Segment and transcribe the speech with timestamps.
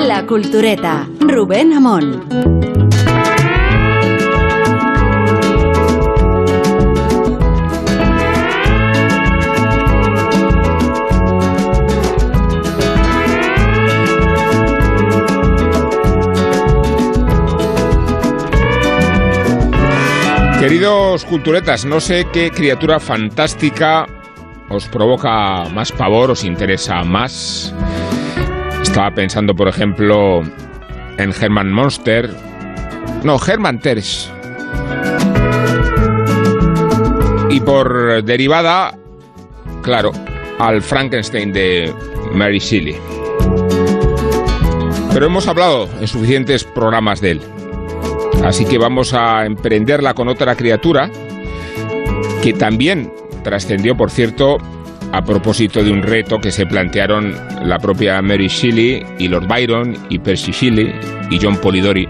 [0.00, 2.28] La Cultureta, Rubén Amón.
[20.58, 24.21] Queridos culturetas, no sé qué criatura fantástica
[24.72, 27.74] os provoca más pavor, os interesa más.
[28.82, 30.42] Estaba pensando, por ejemplo,
[31.18, 32.30] en Herman Monster.
[33.22, 34.30] No, Herman Tersch.
[37.50, 38.96] Y por derivada,
[39.82, 40.12] claro,
[40.58, 41.92] al Frankenstein de
[42.32, 42.96] Mary Shelley.
[45.12, 47.40] Pero hemos hablado en suficientes programas de él.
[48.42, 51.10] Así que vamos a emprenderla con otra criatura
[52.42, 54.58] que también trascendió, por cierto,
[55.12, 59.96] a propósito de un reto que se plantearon la propia Mary Shelley y Lord Byron
[60.08, 60.92] y Percy Shelley
[61.30, 62.08] y John Polidori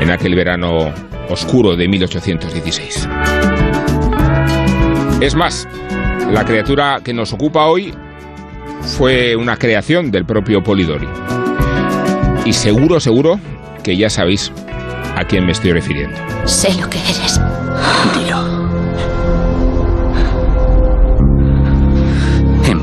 [0.00, 0.92] en aquel verano
[1.28, 3.08] oscuro de 1816.
[5.20, 5.68] Es más,
[6.32, 7.94] la criatura que nos ocupa hoy
[8.98, 11.06] fue una creación del propio Polidori.
[12.44, 13.38] Y seguro, seguro
[13.84, 14.50] que ya sabéis
[15.16, 16.16] a quién me estoy refiriendo.
[16.44, 17.40] Sé lo que eres.
[18.18, 18.51] Dilo.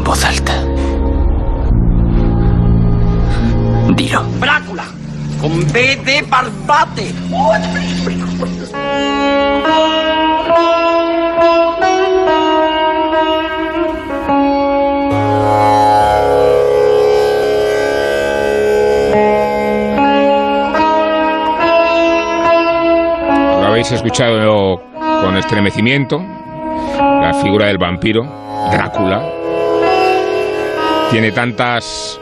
[0.10, 0.54] Voz alta.
[3.96, 4.24] Dilo.
[4.40, 4.86] Brácula,
[5.40, 7.14] con B de barbate.
[23.62, 24.82] Lo habéis escuchado
[25.22, 26.20] con estremecimiento.
[26.98, 28.24] La figura del vampiro,
[28.72, 29.39] Drácula,
[31.12, 32.20] tiene tantas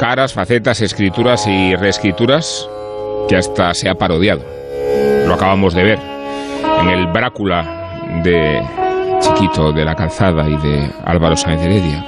[0.00, 2.68] caras, facetas, escrituras y reescrituras
[3.28, 4.42] que hasta se ha parodiado.
[5.26, 5.98] Lo acabamos de ver
[6.80, 8.60] en el Brácula de
[9.20, 12.04] Chiquito de la Calzada y de Álvaro Sáenz Heredia.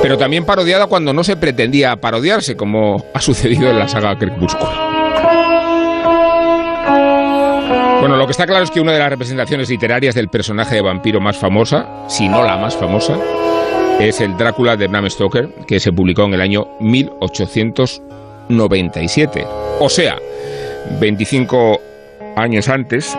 [0.00, 4.72] Pero también parodiada cuando no se pretendía parodiarse, como ha sucedido en la saga Crepúsculo.
[8.00, 10.80] Bueno, lo que está claro es que una de las representaciones literarias del personaje de
[10.80, 13.16] vampiro más famosa, si no la más famosa,
[14.00, 19.46] es el Drácula de Bram Stoker, que se publicó en el año 1897.
[19.80, 20.18] O sea,
[21.00, 21.80] 25
[22.36, 23.16] años antes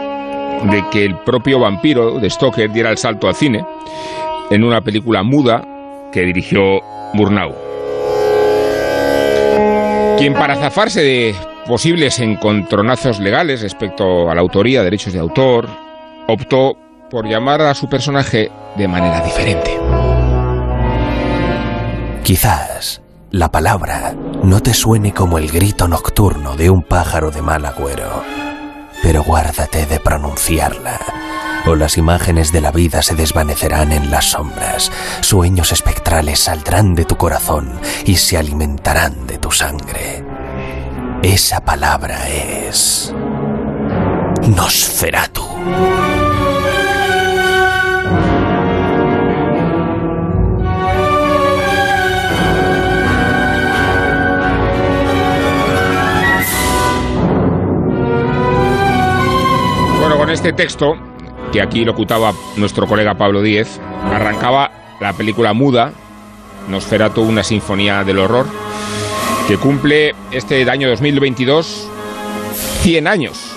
[0.71, 3.65] de que el propio vampiro de Stoker diera el salto al cine
[4.49, 5.65] en una película muda
[6.11, 6.81] que dirigió
[7.13, 7.53] Murnau.
[10.17, 11.35] Quien para zafarse de
[11.67, 15.67] posibles encontronazos legales respecto a la autoría, derechos de autor,
[16.27, 16.77] optó
[17.09, 19.71] por llamar a su personaje de manera diferente.
[22.23, 23.01] Quizás
[23.31, 28.23] la palabra no te suene como el grito nocturno de un pájaro de mal agüero,
[29.01, 31.01] pero guárdate de pronunciarla,
[31.65, 34.89] o las imágenes de la vida se desvanecerán en las sombras,
[35.19, 40.23] sueños espectrales saldrán de tu corazón y se alimentarán de tu sangre.
[41.23, 43.13] Esa palabra es...
[44.47, 45.43] Nosferatu.
[60.33, 60.95] Este texto,
[61.51, 63.79] que aquí locutaba nuestro colega Pablo Díez,
[64.11, 65.93] arrancaba la película muda,
[66.67, 68.47] Nosferatu, una sinfonía del horror,
[69.47, 71.89] que cumple este año 2022
[72.81, 73.51] 100 años.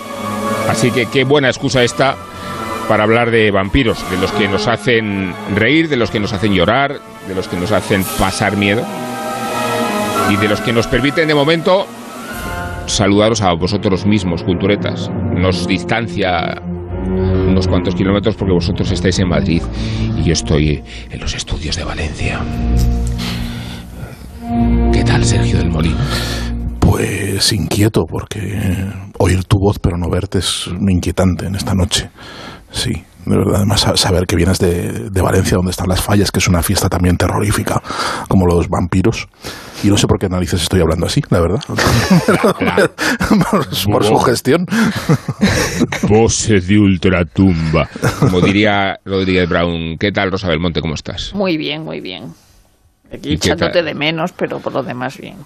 [0.69, 2.17] Así que qué buena excusa esta
[2.89, 6.55] para hablar de vampiros, de los que nos hacen reír, de los que nos hacen
[6.55, 8.85] llorar, de los que nos hacen pasar miedo
[10.31, 11.87] y de los que nos permiten de momento
[12.87, 15.11] saludaros a vosotros mismos, culturetas.
[15.35, 16.63] Nos distancia
[17.07, 19.63] unos cuantos kilómetros porque vosotros estáis en Madrid
[20.17, 22.41] y yo estoy en los estudios de Valencia.
[24.93, 25.97] ¿Qué tal, Sergio del Molino?
[26.81, 28.39] Pues inquieto, porque
[29.19, 32.11] oír tu voz pero no verte es inquietante en esta noche.
[32.71, 32.93] Sí.
[33.27, 36.63] Además, sa- saber que vienes de, de Valencia, donde están las fallas, que es una
[36.63, 37.83] fiesta también terrorífica,
[38.29, 39.29] como los vampiros.
[39.85, 41.61] Y no sé por qué narices estoy hablando así, la verdad.
[43.51, 44.67] por, por su gestión.
[46.09, 47.89] Voces de ultratumba.
[48.21, 49.97] Como diría Rodríguez Brown.
[49.99, 50.81] ¿Qué tal, Rosa Belmonte?
[50.81, 51.35] ¿Cómo estás?
[51.35, 52.33] Muy bien, muy bien.
[53.13, 55.37] Aquí ¿Y qué echándote de menos, pero por lo demás bien.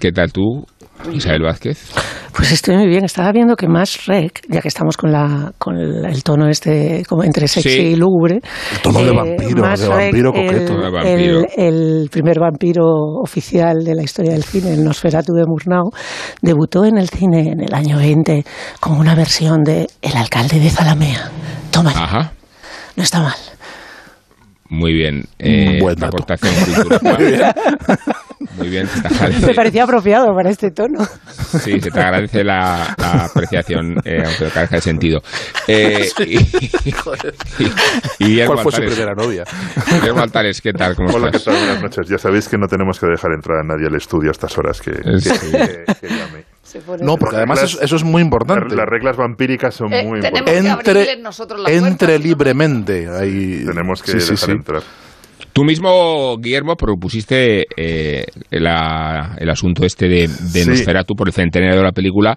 [0.00, 0.64] ¿Qué tal tú,
[1.12, 1.92] Isabel Vázquez?
[2.34, 3.04] Pues estoy muy bien.
[3.04, 7.22] Estaba viendo que más rec, ya que estamos con la con el tono este como
[7.22, 7.80] entre sexy Sí.
[7.88, 8.40] y lúgubre.
[8.72, 10.78] El tono de vampiro, Más de Rec, vampiro el- coqueto.
[10.80, 11.40] De vampiro.
[11.54, 11.66] El,
[12.02, 12.84] el primer vampiro
[13.22, 15.90] oficial de la historia del cine, el Nosferatu de Murnau,
[16.40, 18.44] debutó en el cine en el año 20
[18.80, 21.30] con una versión de El alcalde de Zalamea.
[21.70, 22.32] Toma, ya, Ajá.
[22.96, 23.34] no está mal.
[24.70, 25.24] Muy bien.
[25.38, 26.16] Eh, Buen dato.
[26.16, 27.00] aportación cultural.
[27.18, 27.42] Muy bien.
[28.46, 29.46] Se te agradece.
[29.46, 31.04] Me parecía apropiado para este tono.
[31.62, 35.20] Sí, se te agradece la, la apreciación, eh, aunque lo carezca de sentido.
[35.68, 36.70] Eh, y, y,
[38.40, 39.44] y ¿Cuál fue su primera novia?
[39.92, 40.96] Guillermo Altares, ¿qué tal?
[40.96, 41.54] ¿Cómo Hola, ¿qué estás?
[41.54, 41.64] tal?
[41.64, 42.08] Buenas noches.
[42.08, 44.80] Ya sabéis que no tenemos que dejar entrar a nadie al estudio a estas horas
[44.80, 45.30] que, que, Sí.
[45.30, 46.44] que- que llame.
[47.02, 48.74] No, porque además eso, eso es muy importante.
[48.76, 50.64] Las reglas vampíricas son Eh, muy importantes.
[50.64, 53.08] Entre, nosotros la entre puerta, no- libremente.
[53.08, 54.52] Ahí, Tenemos que sí, sí, dejar sí.
[54.52, 54.82] entrar.
[55.52, 60.68] Tú mismo, Guillermo, propusiste eh, la- el asunto este de, de Sí.
[60.68, 62.36] Nosferatu por el centenario de la película.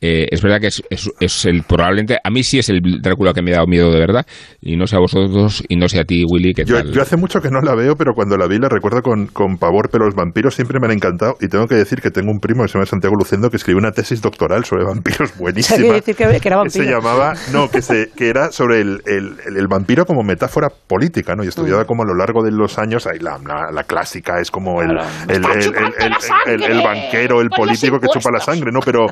[0.00, 3.32] Eh, es verdad que es, es- es el probablemente a mí sí es el Drácula
[3.32, 4.24] que me ha dado miedo de verdad
[4.60, 7.02] y no sé a vosotros y no sé a ti Willy qué Yo, tal yo
[7.02, 9.88] hace mucho que no la veo, pero cuando la vi la recuerdo con, con pavor,
[9.90, 11.36] pero los vampiros siempre me han encantado.
[11.40, 13.78] Y tengo que decir que tengo un primo que se llama Santiago Lucendo que escribió
[13.78, 15.76] una tesis doctoral sobre vampiros buenísima.
[15.78, 16.84] quiere decir que, que era que se vampiro.
[17.00, 21.34] llamaba, no, que, se, que era sobre el, el- el- el vampiro como metáfora política,
[21.34, 21.42] ¿no?
[21.42, 24.52] Y estudiaba como a lo largo de los años, ahí la, la- la clásica es
[24.52, 24.92] como el,
[25.28, 28.78] el, el- el- el- el- el banquero, el político que chupa la sangre, ¿no?
[28.78, 29.06] Pero,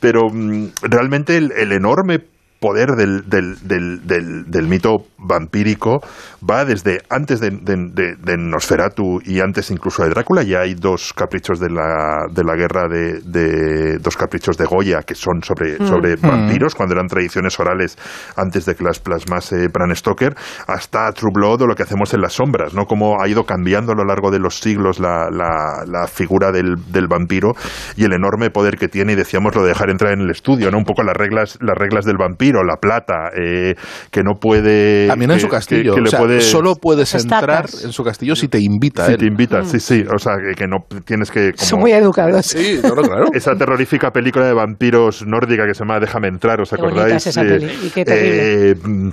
[0.00, 2.20] pero mm, realmente el, el enorme
[2.60, 6.00] poder del, del, del, del, mito vampírico
[6.48, 10.42] va desde antes de, de- de- de Nosferatu y antes incluso de Drácula.
[10.42, 15.00] Ya hay dos caprichos de la, de la guerra de, de- dos caprichos de Goya
[15.06, 17.96] que son sobre, sobre vampiros, cuando eran tradiciones orales
[18.36, 20.34] antes de que las plasmase Bram Stoker,
[20.66, 22.84] hasta True Blood o lo que hacemos en las sombras, ¿no?
[22.86, 26.74] Cómo ha ido cambiando a lo largo de los siglos la, la- la figura del,
[26.92, 27.52] del vampiro
[27.96, 30.70] y el enorme poder que tiene, y decíamos lo de dejar entrar en el estudio,
[30.70, 30.78] ¿no?
[30.78, 33.74] Un poco las reglas, las reglas del vampiro, la plata, eh,
[34.10, 35.06] que no puede...
[35.08, 35.94] También en que- su castillo.
[35.94, 37.40] que- que o sea, puede- Solo puedes Estacas.
[37.42, 39.18] entrar en su castillo si te invita si él.
[39.18, 41.52] te invita, sí, sí, o sea, que, que no tienes que...
[41.52, 42.46] como- Son muy educados.
[42.46, 43.26] Sí, claro, claro.
[43.34, 47.26] esa terrorífica película de vampiros nórdica que se llama Déjame entrar, ¿os Qué bonita acordáis?
[47.26, 49.12] es esa peli, y qué terrible.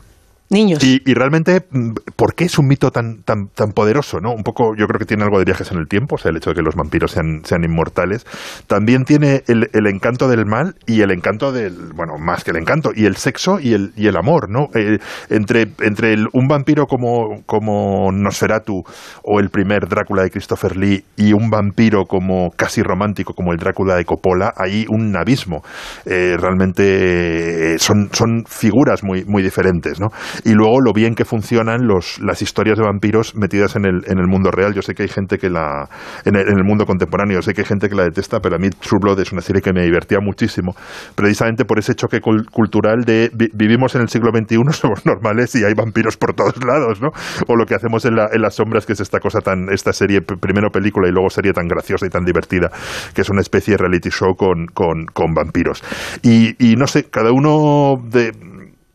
[0.81, 4.19] Y, y realmente, mm, ¿por qué es un mito tan, tan, tan poderoso?
[4.19, 4.31] ¿no?
[4.31, 6.37] Un poco, yo creo que tiene algo de viajes en el tiempo, o sea, el
[6.37, 8.25] hecho de que los vampiros sean, sean inmortales.
[8.67, 12.57] También tiene el, el encanto del mal y el encanto del, bueno, más que el
[12.57, 14.67] encanto, y el sexo y el, y el amor, ¿no?
[14.75, 14.99] Eh,
[15.29, 18.83] entre entre el- un vampiro como, como Nosferatu
[19.23, 23.57] o el primer Drácula de Christopher Lee y un vampiro como casi romántico como el
[23.57, 25.63] Drácula de Coppola, hay un abismo.
[26.05, 30.07] Eh, realmente eh, son, son figuras muy, muy diferentes, ¿no?
[30.43, 34.19] Y luego lo bien que funcionan los, las historias de vampiros metidas en el, en
[34.19, 34.73] el mundo real.
[34.73, 35.87] Yo sé que hay gente que la.
[36.25, 38.55] En el, en el mundo contemporáneo, yo sé que hay gente que la detesta, pero
[38.55, 40.75] a mí True Blood es una serie que me divertía muchísimo.
[41.15, 45.55] Precisamente por ese choque cul- cultural de vi- vivimos en el siglo XXI, somos normales
[45.55, 47.09] y hay vampiros por todos lados, ¿no?
[47.47, 49.69] O lo que hacemos en, la- en las sombras, que es esta cosa tan.
[49.71, 52.69] Esta serie, primero película y luego serie tan graciosa y tan divertida,
[53.13, 55.83] que es una especie de reality show con, con, vampiros.
[56.23, 58.31] Y no sé, cada uno de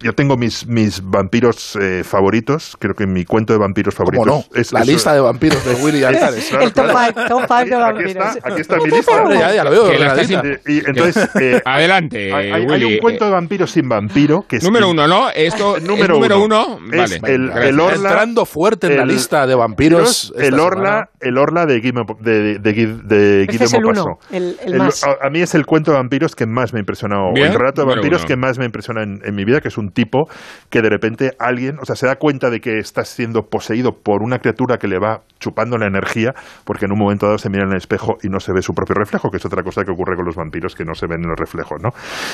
[0.00, 2.76] yo tengo mis, mis vampiros eh, favoritos.
[2.78, 4.60] Creo que mi cuento de vampiros ¿Cómo favoritos no?
[4.60, 6.46] es la es- lista de vampiros de Willy Altares.
[6.48, 7.12] Claro, el top claro.
[7.14, 8.36] 5 top five de Aquí vampiros.
[8.36, 9.22] está, aquí está mi lista.
[9.22, 9.92] Hombre, ya, ya lo veo.
[9.92, 14.40] Y, y entonces, eh, adelante hay, hay- hay Willy un cuento de vampiros sin vampiro
[14.48, 15.30] que es número uno ¿no?
[15.30, 16.38] esto es Número uno.
[16.44, 20.32] uno, Es vale el- Orla- Entrando fuerte en la lista de vampiros.
[20.38, 20.58] el.
[20.58, 24.34] Orla, el Orla de Guillermo, de, de, de Este Guillermo es el uno, Paso.
[24.34, 25.04] el- el más.
[25.04, 27.82] a, a mí es el cuento de vampiros que más me ha impresionado, el relato
[27.82, 30.28] de vampiros que más me impresiona en, en mi vida, que es un tipo
[30.70, 34.22] que de repente alguien, o sea, se da cuenta de que está siendo poseído por
[34.22, 36.32] una criatura que le va chupando la energía,
[36.64, 38.72] porque en un momento dado se mira en el espejo y no se ve su
[38.74, 41.22] propio reflejo, que es otra cosa que ocurre con los vampiros, que no se ven
[41.22, 41.90] en los reflejos, ¿no?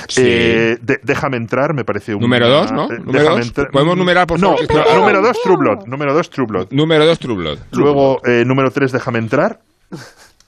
[0.09, 0.23] Sí.
[0.25, 2.21] Eh, de- déjame entrar, me parece un...
[2.21, 2.85] Número dos, ¿no?
[2.85, 3.67] eh, Número déjame dos.
[3.73, 4.75] ¿Podemos numerar, por no, favor?
[4.75, 5.87] no, número dos, True Blood.
[5.87, 6.69] Número dos, True Blood.
[6.73, 9.61] número dos True Blood Luego, eh, número 3, Déjame entrar.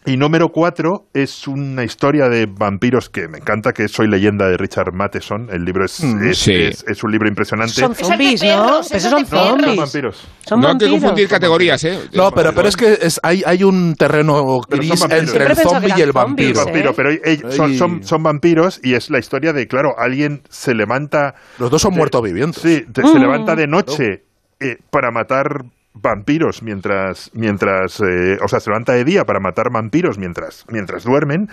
[0.09, 4.49] Y número 4 es una historia de vampiros que me encanta, que es Soy leyenda
[4.49, 5.49] de Richard Matheson.
[5.53, 6.55] El libro es, Mm, es, sí.
[6.55, 7.75] es- es un libro impresionante.
[7.75, 8.49] Son zombies, ¿no?
[8.49, 9.77] Pero son es de no, son zombies.
[9.77, 10.29] vampiros.
[10.47, 11.99] Son no hay que confundir categorías ¿eh?
[12.15, 16.01] No, pero, pero es que es, hay, hay un terreno gris entre el zombie y
[16.01, 16.55] el vampiro.
[16.55, 16.95] zombies, vampiro, ¿eh?
[16.97, 21.35] pero ellos son, son, son vampiros y es la historia de, claro, alguien se levanta...
[21.59, 22.63] Los dos son muertos vivientes.
[22.63, 24.23] Sí, te- se levanta de noche
[24.61, 29.67] eh, para matar vampiros mientras, mientras eh, o sea, se levanta de día para matar
[29.73, 31.49] vampiros mientras, mientras duermen.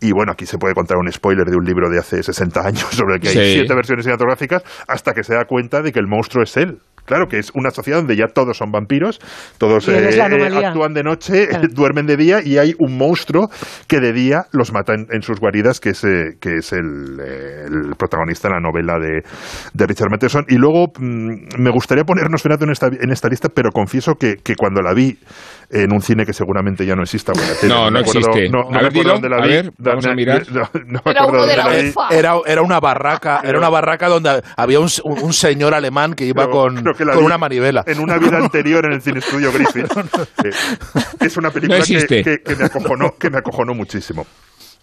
[0.00, 2.82] Y bueno, aquí se puede contar un spoiler de un libro de hace 60 años
[2.90, 3.52] sobre el que hay Sí.
[3.60, 6.78] siete versiones cinematográficas hasta que se da cuenta de que el monstruo es él.
[7.06, 9.18] Claro, que es una sociedad donde ya todos son vampiros,
[9.58, 10.68] todos eh, anomalía.
[10.68, 11.68] actúan de noche, Claro.
[11.72, 13.48] duermen de día y hay un monstruo
[13.88, 17.18] que de día los mata en, en sus guaridas, que es, eh, que es el,
[17.24, 19.22] eh, el protagonista de la novela de,
[19.72, 20.44] de Richard Matheson.
[20.48, 24.36] Y luego mm, me gustaría poner Nosferatu en esta, en esta lista, pero confieso que,
[24.42, 25.18] que cuando la vi
[25.70, 27.32] en un cine que seguramente ya no exista,
[27.68, 28.48] No, no existe.
[28.48, 29.48] No, me ver, acuerdo dilo, dónde la a vi.
[29.48, 30.42] ver, vamos a No, mirar.
[30.52, 31.88] No, no me Era acuerdo uno de dónde la la vi.
[31.90, 32.08] UFA.
[32.10, 36.48] Era, era una barraca, era una barraca donde había un, un señor alemán que iba
[36.50, 37.82] con, que con una manivela.
[37.86, 39.86] En una vida anterior en el cine estudio Griffith.
[40.44, 40.50] Eh,
[41.20, 42.22] es una película No que, existe.
[42.22, 44.26] que- que me acojonó, que me acojonó muchísimo.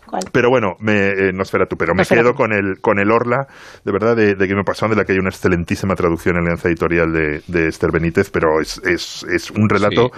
[0.05, 0.24] ¿Cuál?
[0.31, 3.48] Pero bueno, me, eh, Nosferatu, pero me quedo con el, con el Orla,
[3.83, 6.67] de verdad, de, de Guillermo Passon, de la que hay una excelentísima traducción en alianza
[6.67, 10.10] editorial de, de Esther Benítez, pero es, es, es un relato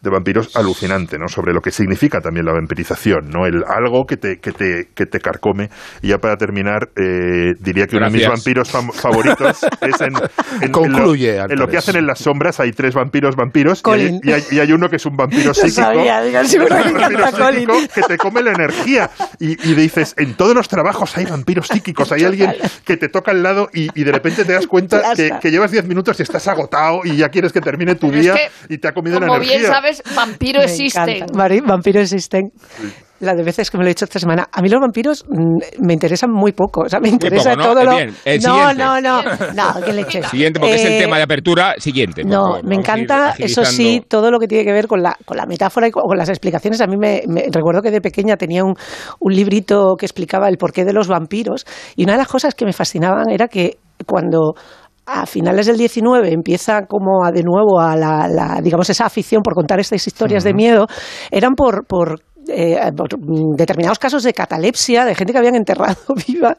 [0.00, 1.28] de vampiros alucinante, ¿no?
[1.28, 3.46] Sobre lo que significa también la vampirización, ¿no?
[3.46, 5.68] El algo que te, que te, que te carcome.
[6.02, 10.14] Y ya para terminar, eh, diría que uno de mis vampiros fam- favoritos es en,
[10.16, 13.78] en- en Concluye, lo, en lo que hacen en las sombras, hay tres vampiros vampiros
[13.86, 14.20] y hay, Colin.
[14.22, 15.82] y hay- y hay uno que es un vampiro psíquico.
[15.82, 19.10] sabía, digo, Un vampiro psíquico que te come la energía.
[19.38, 23.30] Y, y dices, en todos los trabajos hay vampiros psíquicos, hay alguien que te toca
[23.30, 26.48] al lado y, y de repente te das cuenta que, llevas 10 minutos y estás
[26.48, 29.18] agotado y ya quieres que termine tu Pero es día que, y te ha comido
[29.20, 29.58] la Como energía.
[29.58, 31.18] bien sabes, vampiro Me existe.
[31.18, 31.48] encanta.
[31.66, 32.50] Vampiros existen.
[33.22, 34.48] La de veces que me lo he dicho esta semana.
[34.50, 36.82] A mí los vampiros mm, me interesan muy poco.
[36.82, 37.72] O sea, me interesa poco, ¿no?
[37.74, 37.96] todo lo.
[37.96, 39.22] Bien, el no, no, no,
[39.54, 40.06] no.
[40.08, 40.22] ¿qué?
[40.24, 41.74] Siguiente, porque es el Eh, tema de apertura.
[41.78, 42.24] Siguiente.
[42.24, 42.64] No, favor.
[42.64, 45.86] me encanta, eso sí, todo lo que tiene que ver con la, con la metáfora
[45.86, 46.80] y con, con las explicaciones.
[46.80, 48.74] A mí me, me- recuerdo que de pequeña tenía un,
[49.20, 51.64] un librito que explicaba el porqué de los vampiros
[51.94, 54.54] y una de las cosas que me fascinaban era que cuando
[55.04, 59.42] a finales del 19 empieza como a de nuevo a la, la, digamos esa afición
[59.42, 60.86] por contar estas historias de miedo
[61.30, 62.20] eran por, por
[62.52, 65.96] eh, mm, determinados casos de catalepsia, de gente que habían enterrado
[66.28, 66.56] viva,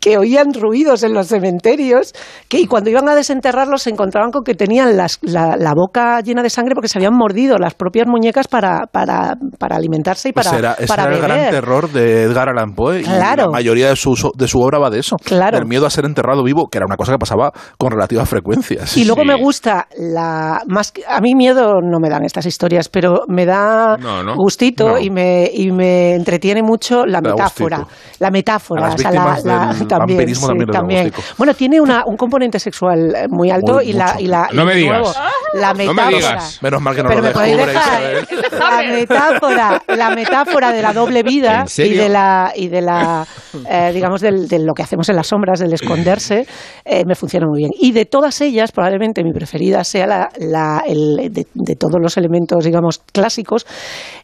[0.00, 2.12] que oían ruidos en los cementerios,
[2.48, 6.20] que y cuando iban a desenterrarlos se encontraban con que tenían las- la, la boca
[6.20, 10.32] llena de sangre porque se habían mordido las propias muñecas para, para, para alimentarse y
[10.32, 13.44] Pues para, era, ese para era el gran terror de Edgar Allan Poe y Claro.
[13.46, 15.16] la mayoría de su, de su obra va de eso.
[15.24, 15.58] Claro.
[15.58, 18.82] El miedo a ser enterrado vivo, que era una cosa que pasaba con relativa frecuencia.
[18.96, 19.28] Y luego Sí.
[19.28, 23.46] me gusta la más que- a mí miedo no me dan estas historias, pero me
[23.46, 24.34] da No, no.
[24.36, 24.98] gustito No.
[24.98, 27.86] y me y me entretiene mucho la metáfora,
[28.18, 31.12] la metáfora, A las o sea, la- la- también, sí, también.
[31.38, 34.56] Bueno, tiene una, un componente sexual eh, muy alto Muy- y la y la y
[34.56, 34.98] No me digas.
[35.00, 35.14] nuevo,
[35.54, 36.16] la No me metáfora.
[36.16, 36.58] digas.
[36.62, 40.82] Menos mal que no Pero lo me podéis descubre dejar, la metáfora, la metáfora de
[40.82, 43.26] la doble vida ¿En y de la y de la
[43.68, 46.46] eh, digamos del- de lo que hacemos en las sombras, del esconderse,
[46.84, 47.70] eh, me funciona muy bien.
[47.78, 52.16] Y de todas ellas, probablemente mi preferida sea la, la- el, de, de todos los
[52.16, 53.66] elementos, digamos, clásicos,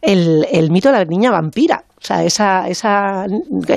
[0.03, 1.85] el, el mito de niña vampira.
[1.99, 3.25] O sea, esa, esa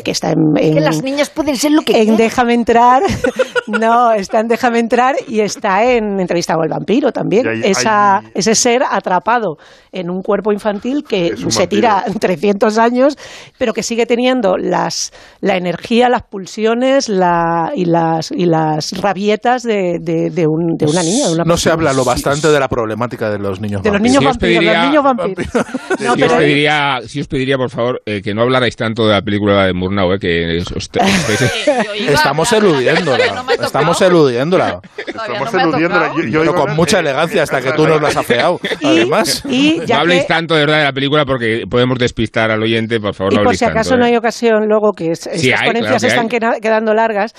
[0.03, 2.17] que está en, en- Que las niñas pueden ser lo que en.
[2.17, 3.01] Déjame entrar,
[3.67, 7.47] no, está en Déjame entrar y está en Entrevista con el vampiro también.
[7.47, 9.55] Hay- Esa, hay- ese ser atrapado
[9.91, 11.67] en un cuerpo infantil que se vampiro.
[11.69, 13.15] tira 300 años,
[13.57, 19.63] pero que sigue teniendo las, la energía, las pulsiones la, y, las, y las rabietas
[19.63, 21.27] de, de, de un- de una niña.
[21.27, 23.99] De, una No se habla lo bastante de la problemática de los niños de los
[23.99, 24.19] vampiros.
[24.19, 25.47] niños vampiros, pediría- los niños vampiros.
[25.99, 29.07] No, si, os pero- pediría, si os pediría, por favor, eh, que no hablarais tanto
[29.07, 33.25] de la película de Murnau, eh, que os, os- estáis- Yo iba Estamos la eludiéndola.
[33.35, 33.51] no.
[33.65, 34.79] Estamos eludiéndola.
[35.05, 36.11] Estamos no eludiéndola.
[36.29, 38.59] Yo- Pero con mucha elegancia hasta que tú nos lo has afeado.
[38.81, 41.97] Y- Además, y ya no habléis que- tanto de verdad de la película porque podemos
[41.99, 44.09] despistar al oyente, por favor, Y no por si acaso tanto, no eh.
[44.11, 46.59] hay ocasión luego que es- estas Sí hay, ponencias claro que están hay.
[46.61, 47.33] quedando largas,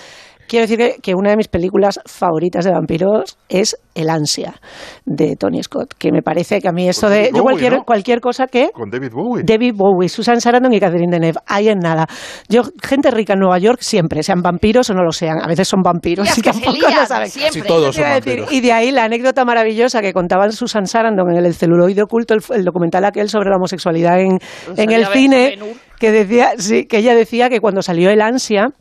[0.50, 4.61] quiero decir que, que una de mis películas favoritas de vampiros es El ansia
[5.04, 7.85] de Tony Scott, que me parece que a mí esto de Bowie, cualquier, ¿no?
[7.85, 9.45] cualquier cosa que Con David Bowie.
[9.45, 12.09] David Bowie, Susan Sarandon y Catherine Deneuve, ahí en nada.
[12.49, 15.69] Yo, gente rica en Nueva York siempre, sean vampiros o no lo sean, a veces
[15.69, 17.28] son vampiros y tampoco lían, lo saben.
[17.28, 17.61] siempre.
[17.62, 18.52] Sí, todos son vampiros.
[18.52, 22.42] y de ahí la anécdota maravillosa que contaban Susan Sarandon en el celuloide oculto, el,
[22.57, 24.40] el documental aquel sobre la homosexualidad en,
[24.76, 25.59] en el cine,
[26.00, 28.75] que decía, sí, que ella decía que cuando salió el ansia,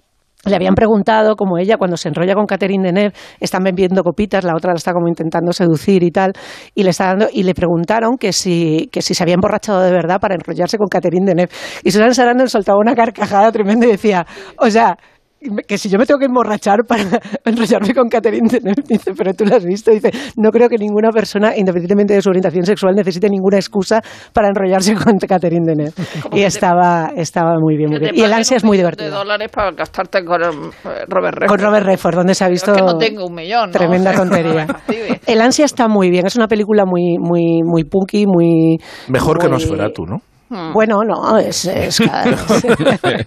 [0.46, 4.56] le habían preguntado, como ella cuando se enrolla con Catherine Deneuve, están bebiendo copitas, la
[4.56, 6.32] otra la está como intentando seducir y tal,
[6.74, 9.92] y le está dando, y le preguntaron que si, que si se había emborrachado de
[9.92, 11.52] verdad para enrollarse con Catherine Deneuve.
[11.84, 14.26] Y Susan Sarandon soltaba una carcajada tremenda y decía,
[14.58, 14.98] o sea,
[15.68, 17.04] que si yo me tengo que emborrachar para
[17.46, 21.12] enrollarme con Catherine Deneuve, dice, pero tú lo has visto, dice, no creo que ninguna
[21.12, 24.02] persona, independientemente de su orientación sexual, necesite ninguna excusa
[24.34, 25.94] para enrollarse con Catherine Deneuve.
[26.34, 28.16] Y estaba, estaba muy bien, muy Que bien.
[28.18, 29.12] Y el ansia es un muy millón divertido.
[29.12, 30.46] de dólares para gastarte con eh,
[31.08, 31.48] Robert Redford.
[31.48, 33.78] Con Robert Redford, donde se ha visto Es que no tengo un millón, ¿no?
[33.78, 34.66] tremenda O sea, tontería.
[34.66, 35.20] no fastidies.
[35.28, 38.78] El ansia está muy bien, es una película muy muy muy punky, muy
[39.08, 40.18] mejor que muy- Nosferatu, ¿no?
[40.50, 40.74] Hmm.
[40.74, 42.36] Bueno, no, es, es cada-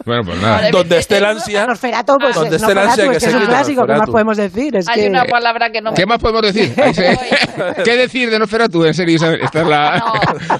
[0.04, 0.70] bueno, pues nada.
[0.70, 1.66] Donde esté el ansia.
[1.66, 3.86] Nosferatu, pues Donde es esté el ansia es que que se es un quita clásico,
[3.86, 4.76] ¿qué más podemos decir?
[4.76, 5.08] Es Hay que...
[5.08, 5.94] una palabra que no...
[5.94, 6.74] ¿Qué más podemos decir?
[6.94, 7.18] Se-
[7.84, 8.84] ¿Qué decir de Nosferatu?
[8.84, 9.40] En serio, Isabel?
[9.42, 10.04] esta es la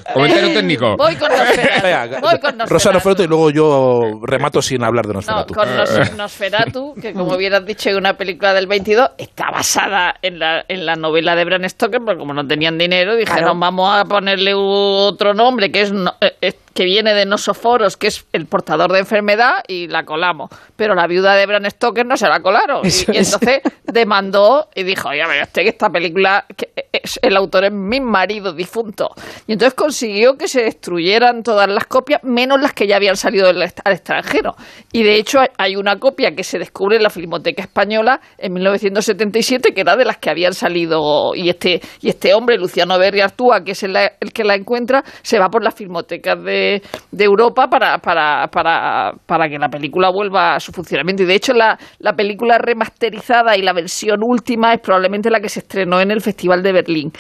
[0.15, 0.97] comentario técnico.
[0.97, 2.21] Voy con Nosferatu.
[2.21, 2.67] Voy con Nosferatu.
[2.73, 5.55] Rosa Nosferatu y luego yo remato sin hablar de No, Nosferatu.
[5.55, 10.15] con Nos- Nosferatu, que como bien has dicho es una película del 22, está basada
[10.23, 13.93] en la, en la novela de Bram Stoker, pero como no tenían dinero, dijeron vamos
[13.99, 16.15] a ponerle otro nombre que es, no-
[16.53, 20.51] eh, eh, que viene de Nosoforos, que es el portador de enfermedad, y la colamos.
[20.77, 22.81] Pero la viuda de Bram Stoker no se la colaron.
[22.85, 23.33] Y, Eso y es.
[23.33, 27.73] entonces demandó y dijo, oye, mira usted que esta película, que es, el autor es
[27.73, 29.11] mi marido difunto.
[29.47, 33.47] Y entonces consiguió que se destruyeran todas las copias, menos las que ya habían salido
[33.47, 34.55] del al extranjero.
[34.93, 38.53] Y de hecho hay- hay una copia que se descubre en la Filmoteca Española en
[38.55, 41.35] 1977, que era de las que habían salido.
[41.35, 45.03] Y este, y este hombre, Luciano Berri Artúa, que es el, el que la encuentra,
[45.23, 46.62] se va por las filmotecas de,
[47.11, 51.23] de Europa para, para, para, para que la película vuelva a su funcionamiento.
[51.23, 55.49] Y de hecho la, la película remasterizada y la versión última es probablemente la que
[55.49, 57.13] se estrenó en el Festival de Berlín.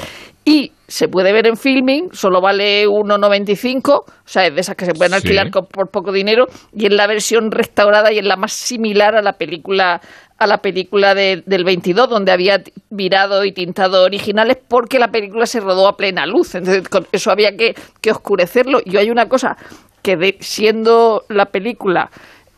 [0.44, 4.84] Y se puede ver en filming, solo vale 1,95, o sea, es de esas que
[4.84, 5.16] se pueden Sí.
[5.16, 9.14] alquilar con- por poco dinero, y es la versión restaurada y es la más similar
[9.14, 10.00] a la película
[10.38, 15.46] a la película de- del 22, donde había virado y tintado originales, porque la película
[15.46, 18.80] se rodó a plena luz, entonces con eso había que, que oscurecerlo.
[18.84, 19.56] Y hay una cosa
[20.02, 22.10] que de- siendo la película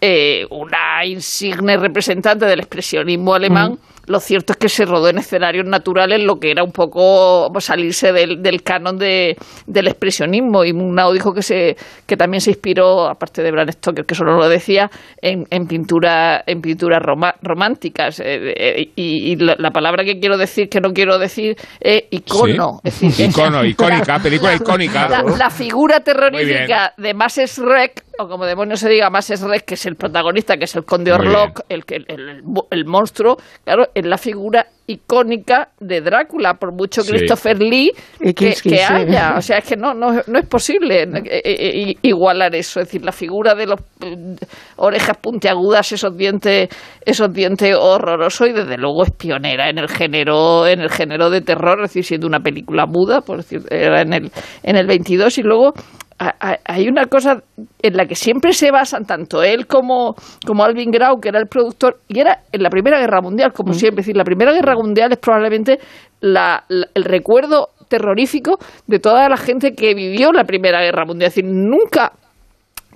[0.07, 5.65] eh, una insigne representante del expresionismo alemán, lo cierto es que se rodó en escenarios
[5.67, 9.35] naturales, lo que era un poco salirse del, del canon de,
[9.67, 10.63] del expresionismo.
[10.63, 11.75] Y Murnau dijo que, se,
[12.07, 14.91] que también se inspiró, aparte de Bram Stoker, que solo lo decía,
[15.23, 18.21] en, en pintura en pinturas roma- románticas.
[18.21, 22.03] Eh, eh, y y la, la palabra que quiero decir, que no quiero decir, es
[22.11, 22.81] icono.
[22.85, 22.89] Sí.
[22.91, 25.09] Es decir, Icono, icónica, película icónica.
[25.09, 29.75] la, la figura terrorífica de Masses Rek, o como demonios se diga, Masses Rek, que
[29.75, 33.87] es el protagonista, que es el conde Orlok, el, que- el, el- el monstruo, claro,
[33.95, 37.11] es la figura icónica de Drácula, por mucho Sí.
[37.13, 37.91] Christopher Lee
[38.37, 39.35] que, haya.
[39.39, 42.81] O sea, es que no, no, no es posible eh, eh, eh, igualar eso.
[42.81, 44.37] Es decir, la figura de los eh,
[44.77, 46.69] orejas puntiagudas, esos dientes,
[47.05, 51.41] esos dientes horrorosos, y desde luego es pionera en el género, en el género de
[51.41, 54.31] terror, es decir, siendo una película muda, por decir, era en el,
[54.63, 55.73] en el 22, y luego
[56.19, 57.43] hay una cosa
[57.83, 60.15] en la que siempre se basan tanto él como,
[60.47, 63.73] como Alvin Grau, que era el productor, y era en la Primera Guerra Mundial, como
[63.73, 64.01] siempre.
[64.01, 65.79] Es decir, la Primera Guerra Mundial es probablemente
[66.21, 71.29] la- la- el recuerdo terrorífico de toda la gente que vivió la Primera Guerra Mundial.
[71.29, 72.13] Es decir, nunca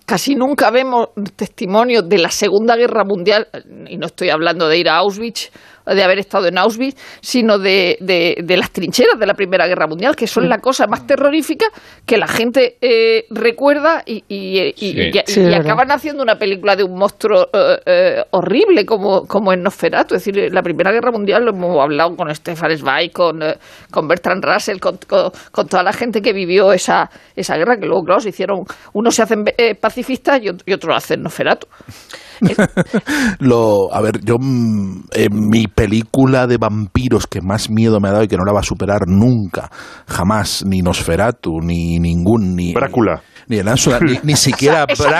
[0.06, 3.46] casi nunca vemos testimonios de la Segunda Guerra Mundial,
[3.88, 5.50] y no estoy hablando de ir a Auschwitz,
[5.94, 9.86] de haber estado en Auschwitz, sino de, de- de las trincheras de la Primera Guerra
[9.86, 11.66] Mundial, que son la cosa más terrorífica
[12.06, 14.98] que la gente eh, recuerda y, y- y- Sí.
[14.98, 19.62] y- Sí, acaban haciendo una película de un monstruo eh, eh, horrible como, como en
[19.62, 20.14] Nosferatu.
[20.14, 23.54] Es decir, la Primera Guerra Mundial lo hemos hablado con Stefan Zweig, con, eh,
[23.90, 27.86] con Bertrand Russell, con, con- con toda la gente que vivió esa, esa guerra, que
[27.86, 28.60] luego, claro, se hicieron,
[28.94, 31.66] unos se hacen eh, pacifistas y otros hacen Nosferatu.
[33.40, 38.12] Lo, a ver, yo mm, en mi película de vampiros que más miedo me ha
[38.12, 39.70] dado y que no la va a superar nunca,
[40.06, 43.22] jamás, ni Nosferatu, ni ningún, ni Brácula.
[43.48, 45.10] Ni el Ánsula, ni, ni siquiera Esa- no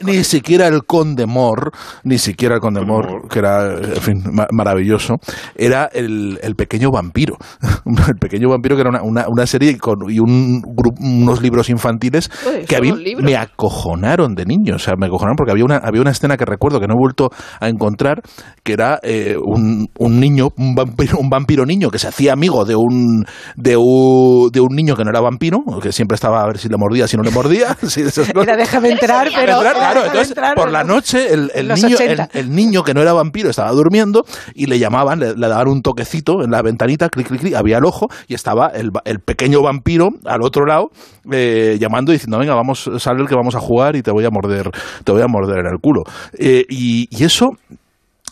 [0.00, 1.72] con ni siquiera el Conde Mor,
[2.04, 5.16] ni siquiera el Conde Mor, que era, en fin, ma- maravilloso,
[5.56, 7.36] era el, el pequeño vampiro.
[8.08, 11.68] el pequeño vampiro que era una, una, una serie con, y un, gru- unos libros
[11.70, 12.90] infantiles Uy, que a mí
[13.22, 16.44] me acojonaron de niño, o sea, me acojonaron porque había una, había una escena que
[16.44, 18.22] recuerdo que no he vuelto a encontrar,
[18.62, 22.64] que era eh, un, un niño, un vampiro, un vampiro niño que se hacía amigo
[22.64, 23.24] de un,
[23.56, 26.68] de un de un niño que no era vampiro, que siempre estaba a ver si
[26.68, 27.39] le mordía, si no le mordía,
[27.86, 28.48] sí, esas cosas.
[28.48, 29.56] Era déjame entrar, Déjame pero...
[29.58, 32.28] Entrar, era claro, déjame entonces entrar, por pero- la noche el, el niño, el, 80.
[32.34, 34.24] el niño que no era vampiro estaba durmiendo
[34.54, 37.78] y le llamaban, le, le daban un toquecito en la ventanita, clic, clic, clic, había
[37.78, 40.90] el ojo y estaba el, el pequeño vampiro al otro lado
[41.30, 44.24] eh, llamando y diciendo, venga, vamos, sale el que vamos a jugar y te voy
[44.24, 44.70] a morder,
[45.04, 46.02] te voy a morder en el culo.
[46.38, 47.50] Eh, y, y eso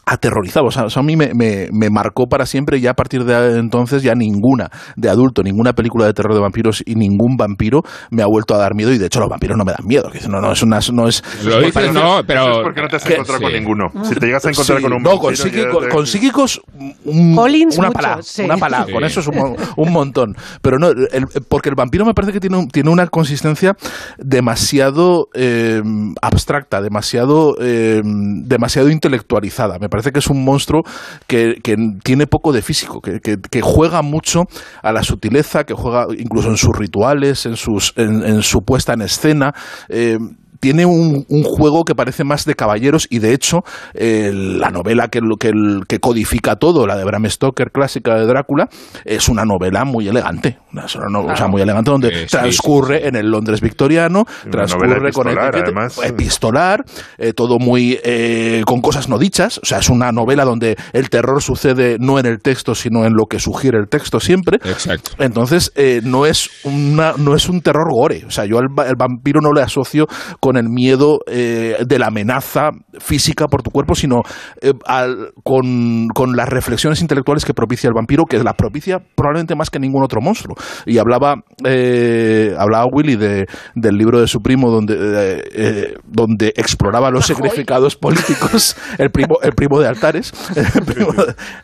[0.09, 0.68] aterrorizaba.
[0.68, 3.25] O sea, eso a mí me, me- me marcó para siempre y ya a partir
[3.25, 7.83] de entonces ya ninguna de adulto, ninguna película de terror de vampiros y ningún vampiro
[8.11, 10.11] me ha vuelto a dar miedo y de hecho los vampiros no me dan miedo.
[10.11, 11.23] Que no, no, es una, no es...
[11.44, 12.42] Lo dices, no, pero...
[12.42, 13.85] Eso es porque no te has encontrado con ninguno.
[14.05, 16.61] Si te llegas a encontrar Sí, con un no, con, vampiro, psíquico- te- con psíquicos
[17.05, 18.42] un- Collins una mucho, pala, sí.
[18.42, 18.92] una pala, Sí.
[18.92, 20.35] con eso es un, un montón.
[20.62, 23.75] Pero no, el- porque el vampiro me parece que tiene, un- tiene una consistencia
[24.18, 25.83] demasiado eh,
[26.23, 29.79] abstracta, demasiado, eh, demasiado intelectualizada.
[29.81, 30.83] Me parece parece que es un monstruo
[31.27, 34.45] que, que tiene poco de físico, que, que- juega mucho
[34.83, 38.93] a la sutileza, que juega incluso en sus rituales, en, sus, en, en su puesta
[38.93, 39.53] en escena.
[39.89, 40.17] eh,
[40.61, 43.62] tiene un, un juego que parece más de caballeros y de hecho
[43.94, 48.27] eh, la novela que, que, el- que codifica todo, la de Bram Stoker clásica de
[48.27, 48.68] Drácula,
[49.05, 52.21] es una novela muy elegante, una, es una no- o sea, muy elegante donde Eh,
[52.23, 56.01] sí, transcurre en el Londres victoriano, Una transcurre novela con etiqueta- además.
[56.05, 56.85] epistolar,
[57.18, 61.11] eh, todo muy eh, con cosas no dichas, o sea, es una novela donde el
[61.11, 64.59] terror sucede no en el texto, sino en lo que sugiere el texto siempre.
[64.64, 65.11] Exacto.
[65.18, 68.25] Entonces, eh, no, es una, no es un terror gore.
[68.27, 70.07] O sea, yo al el vampiro no le asocio
[70.40, 74.23] con el miedo eh, de la amenaza física por tu cuerpo, sino
[74.63, 79.55] eh, al- con, con las reflexiones intelectuales que propicia el vampiro, que la propicia probablemente
[79.57, 80.57] más que ningún otro monstruo.
[80.87, 86.53] Y hablaba, eh, hablaba Willy de, del libro de su primo, donde, eh, eh, donde
[86.57, 90.33] exploraba los significados políticos, el primo, el primo de Altares.
[90.79, 91.13] El primo,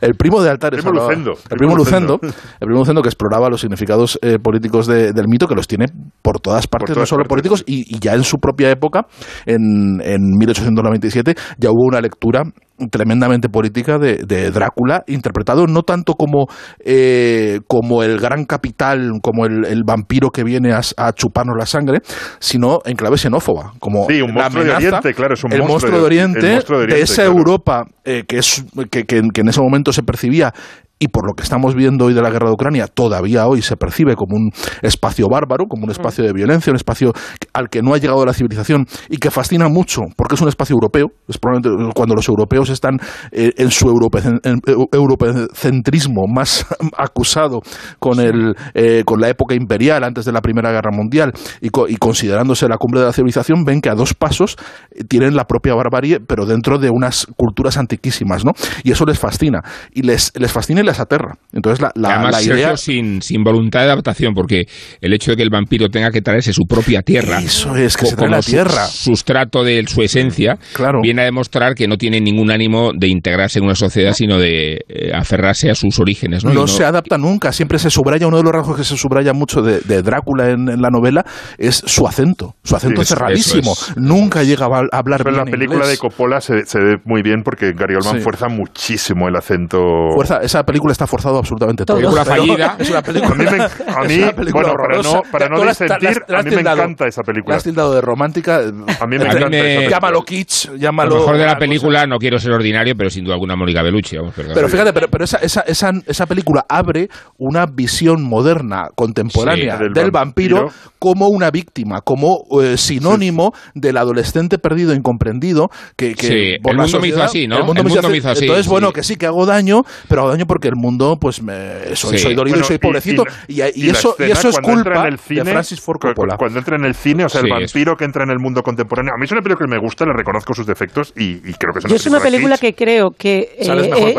[0.01, 0.81] el primo de Altares.
[0.83, 1.33] Primo hablaba- Lucendo.
[1.51, 2.19] El primo Lucendo.
[2.21, 2.37] Lucendo.
[2.61, 5.87] El primo Lucendo que exploraba los significados eh, políticos de- del mito, que los tiene
[6.23, 7.29] por todas partes, no todas solo partes.
[7.49, 9.07] políticos, y, y ya en su propia época,
[9.47, 12.43] en, en 1897, ya hubo una lectura
[12.91, 16.47] tremendamente política de, de Drácula, interpretado no tanto como,
[16.85, 21.67] eh, como el gran capital, como el, el vampiro que viene a, a chuparnos la
[21.67, 22.01] sangre,
[22.41, 25.63] sino en clave xenófoba, como Sí, un la monstruo de Oriente, claro, es un el
[25.63, 27.39] monstruo de de- Oriente, el monstruo de de Oriente, esa claro.
[27.39, 30.53] Europa eh, que, es, que, que- que en ese momento se percibía
[30.99, 33.77] y por lo que estamos viendo hoy de la guerra de Ucrania, todavía hoy se
[33.77, 34.51] percibe como un
[34.83, 37.13] espacio bárbaro, como un espacio de violencia, un espacio
[37.53, 40.75] al que no ha llegado la civilización y que fascina mucho porque es un espacio
[40.75, 41.09] europeo.
[41.29, 42.99] Es probablemente cuando los europeos están
[43.33, 46.65] eh, en su europecen- en- eu- europecentrismo más
[46.97, 47.61] acusado
[47.99, 51.89] con, el, eh, con la época imperial antes de la Primera Guerra Mundial y, co-
[51.89, 54.57] y considerándose la cumbre de la civilización, ven que a dos pasos
[54.93, 58.53] eh, tienen la propia barbarie, pero dentro de unas culturas antiquísimas, ¿no?
[58.85, 59.61] Y eso les fascina.
[59.93, 61.37] Y les, les fascina les aterra.
[61.53, 62.77] Entonces, la, la, Además, la Sergio, idea...
[62.77, 64.67] sin, sin voluntad de adaptación, porque
[65.01, 68.07] el hecho de que el vampiro tenga que traerse su propia tierra, Eso es, que
[68.07, 68.87] se trae como la su- tierra.
[68.87, 71.01] sustrato de su esencia, Claro.
[71.03, 74.81] viene a demostrar que no tiene ningún ánimo de integrarse en una sociedad, sino de
[74.89, 76.45] eh, aferrarse a sus orígenes.
[76.45, 78.97] No, No, Y se adapta nunca, siempre se subraya, uno de los rasgos que se
[78.97, 81.25] subraya mucho de, de Drácula en, en la novela
[81.59, 84.69] es su acento, su acento Sí, eso- cerradísimo, es, nunca llega a
[84.99, 85.91] hablar Pero en bien la película inglés.
[85.93, 88.21] de Coppola se, se ve muy bien porque Gary Oldman Sí.
[88.21, 89.79] fuerza muchísimo el acento.
[90.15, 91.99] Fuerza, esa película está forzado absolutamente todo.
[91.99, 92.77] Película Pero fallida.
[92.81, 95.71] Es una película, A mí, me- a mí, película bueno, para no, para no la
[95.71, 97.57] disentir, la la a mí me encanta esa La película.
[97.57, 98.57] has tildado de romántica.
[98.57, 99.89] A mí me A mí encanta me-.
[99.89, 101.15] Llámalo kitsch, Lo llámalo...
[101.17, 104.17] mejor de la película, no quiero ser ordinario, pero sin duda alguna Mónica Bellucci.
[104.17, 104.53] Vamos, perdón.
[104.55, 107.09] Pero fíjate, pero, pero esa, esa, esa, esa película abre
[107.39, 110.91] una visión moderna, contemporánea Sí, del, del vampiro, vampiro.
[110.99, 116.73] como una víctima, como eh, sinónimo del adolescente perdido, e incomprendido, que, que Sí, por
[116.73, 117.59] el la mundo me hizo sociedad- así, ¿no?
[117.59, 118.19] El mundo, El me, hizo mundo me así.
[118.19, 118.71] hizo así, Entonces, sí.
[118.71, 122.19] bueno, que sí, que hago daño, pero hago daño porque el mundo, pues, me, soy,
[122.19, 122.25] Sí.
[122.25, 123.25] soy dolido Bueno, y soy pobrecito.
[123.49, 126.37] y Y, y eso, eso es culpa en el cine, de Francis Ford Coppola.
[126.37, 128.39] Cuando entra en el cine, o sea, Sí, el es- vampiro que entra en el
[128.39, 129.13] mundo contemporáneo.
[129.15, 131.73] A mí es una película que me gusta, le reconozco sus defectos y, y creo
[131.73, 134.15] que es una Yo es una película que creo que eh, eh,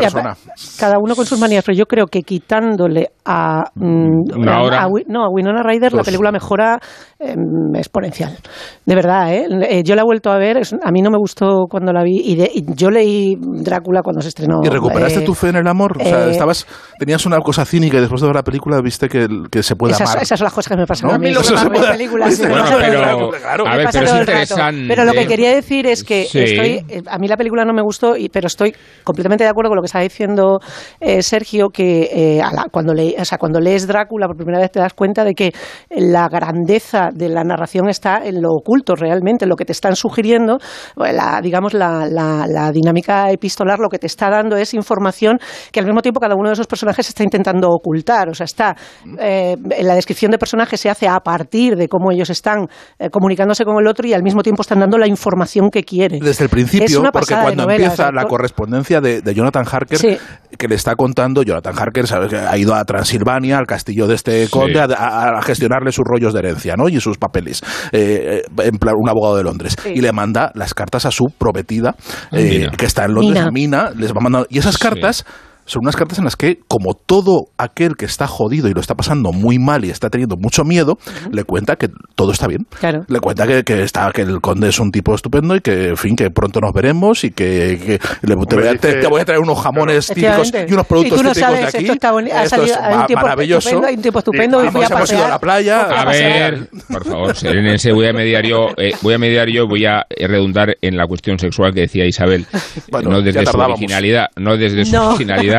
[0.78, 5.24] cada uno con sus manías, pero yo creo que quitándole a, mm, a- a no
[5.24, 6.78] a Winona Ryder la película mejora
[7.18, 8.36] em, exponencial.
[8.84, 9.46] De verdad, ¿eh?
[9.68, 12.02] Eh, yo la he vuelto a ver, es- a mí no me gustó cuando la
[12.02, 14.60] vi y, de- y yo leí Drácula cuando se estrenó.
[14.62, 15.96] ¿Y recuperaste eh, tu fe en el amor?
[15.98, 16.66] O sea, eh, estabas,
[16.98, 19.26] tenías una cosa cínica y después de ver la película viste que,
[19.62, 20.22] se puede esas, amar.
[20.22, 21.14] esas son las cosas que me pasan ¿No?
[21.14, 21.28] a mí.
[21.30, 22.28] Eso se las puede- películas.
[22.30, 23.66] Viste, me Bueno, pasa todo el pero- claro.
[23.66, 24.96] a ver, pero es interesante.
[25.06, 26.38] Lo que quería decir es que Sí.
[26.40, 29.70] estoy, eh, a mí la película no me gustó, y, pero estoy completamente de acuerdo
[29.70, 30.58] con lo que está diciendo
[31.00, 34.58] eh, Sergio, que eh, a la- cuando, le, o sea, cuando lees Drácula por primera
[34.58, 35.52] vez te das cuenta de que
[35.90, 39.94] la grandeza de la narración está en lo oculto realmente, en lo que te están
[39.96, 40.58] sugiriendo,
[40.96, 45.38] la, digamos, la, la- la dinámica epistolar lo que te está dando es información
[45.72, 48.28] que al mismo tiempo cada uno de esos personajes está intentando ocultar.
[48.28, 48.76] O sea, está
[49.20, 52.66] eh, en la descripción de personajes se hace a partir de cómo ellos están
[52.98, 56.18] eh, comunicándose con el otro y al mismo tiempo están dando la información que quieren.
[56.20, 59.64] Desde el principio, una porque cuando novela, empieza o sea, la correspondencia de, de Jonathan
[59.70, 60.18] Harker, Sí.
[60.58, 62.30] que le está contando, Jonathan Harker ¿sabes?
[62.30, 66.04] que ha ido a Transilvania, al castillo de este conde, a, a- a gestionarle sus
[66.04, 66.88] rollos de herencia ¿no?
[66.88, 67.62] y sus papeles,
[67.92, 69.90] eh, en plan un abogado de Londres, Sí.
[69.94, 71.94] y le manda las cartas a su prometida,
[72.32, 73.46] Ah, eh, que está en Londres, Mina.
[73.46, 74.80] a Mina, les va mandando, y esas Sí.
[74.82, 75.24] cartas
[75.66, 78.94] son unas cartas en las que, como todo aquel que está jodido y lo está
[78.94, 80.96] pasando muy mal y está teniendo mucho miedo,
[81.30, 82.66] le cuenta que todo está bien.
[82.80, 83.04] Claro.
[83.08, 85.96] Le cuenta que, que está que el conde es un tipo estupendo y que, en
[85.96, 89.20] fin, que pronto nos veremos y que, que le- te, voy a, te- te voy
[89.20, 90.66] a traer unos jamones típicos Efectivamente.
[90.70, 91.84] y unos productos Y no típicos sabes, de aquí.
[91.86, 93.68] esto está ha Esto salido- es hay un tiempo maravilloso.
[93.68, 95.80] estupendo, hay un tiempo estupendo, Sí, y voy a hemos ido a la playa.
[95.82, 96.52] A pasear.
[96.58, 100.06] ver, por favor, serénense, voy a mediar yo, eh, voy a mediar yo, voy a
[100.28, 102.46] redundar en la cuestión sexual que decía Isabel,
[102.90, 105.08] Bueno, no desde su originalidad, no desde su No.
[105.10, 105.55] originalidad,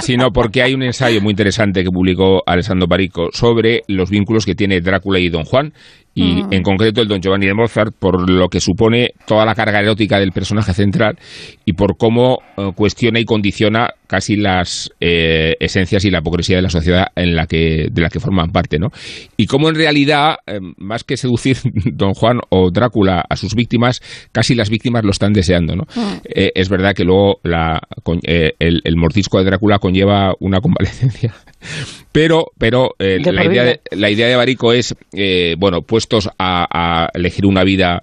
[0.00, 4.54] sino porque hay un ensayo muy interesante que publicó Alessandro Parico sobre los vínculos que
[4.54, 5.72] tiene Drácula y Don Juan
[6.14, 6.52] y Mm.
[6.52, 10.18] en concreto el Don Giovanni de Mozart por lo que supone toda la carga erótica
[10.18, 11.18] del personaje central
[11.66, 16.62] y por cómo eh, cuestiona y condiciona casi las eh, esencias y la hipocresía de
[16.62, 18.90] la sociedad en la que de la que forman parte, ¿no?
[19.36, 21.58] Y cómo en realidad eh, más que seducir
[21.92, 25.86] Don Juan o Drácula a sus víctimas, casi las víctimas lo están deseando, ¿no?
[26.24, 31.34] Eh, es verdad que luego la, con- el, el mordisco de Drácula conlleva una convalecencia
[32.12, 36.66] pero pero eh, la, idea de, la idea de Barico es eh, bueno puestos a,
[36.70, 38.02] a elegir una vida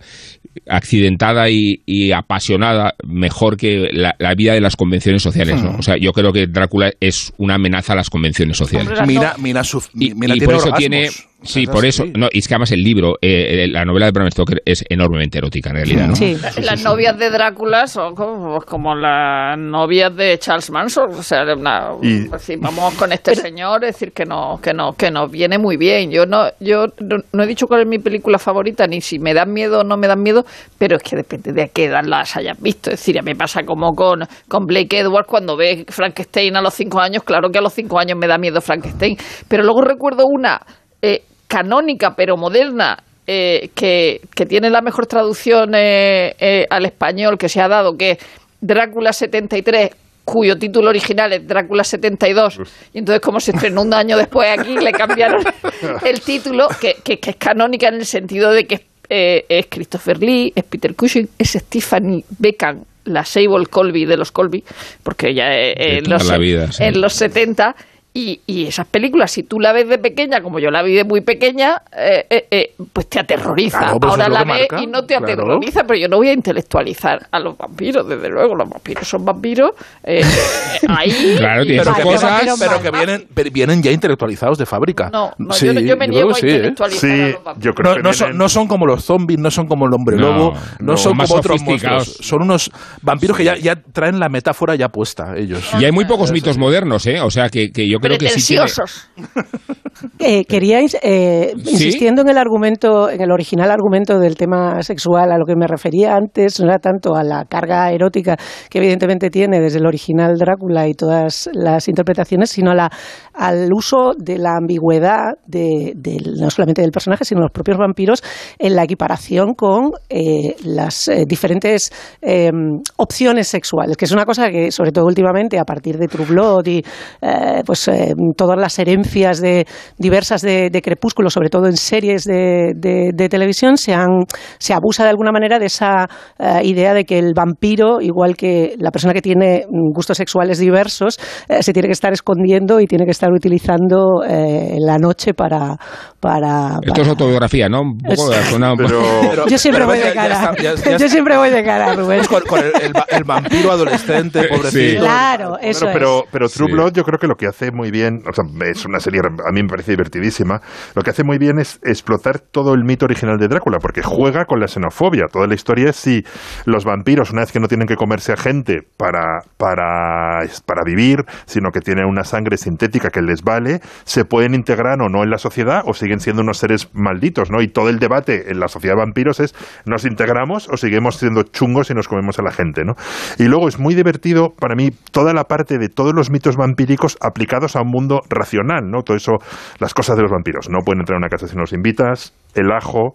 [0.67, 5.77] accidentada y, y apasionada mejor que la, la vida de las convenciones sociales ¿no?
[5.77, 9.35] o sea yo creo que Drácula es una amenaza a las convenciones sociales Hombre, Mira,
[9.39, 10.79] mira, su, y, mira, y por eso orgasmos.
[10.79, 11.09] tiene
[11.43, 14.05] sí Es por eso no y es que además el libro eh, eh, la novela
[14.07, 16.15] de Bram Stoker es enormemente erótica en realidad ¿no?
[16.15, 16.35] Sí.
[16.61, 21.09] Las novias de Drácula son como, como las novias de Charles Manson.
[21.13, 24.73] O sea, una- Y- pues sí, vamos con este señor, es decir, que no, que
[24.73, 26.11] no, que nos viene muy bien.
[26.11, 29.33] Yo no, yo no, no he dicho cuál es mi película favorita, ni si me
[29.33, 30.43] dan miedo o no me dan miedo,
[30.77, 32.89] pero es que depende de a qué edad las hayas visto.
[32.91, 36.61] Es decir, a mí me pasa como con, con Blake Edwards cuando ve Frankenstein a
[36.61, 39.17] los cinco años, claro que a los cinco años me da miedo Frankenstein.
[39.47, 40.59] Pero luego recuerdo una
[41.01, 41.21] eh,
[41.53, 47.47] canónica pero moderna eh, que, que tiene la mejor traducción eh, eh, al español que
[47.47, 48.17] se ha dado, que es
[48.59, 49.91] Drácula 73,
[50.25, 52.59] cuyo título original es Drácula 72,
[52.93, 55.43] y entonces como se estrenó un año después aquí, le cambiaron
[56.05, 60.17] el título, que, que- que es canónica en el sentido de que eh, es Christopher
[60.19, 64.63] Lee, es Peter Cushing, es Stephanie Beckham, la Sable Colby de los Colby,
[65.03, 66.83] porque ella De los, la vida, sí.
[66.83, 67.75] en los 70
[68.13, 71.03] y, y esas películas, si tú la ves de pequeña, como yo la vi de
[71.03, 73.79] muy pequeña, eh, eh, eh, pues te aterroriza.
[73.79, 75.25] Claro, pues Ahora la ves marca, y no te claro.
[75.33, 78.53] aterroriza, pero yo no voy a intelectualizar a los vampiros, desde luego.
[78.55, 79.71] Los vampiros son vampiros.
[80.03, 80.21] eh,
[80.83, 81.35] eh, ahí.
[81.37, 85.09] Claro, pero que, cosas, pero, pero que vienen, pero vienen ya intelectualizados de fábrica.
[85.11, 86.51] No, no, Sí, yo, yo me niego a sí, ¿eh?
[86.51, 87.63] intelectualizar a los vampiros.
[87.65, 89.93] yo creo No, que no son, no son como los zombies, no son como el
[89.93, 92.17] hombre lobo, no, no, son como otros monstruos.
[92.21, 92.69] Son unos
[93.01, 95.63] vampiros que ya, ya traen la metáfora ya puesta, ellos.
[95.79, 97.19] y hay muy pocos mitos modernos ¿eh?
[97.21, 99.09] o sea que, que yo creo que sí tiene, Pretenciosos.
[100.19, 101.71] Eh, quería, eh, ¿Sí?
[101.71, 105.67] insistiendo en el argumento, en el original argumento del tema sexual, a lo que me
[105.67, 108.35] refería antes, no era tanto a la carga erótica
[108.69, 112.91] que evidentemente tiene desde el original Drácula y todas las interpretaciones, sino a la,
[113.33, 117.77] al uso de la ambigüedad de, del- no solamente del personaje, sino de los propios
[117.77, 118.21] vampiros
[118.59, 122.49] en la equiparación con eh, las eh, diferentes eh,
[122.97, 126.65] opciones sexuales, que es una cosa que, sobre todo últimamente, a partir de True Blood
[126.67, 126.83] y
[127.21, 129.65] eh, pues eh, todas las herencias de
[129.97, 134.23] diversas de, de Crepúsculo, sobre todo en series de, de- de televisión, se, han,
[134.59, 136.07] se abusa de alguna manera de esa
[136.39, 140.59] eh, idea de que el vampiro, igual que la persona que tiene mm, gustos sexuales
[140.59, 145.33] diversos, eh, se tiene que estar escondiendo y tiene que estar utilizando eh, la noche
[145.33, 145.77] para...
[146.19, 147.81] para, esto es autobiografía ¿no?
[147.81, 150.33] un poco sonado Pero, Pero- Yo siempre pero voy de cara.
[150.51, 152.23] está- ya- ya Yo siempre voy de cara, Rubén.
[152.25, 155.01] Con, con el, el el vampiro adolescente, pobrecito.
[155.01, 156.23] Claro, eso pero, es.
[156.31, 156.73] pero True Sí.
[156.73, 159.51] Blood yo creo que lo que hace muy bien, o sea, es una serie, a
[159.51, 160.61] mí me parece divertidísima,
[160.95, 164.45] lo que hace muy bien es explotar todo el mito original de Drácula, porque juega
[164.45, 165.25] con la xenofobia.
[165.31, 166.23] Toda la historia es si
[166.65, 171.25] los vampiros, una vez que no tienen que comerse a gente para, para, para vivir,
[171.45, 175.29] sino que tienen una sangre sintética que les vale, se pueden integrar o no en
[175.29, 177.61] la sociedad o siguen siendo unos seres malditos, ¿no?
[177.61, 181.43] Y todo el debate en la sociedad de vampiros es, ¿nos integramos o seguimos siendo
[181.43, 182.95] chungos y nos comemos a la gente, ¿no?
[183.37, 187.17] Y luego es muy divertido para mí toda la parte de todos los mitos vampíricos
[187.21, 189.03] aplicados a un mundo racional, ¿no?
[189.03, 189.33] Todo eso,
[189.79, 190.69] las cosas de los vampiros.
[190.69, 193.13] No pueden entrar a una casa si no los invitas, el ajo,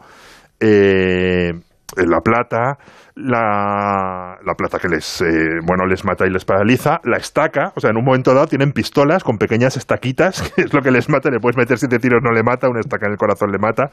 [0.60, 1.52] eh,
[1.96, 2.78] la plata,
[3.18, 7.80] la, la plata que les, eh, bueno, les mata y les paraliza, la estaca, o
[7.80, 11.08] sea, en un momento dado tienen pistolas con pequeñas estaquitas, que es lo que les
[11.08, 13.58] mata, le puedes meter siete tiros, no le mata, una estaca en el corazón le
[13.58, 13.90] mata,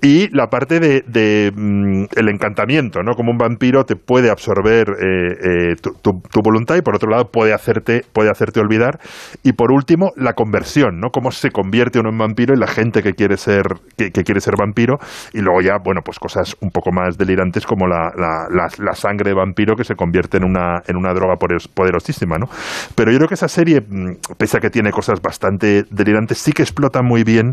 [0.00, 3.12] y la parte de, mm, el encantamiento, ¿no?
[3.14, 7.52] Como un vampiro te puede absorber eh, eh, tu, voluntad y por otro lado puede
[7.52, 8.98] hacerte, puede hacerte olvidar,
[9.42, 11.10] y por último, la conversión, ¿no?
[11.10, 13.62] Cómo se convierte uno en vampiro y la gente que quiere ser,
[13.96, 14.98] que, quiere ser vampiro,
[15.32, 19.30] y luego ya, bueno, pues cosas un poco más delirantes como la la, la sangre
[19.30, 22.46] de vampiro que se convierte en una, en una droga poderos- poderosísima, ¿no?
[22.94, 26.52] Pero yo creo que esa serie, mm, pese a que tiene cosas bastante delirantes, sí
[26.52, 27.52] que explota muy bien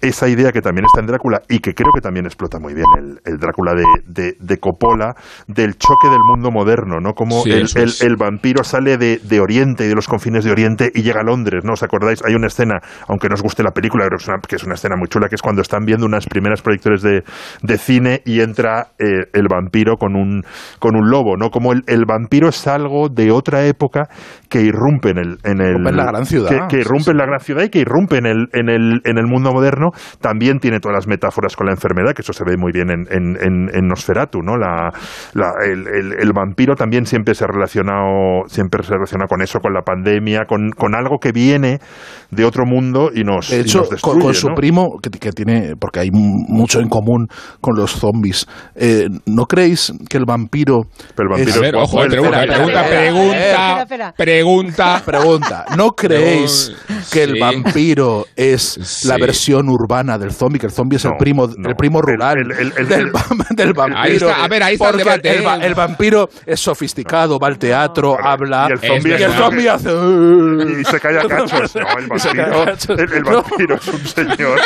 [0.00, 2.86] esa idea que también está en Drácula y que creo que también explota muy bien
[2.98, 5.14] el, el Drácula de, de, de Coppola,
[5.46, 7.12] del choque del mundo moderno, ¿no?
[7.14, 7.66] Como Sí, el,
[8.02, 11.24] el- vampiro sale de, de Oriente y de los confines de Oriente y llega a
[11.24, 11.74] Londres, ¿no?
[11.74, 12.20] ¿Os acordáis?
[12.24, 14.64] Hay una escena, aunque no os guste la película, creo que es una, que es
[14.64, 17.22] una escena muy chula, que es cuando están viendo unas primeras proyectores de,
[17.62, 20.37] de cine y entra eh, el vampiro con un,
[20.78, 21.50] con un lobo, ¿no?
[21.50, 24.08] Como el, el vampiro es algo de otra época
[24.48, 25.38] que irrumpe en el...
[25.44, 26.48] En el la gran ciudad.
[26.68, 27.10] Que, que irrumpe Sí, sí.
[27.10, 29.90] en la gran ciudad y que irrumpe en el, en el, en el mundo moderno.
[30.20, 33.00] También tiene todas las metáforas con la enfermedad, que eso se ve muy bien en,
[33.10, 34.56] en, en, en Nosferatu, ¿no?
[34.56, 34.90] La,
[35.34, 39.60] la- el, el- el vampiro también siempre se ha relacionado, siempre se relaciona con eso,
[39.60, 41.78] con la pandemia, con, con algo que viene
[42.30, 44.54] de otro mundo y nos, De y hecho, nos con, destruye, con su ¿no?
[44.54, 47.26] primo, que, que tiene, porque hay mucho en común
[47.60, 50.82] con los zombies, eh, ¿no creéis que el vampiro...
[51.16, 54.12] Pero el es- A ver, ojo, eh, pregunta, Espera, pregunta, espera, pregunta, espera.
[54.16, 55.02] pregunta.
[55.08, 56.72] Pregunta, ¿no creéis
[57.10, 59.08] que el vampiro es Sí.
[59.08, 60.58] la versión urbana del zombie?
[60.60, 61.70] Que el zombie es el No, primo, no.
[61.70, 64.00] el primo rural el- el- el- del, el- va- del vampiro.
[64.00, 65.66] Ahí está, a ver, ahí está el debate, El, ¿eh?
[65.66, 69.32] el vampiro es sofisticado, va al teatro, Claro, habla y el zombie y es el
[69.32, 69.88] zombie hace...
[70.80, 71.74] Y se cae a cachos.
[71.74, 72.64] No, el vampiro,
[72.98, 73.42] el, el No.
[73.42, 74.60] vampiro es un señor.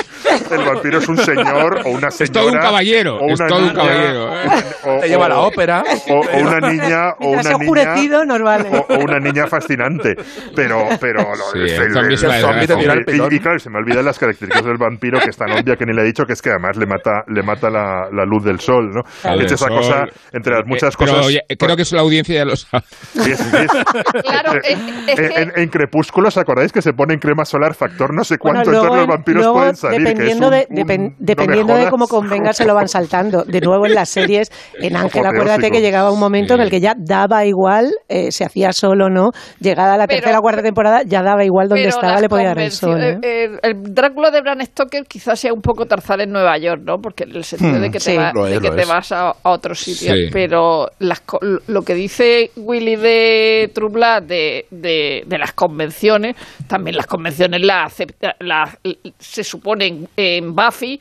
[0.51, 2.25] El vampiro es un señor o una señora.
[2.25, 4.49] Es todo un caballero, o es una todo un niña, caballero, ¿eh?
[4.85, 5.85] o- Te lleva la o- ópera.
[6.09, 7.57] O, o una niña, o una niña.
[7.57, 8.69] oscurecido, nos vale.
[8.71, 10.15] O, o una niña fascinante.
[10.55, 13.05] Pero, pero lo- Sí, el zombie es el una zombie te desgracia.
[13.07, 15.77] tira el y, claro, se me olvidan las características del vampiro, que es tan obvia
[15.77, 18.25] que ni le he dicho, que es que además le mata, le mata la, la
[18.25, 19.03] luz del sol, ¿no?
[19.43, 19.77] Es esa sol.
[19.77, 21.27] cosa, entre las muchas Eh, pero, cosas.
[21.27, 22.85] oye, creo que eso la audiencia ya lo sabe.
[23.13, 23.45] Sí, sí,
[24.23, 24.79] Claro, es,
[25.09, 25.43] es en, que...
[25.43, 28.63] en- en Crepúsculo, ¿os acordáis que se pone en crema solar factor no sé Bueno,
[28.63, 28.71] cuánto?
[28.71, 29.97] luego, entonces los vampiros luego, pueden salir.
[29.99, 32.89] que es dependiendo, un- de, un- depen- no dependiendo de cómo convenga, se lo van
[32.89, 33.45] saltando.
[33.45, 34.51] De nuevo en las series,
[34.81, 38.45] en Ángel, acuérdate que llegaba un momento en el que ya daba igual, eh, se
[38.45, 39.31] hacía solo o no.
[39.61, 42.59] Llegada la Pero- tercera o cuarta temporada, ya daba igual donde estaba, le podía dar
[42.61, 43.01] el sol.
[43.03, 43.19] ¿eh?
[43.23, 46.83] eh, eh, el Drácula de Bram Stoker quizás sea un poco Tarzán en Nueva York,
[46.85, 46.99] ¿no?
[46.99, 48.17] Porque en el sentido de que te, Sí.
[48.17, 50.15] va- Lo es, de que te vas a, a otro sitio.
[50.15, 50.29] Sí.
[50.33, 51.23] Pero las
[51.67, 56.37] lo que dice Willy de Trublat de, de, de las convenciones,
[56.69, 58.77] también las convenciones las acepta, las-
[59.19, 61.01] se suponen en Buffy.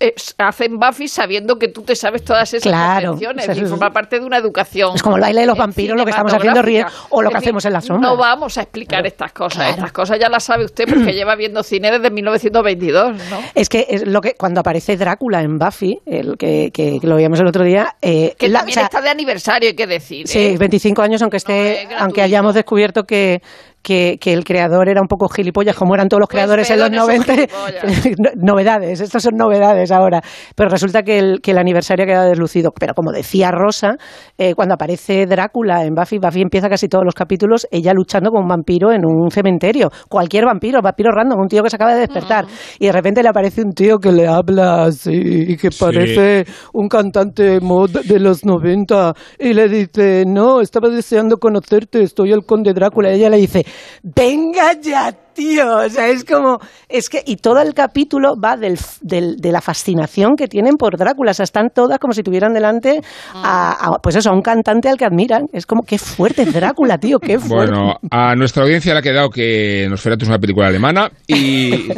[0.00, 3.70] Eh, hacen Buffy sabiendo que tú te sabes todas esas Claro, convenciones eso es- y
[3.70, 6.32] forma parte de una educación Es como el baile de los vampiros, lo que estamos
[6.32, 8.08] haciendo ríe, o lo que hacemos en la sombra.
[8.10, 9.56] No vamos a explicar estas cosas.
[9.56, 9.70] Claro.
[9.72, 13.38] Estas cosas ya las sabe usted porque lleva viendo cine desde 1922, ¿no?
[13.54, 17.40] Es que es lo que cuando aparece Drácula en Buffy, el que, que lo veíamos
[17.40, 20.26] el otro día, eh, Que la- también o sea, está de aniversario, hay que decir.
[20.28, 20.56] Sí, ¿eh?
[20.58, 23.40] 25 años, aunque No esté, es aunque hayamos descubierto que,
[23.86, 26.80] que, que el creador era un poco gilipollas, como eran todos los Pues creadores en
[26.80, 28.16] los Pedro es un 90.
[28.18, 30.20] No- novedades, estas son novedades ahora.
[30.56, 32.72] Pero resulta que el, que el aniversario ha quedado deslucido.
[32.78, 33.96] Pero como decía Rosa,
[34.38, 38.42] eh, cuando aparece Drácula en Buffy, Buffy empieza casi todos los capítulos, ella luchando con
[38.42, 39.90] un vampiro en un cementerio.
[40.08, 42.44] Cualquier vampiro, vampiro random, un tío que se acaba de despertar.
[42.80, 46.88] Y de repente le aparece un tío que le habla así, y que parece un
[46.88, 52.72] cantante mod de los 90 y le dice, no, estaba deseando conocerte, estoy el conde
[52.72, 53.12] Drácula.
[53.12, 53.64] Y ella le dice,
[54.02, 55.76] venga ya, tío.
[55.78, 56.58] O sea, es como,
[56.88, 60.96] es que, y todo el capítulo va del, del- de la fascinación que tienen por
[60.96, 61.32] Drácula.
[61.32, 63.00] O sea, están todas como si tuvieran delante
[63.34, 65.46] a, a, pues eso, a un cantante al que admiran.
[65.52, 67.72] Es como, qué fuerte es Drácula, tío, qué fuerte.
[67.72, 71.88] Bueno, a nuestra audiencia le ha quedado que Nosferatu es una película alemana y,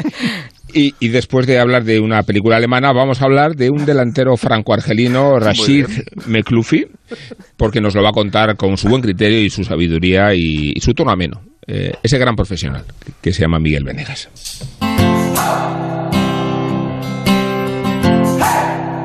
[0.74, 4.36] y, y después de hablar de una película alemana vamos a hablar de un delantero
[4.36, 5.86] franco-argelino, Rashid
[6.26, 6.86] Mekloufi,
[7.56, 10.80] porque nos lo va a contar con su buen criterio y su sabiduría y, y
[10.80, 11.40] su tono ameno.
[11.70, 12.82] Eh, ese gran profesional
[13.20, 14.30] que se llama Miguel Venegas.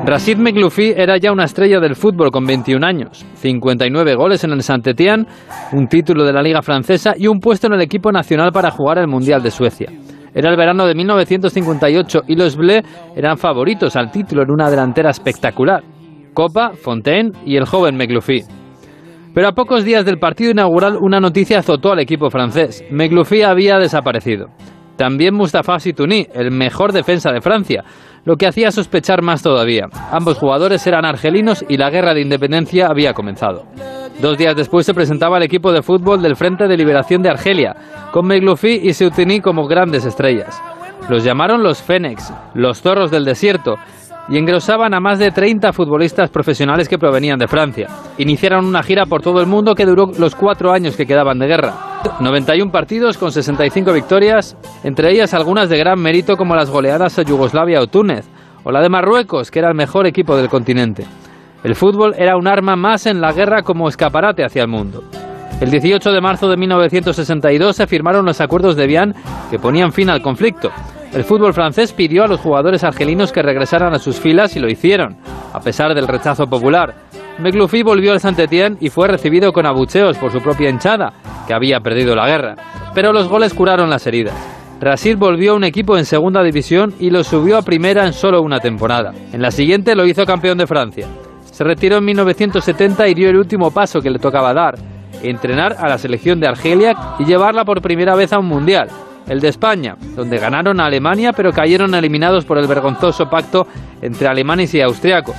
[0.06, 4.62] Rashid Mekloufi era ya una estrella del fútbol con 21 años, 59 goles en el
[4.62, 5.26] Saint-Étienne,
[5.72, 8.96] un título de la Liga Francesa y un puesto en el equipo nacional para jugar
[8.96, 9.90] el Mundial de Suecia.
[10.34, 12.82] Era el verano de 1958 y los Bleus
[13.14, 15.82] eran favoritos al título en una delantera espectacular.
[16.32, 18.42] Copa, Fontaine y el joven Mekloufi.
[19.34, 22.84] Pero a pocos días del partido inaugural una noticia azotó al equipo francés.
[22.90, 24.46] Mekloufi había desaparecido.
[24.96, 27.82] También Mustafa Situni, el mejor defensa de Francia,
[28.24, 29.86] lo que hacía sospechar más todavía.
[30.12, 33.64] Ambos jugadores eran argelinos y la guerra de independencia había comenzado.
[34.22, 37.74] Dos días después se presentaba el equipo de fútbol del Frente de Liberación de Argelia,
[38.12, 40.62] con Mekloufi y Situni como grandes estrellas.
[41.08, 43.74] Los llamaron los Fénix, los zorros del desierto,
[44.28, 47.88] y engrosaban a más de 30 futbolistas profesionales que provenían de Francia.
[48.18, 51.46] Iniciaron una gira por todo el mundo que duró los cuatro años que quedaban de
[51.46, 51.74] guerra.
[52.20, 57.22] 91 partidos con 65 victorias, entre ellas algunas de gran mérito como las goleadas a
[57.22, 58.26] Yugoslavia o Túnez,
[58.62, 61.04] o la de Marruecos, que era el mejor equipo del continente.
[61.62, 65.02] El fútbol era un arma más en la guerra como escaparate hacia el mundo.
[65.60, 69.14] El 18 de marzo de 1962 se firmaron los acuerdos de Vian
[69.50, 70.70] que ponían fin al conflicto.
[71.14, 74.68] El fútbol francés pidió a los jugadores argelinos que regresaran a sus filas y lo
[74.68, 75.16] hicieron,
[75.52, 76.92] a pesar del rechazo popular.
[77.38, 81.12] McLuffy volvió al Saint-Étienne y fue recibido con abucheos por su propia hinchada,
[81.46, 82.56] que había perdido la guerra.
[82.96, 84.34] Pero los goles curaron las heridas.
[84.80, 88.42] Brasil volvió a un equipo en segunda división y lo subió a primera en solo
[88.42, 89.12] una temporada.
[89.32, 91.06] En la siguiente lo hizo campeón de Francia.
[91.44, 94.74] Se retiró en 1970 y dio el último paso que le tocaba dar,
[95.22, 98.88] entrenar a la selección de Argelia y llevarla por primera vez a un mundial,
[99.28, 103.66] el de España, donde ganaron a Alemania pero cayeron eliminados por el vergonzoso pacto
[104.02, 105.36] entre alemanes y austriacos.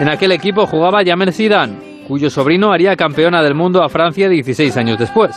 [0.00, 4.76] En aquel equipo jugaba Jamel Zidane, cuyo sobrino haría campeona del mundo a Francia 16
[4.76, 5.36] años después.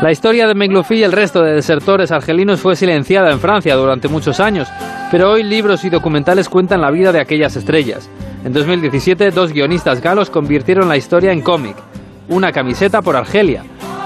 [0.00, 4.08] La historia de McLuffy y el resto de desertores argelinos fue silenciada en Francia durante
[4.08, 4.68] muchos años,
[5.12, 8.10] pero hoy libros y documentales cuentan la vida de aquellas estrellas.
[8.44, 11.76] En 2017, dos guionistas galos convirtieron la historia en cómic,
[12.28, 13.62] una camiseta por Argelia,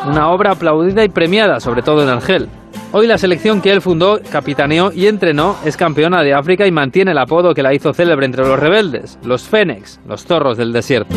[0.07, 2.49] una obra aplaudida y premiada, sobre todo en Argel.
[2.93, 7.11] Hoy la selección que él fundó, capitaneó y entrenó es campeona de África y mantiene
[7.11, 11.15] el apodo que la hizo célebre entre los rebeldes, los Fénix, los zorros del desierto.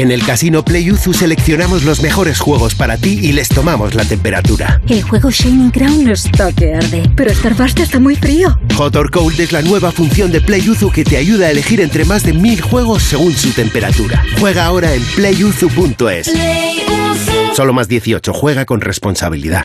[0.00, 4.80] En el Casino PlayUzu seleccionamos los mejores juegos para ti y les tomamos la temperatura.
[4.88, 8.58] El juego Shining Crown está que arde, pero Starburst está muy frío.
[8.78, 12.06] Hot or Cold es la nueva función de PlayUzu que te ayuda a elegir entre
[12.06, 14.24] más de mil juegos según su temperatura.
[14.38, 16.32] Juega ahora en playuzu.es.
[17.54, 19.64] Solo más 18, juega con responsabilidad.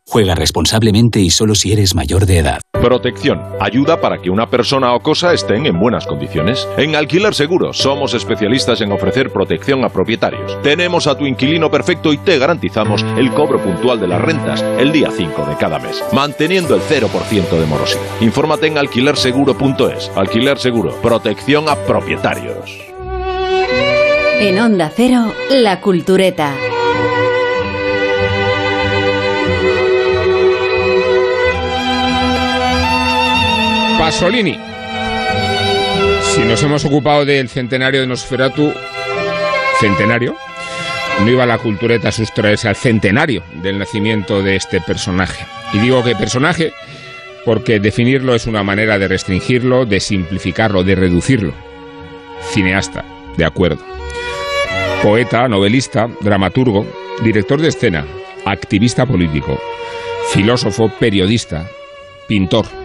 [0.11, 2.59] Juega responsablemente y solo si eres mayor de edad.
[2.73, 3.41] Protección.
[3.61, 6.67] Ayuda para que una persona o cosa estén en buenas condiciones.
[6.75, 10.61] En Alquiler Seguro somos especialistas en ofrecer protección a propietarios.
[10.63, 14.91] Tenemos a tu inquilino perfecto y te garantizamos el cobro puntual de las rentas el
[14.91, 18.01] día 5 de cada mes, manteniendo el 0% de morosidad.
[18.19, 20.11] Infórmate en alquilerseguro.es.
[20.13, 20.93] Alquiler Seguro.
[21.01, 22.81] Protección a propietarios.
[24.41, 26.53] En Onda Cero, La Cultureta.
[34.01, 34.57] Pasolini.
[36.33, 38.73] Si nos hemos ocupado del centenario de Nosferatu,
[39.79, 40.35] centenario,
[41.19, 45.45] no iba la cultureta a sustraerse al centenario del nacimiento de este personaje.
[45.73, 46.73] Y digo que personaje
[47.45, 51.53] porque definirlo es una manera de restringirlo, de simplificarlo, de reducirlo.
[52.53, 53.05] Cineasta,
[53.37, 53.85] de acuerdo.
[55.03, 56.87] Poeta, novelista, dramaturgo,
[57.23, 58.07] director de escena,
[58.45, 59.61] activista político,
[60.33, 61.69] filósofo, periodista,
[62.27, 62.81] pintor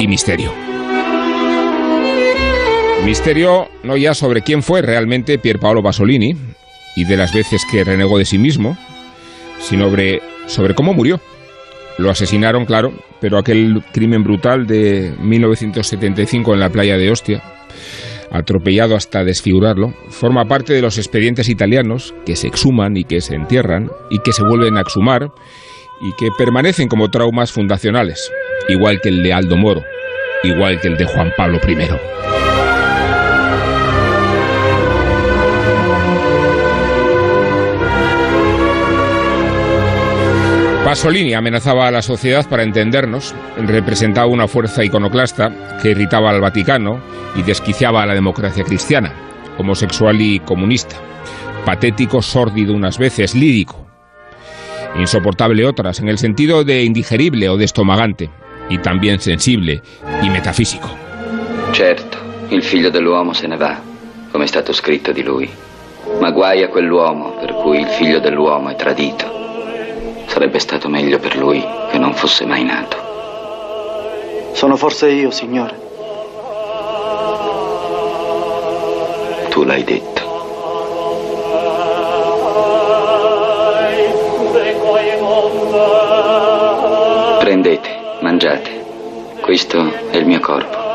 [0.00, 0.52] y misterio.
[3.04, 6.34] Misterio no ya sobre quién fue realmente Pier Paolo Pasolini
[6.96, 8.76] y de las veces que renegó de sí mismo,
[9.58, 11.20] sino sobre, sobre cómo murió.
[11.98, 17.42] Lo asesinaron, claro, pero aquel crimen brutal de 1975 en la playa de Ostia,
[18.30, 23.34] atropellado hasta desfigurarlo, forma parte de los expedientes italianos que se exhuman y que se
[23.34, 25.30] entierran y que se vuelven a exhumar
[26.00, 28.30] y que permanecen como traumas fundacionales,
[28.70, 29.84] igual que el de Aldo Moro,
[30.42, 31.76] igual que el de Juan Pablo I.
[40.84, 47.00] Pasolini amenazaba a la sociedad para entendernos, representaba una fuerza iconoclasta que irritaba al Vaticano
[47.36, 49.12] y desquiciaba a la democracia cristiana,
[49.58, 50.96] homosexual y comunista,
[51.64, 53.86] patético, sórdido unas veces, lírico,
[54.98, 58.30] insoportable otras, en el sentido de indigerible o de estomagante,
[58.70, 59.82] y también sensible
[60.22, 60.88] y metafisico.
[61.72, 62.18] Certo,
[62.48, 63.78] il figlio dell'uomo se ne va,
[64.30, 65.50] come è stato scritto di lui.
[66.20, 69.38] Ma guai a quell'uomo per cui il figlio dell'uomo è tradito.
[70.26, 73.08] Sarebbe stato meglio per lui che non fosse mai nato.
[74.52, 75.88] Sono forse io, signore.
[79.50, 80.28] Tu l'hai detto.
[87.40, 88.84] Prendete, mangiate.
[89.40, 90.88] Questo è il mio corpo.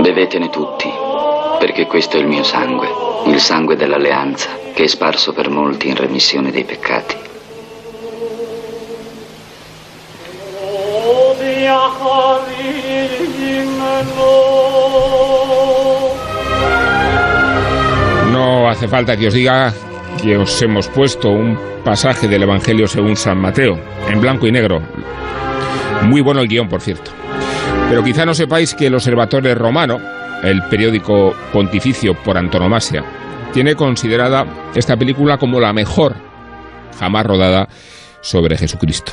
[0.00, 0.90] Bevetene tutti,
[1.58, 2.88] perché questo è il mio sangue,
[3.26, 7.27] il sangue dell'alleanza, che è sparso per molti in remissione dei peccati.
[18.32, 19.72] No hace falta que os diga
[20.22, 23.78] que os hemos puesto un pasaje del Evangelio según San Mateo,
[24.08, 24.82] en blanco y negro.
[26.02, 27.10] Muy bueno el guion, por cierto.
[27.88, 29.98] Pero quizá no sepáis que el Observatorio Romano,
[30.42, 33.04] el periódico pontificio por antonomasia,
[33.52, 36.14] tiene considerada esta película como la mejor
[36.98, 37.68] jamás rodada
[38.20, 39.12] sobre Jesucristo.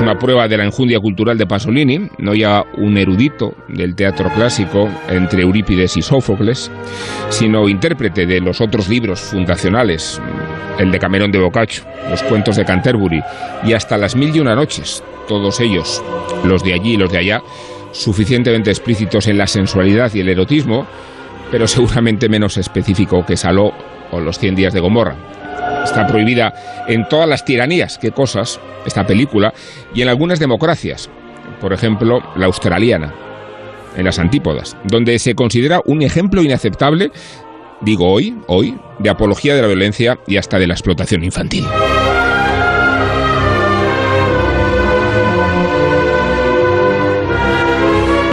[0.00, 4.88] Una prueba de la enjundia cultural de Pasolini, no ya un erudito del teatro clásico
[5.08, 6.70] entre Eurípides y Sófocles,
[7.30, 10.20] sino intérprete de los otros libros fundacionales,
[10.78, 13.20] el de Camerón de Boccaccio, los cuentos de Canterbury
[13.64, 16.02] y hasta las mil y una noches, todos ellos,
[16.44, 17.42] los de allí y los de allá,
[17.90, 20.86] suficientemente explícitos en la sensualidad y el erotismo,
[21.50, 23.72] pero seguramente menos específico que Saló
[24.12, 25.16] o los Cien días de Gomorra.
[25.84, 26.52] Está prohibida
[26.86, 29.52] en todas las tiranías, qué cosas, esta película,
[29.94, 31.10] y en algunas democracias,
[31.60, 33.14] por ejemplo, la australiana,
[33.96, 37.10] en las antípodas, donde se considera un ejemplo inaceptable,
[37.80, 41.64] digo hoy, hoy, de apología de la violencia y hasta de la explotación infantil.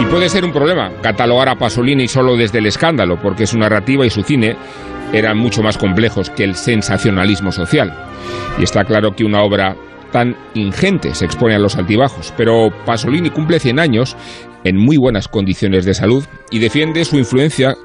[0.00, 4.06] Y puede ser un problema catalogar a Pasolini solo desde el escándalo, porque su narrativa
[4.06, 4.56] y su cine
[5.12, 7.94] eran mucho más complejos que el sensacionalismo social.
[8.58, 9.76] Y está claro que una obra
[10.12, 14.16] tan ingente se expone a los altibajos, pero Pasolini cumple 100 años
[14.64, 17.76] en muy buenas condiciones de salud y defiende su influencia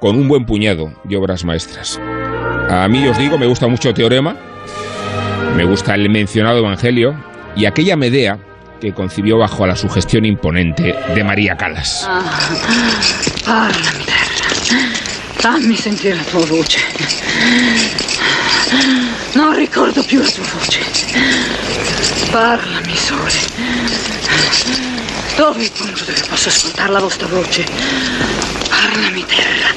[0.00, 2.00] con un buen puñado de obras maestras.
[2.68, 4.36] A mí os digo, me gusta mucho Teorema,
[5.56, 7.14] me gusta el mencionado Evangelio
[7.56, 8.38] y aquella Medea
[8.80, 12.06] que concibió bajo la sugestión imponente de María Calas.
[12.08, 13.70] Ah,
[14.07, 14.07] terra,
[15.38, 16.80] fammi sentire la tua voce.
[19.32, 20.84] Non ricordo più la tua voce.
[22.30, 23.56] Parlami sole.
[25.36, 27.64] Dove è il punto dove posso ascoltare la vostra voce?
[28.68, 29.72] Parlami terra,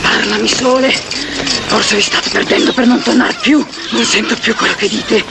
[0.00, 0.90] parlami sole.
[1.66, 3.64] Forse vi state perdendo per non tornare più.
[3.90, 5.24] Non sento più quello che dite.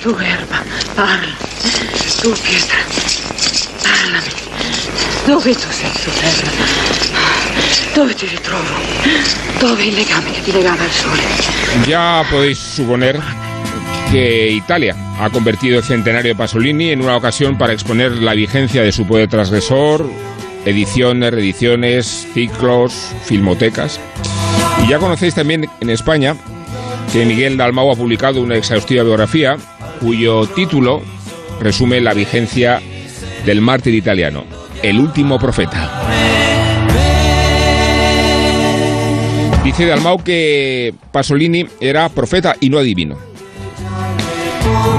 [0.00, 0.62] Tu erba,
[0.94, 1.36] parla.
[2.20, 2.78] Tu pietra,
[3.82, 4.47] parlami.
[5.26, 6.50] Dove tu sei terra?
[7.94, 8.64] Dove ti ritrovo?
[9.58, 11.22] Dove il legame che ti legava al sole?
[11.86, 13.20] Ya podéis suponer
[14.10, 18.82] que Italia ha convertido el centenario de Pasolini en una ocasión para exponer la vigencia
[18.82, 20.08] de su poder transgresor,
[20.64, 24.00] ediciones, reediciones, ciclos, filmotecas.
[24.84, 26.36] Y ya conocéis también en España
[27.12, 29.56] que Miguel Dalmau ha publicado una exhaustiva biografía
[30.00, 31.02] cuyo título
[31.60, 32.80] resume la vigencia
[33.44, 34.44] del mártir italiano,
[34.82, 35.90] el último profeta.
[39.64, 43.16] Dice Dalmau que Pasolini era profeta y no adivino.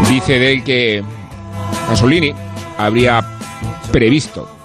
[0.10, 1.04] Dice de él que
[1.88, 2.34] Pasolini
[2.78, 3.22] habría
[3.92, 4.60] previsto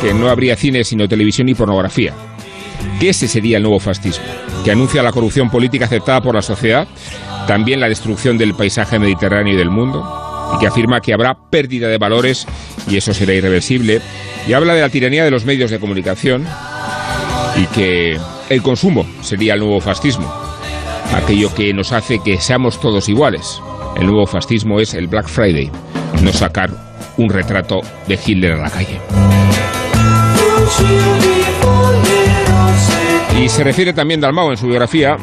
[0.00, 2.12] que no habría cine sino televisión y pornografía,
[3.00, 4.24] que ese sería el nuevo fascismo,
[4.64, 6.86] que anuncia la corrupción política aceptada por la sociedad,
[7.46, 11.88] también la destrucción del paisaje mediterráneo y del mundo, y que afirma que habrá pérdida
[11.88, 12.46] de valores
[12.88, 14.00] y eso será irreversible,
[14.46, 16.46] y habla de la tiranía de los medios de comunicación
[17.56, 18.18] y que
[18.48, 20.32] el consumo sería el nuevo fascismo,
[21.14, 23.60] aquello que nos hace que seamos todos iguales.
[23.96, 25.70] El nuevo fascismo es el Black Friday,
[26.22, 26.70] no sacar
[27.16, 29.00] un retrato de Hitler a la calle.
[33.42, 35.16] Y se refiere también Dalmau en su biografía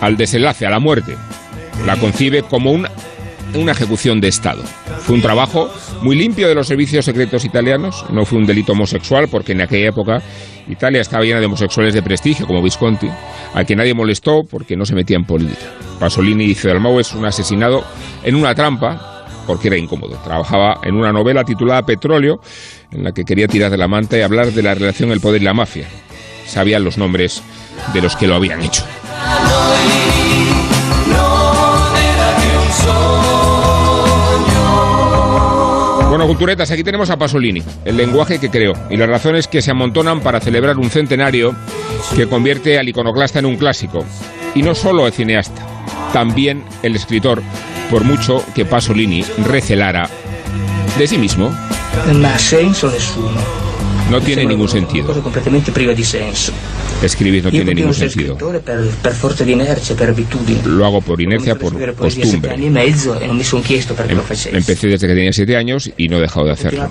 [0.00, 1.16] al desenlace, a la muerte.
[1.86, 2.86] La concibe como un-
[3.54, 4.62] una ejecución de Estado.
[5.00, 5.70] Fue un trabajo
[6.02, 9.88] muy limpio de los servicios secretos italianos, no fue un delito homosexual porque en aquella
[9.88, 10.22] época
[10.68, 13.08] Italia estaba llena de homosexuales de prestigio como Visconti,
[13.54, 15.72] a quien nadie molestó porque no se metía en política.
[15.98, 17.84] Pasolini dice Dalmau es un asesinado
[18.22, 20.16] en una trampa porque era incómodo.
[20.22, 22.40] Trabajaba en una novela titulada Petróleo,
[22.92, 25.42] en la que quería tirar de la manta y hablar de la relación el poder
[25.42, 25.88] y la mafia.
[26.46, 27.42] Sabían los nombres
[27.92, 28.84] de los que lo habían hecho.
[36.12, 39.70] Bueno, culturetas, aquí tenemos a Pasolini, el lenguaje que creó y las razones que se
[39.70, 41.56] amontonan para celebrar un centenario
[42.14, 44.04] que convierte al iconoclasta en un clásico.
[44.54, 45.66] Y no solo el cineasta,
[46.12, 47.42] también el escritor,
[47.90, 50.06] por mucho que Pasolini recelara
[50.98, 51.50] de sí mismo.
[52.36, 53.71] Senso nessuno.
[54.10, 55.06] No tiene ningún sentido.
[57.02, 58.36] Escribir no tiene ningún sentido.
[60.66, 62.50] Lo hago por inercia, por costumbre.
[62.50, 63.26] e e
[64.12, 64.18] Em-
[64.58, 66.82] empecé desde que tenía siete años y no he dejado de hacerlo.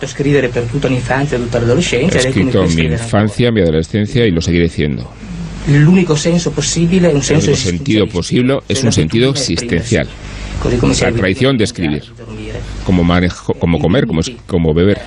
[2.01, 5.05] He escrito en mi infancia, mi adolescencia y lo seguiré un
[7.29, 10.07] El único sentido posible es un sentido existencial.
[10.63, 12.03] La tradición de escribir,
[12.85, 15.01] como, manejo, como comer, como, como beber.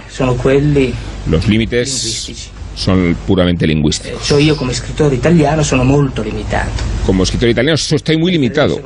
[1.30, 4.20] Los límites son puramente lingüísticos.
[4.26, 6.82] cioè io come scrittore italiano sono molto limitato.
[7.06, 8.80] Como escritor italiano estoy muy limitado.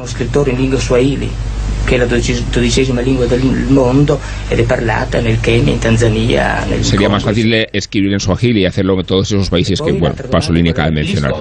[1.89, 6.84] Che è la dodicesima lingua del mondo ed è parlata nel Kenya, in Tanzania, nel
[6.84, 10.68] Sería más fácil escribir en Swahili y hacerlo en todos esos países que, bueno, Pasolini
[10.68, 11.32] acaba de mencionar.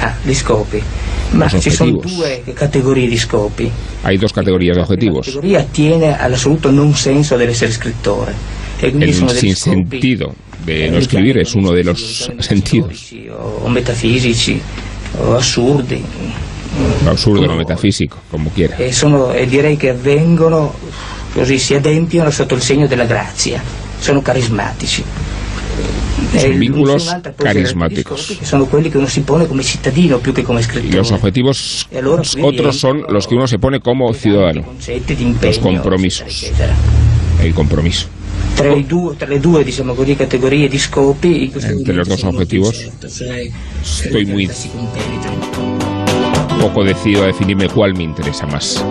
[0.00, 0.82] Ah, gli scopi.
[1.32, 3.70] Ma ci sono due categorie di scopi.
[4.04, 5.26] Hay dos categorías de La objetivos.
[5.26, 8.32] categoria attiene all'assoluto non senso dell'essere scrittore.
[8.80, 10.34] El sinsentido
[10.64, 13.12] de no escribir es uno de los sentidos.
[13.62, 14.58] o metafisici
[15.18, 16.02] o assurdi.
[17.04, 18.76] Lo absurdo, lo metafísico, como quiera.
[18.76, 20.74] E, sono, e direi che avvengono
[21.32, 23.62] così, si adempiono sotto il segno della grazia.
[23.98, 25.04] Sono carismatici.
[26.34, 28.16] Son E vínculos carismáticos.
[28.16, 30.96] discorsi Che sono quelli che uno si pone come cittadino più che come Y scrittore.
[30.96, 34.64] los objetivos E otros son los que uno se pone como ciudadano.
[35.40, 36.50] Los compromisos.
[37.40, 38.06] El compromiso.
[38.54, 42.06] Tra, i due- tra le due diciamo così, categorie di scopi in questo Entre los
[42.06, 42.86] dos sono objetivos
[43.82, 44.46] estoy muy
[46.62, 48.84] poco decidido a definirme cuál me interesa más.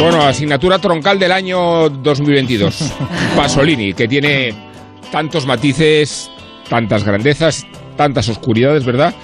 [0.00, 2.92] Bueno, asignatura troncal del año 2022.
[3.36, 4.52] Pasolini, que tiene
[5.12, 6.28] tantos matices,
[6.68, 7.64] tantas grandezas,
[7.96, 9.14] tantas oscuridades, ¿verdad?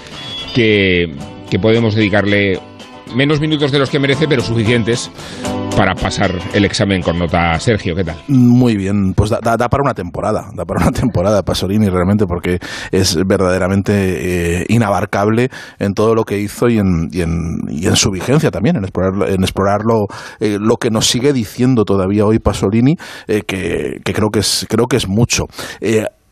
[0.55, 1.13] Que,
[1.51, 2.61] que podemos dedicarle
[3.17, 5.11] menos minutos de los que merece, pero suficientes
[5.79, 7.57] para pasar el examen con nota.
[7.61, 8.17] Sergio, ¿qué tal?
[8.27, 12.27] Muy bien, pues da, da- da para una temporada, da para una temporada Pasolini realmente
[12.27, 12.59] porque
[12.91, 18.51] es verdaderamente eh, inabarcable en todo lo que hizo y en, y en, su vigencia
[18.51, 20.07] también, en explorar, en explorarlo,
[20.41, 22.97] eh, lo que nos sigue diciendo todavía hoy Pasolini,
[23.29, 25.45] eh, que, que creo que es, creo que es mucho.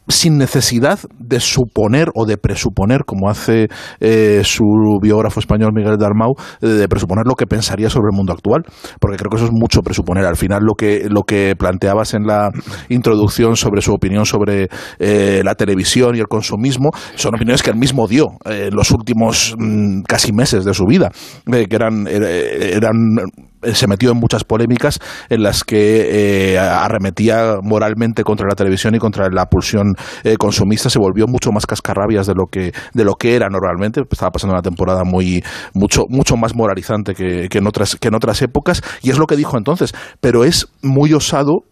[0.09, 3.68] Sin necesidad de suponer o de presuponer, como hace
[4.00, 4.64] eh, su
[5.02, 8.62] biógrafo español Miguel Dalmau, eh, de presuponer lo que pensaría sobre el mundo actual,
[9.00, 10.24] porque creo que eso es mucho presuponer.
[10.24, 12.50] Al final, lo que, lo que planteabas en la
[12.88, 17.76] introducción sobre su opinión sobre eh, la televisión y el consumismo, son opiniones que él
[17.76, 21.11] mismo dio eh, en los últimos mm, casi meses de su vida,
[21.46, 22.94] que eran, eh, eran
[23.62, 24.98] se metió en muchas polémicas
[25.28, 29.94] en las que eh, arremetía moralmente contra la televisión y contra la pulsión
[30.24, 30.90] eh, consumista.
[30.90, 34.02] Se volvió mucho más cascarrabias de lo que de lo que era normalmente.
[34.11, 35.42] Estaba pasando una temporada muy
[35.74, 38.82] mucho mucho más moralizante que, que en otras que en otras épocas.
[39.02, 39.94] Y es lo que dijo entonces.
[40.20, 41.64] Pero es muy osado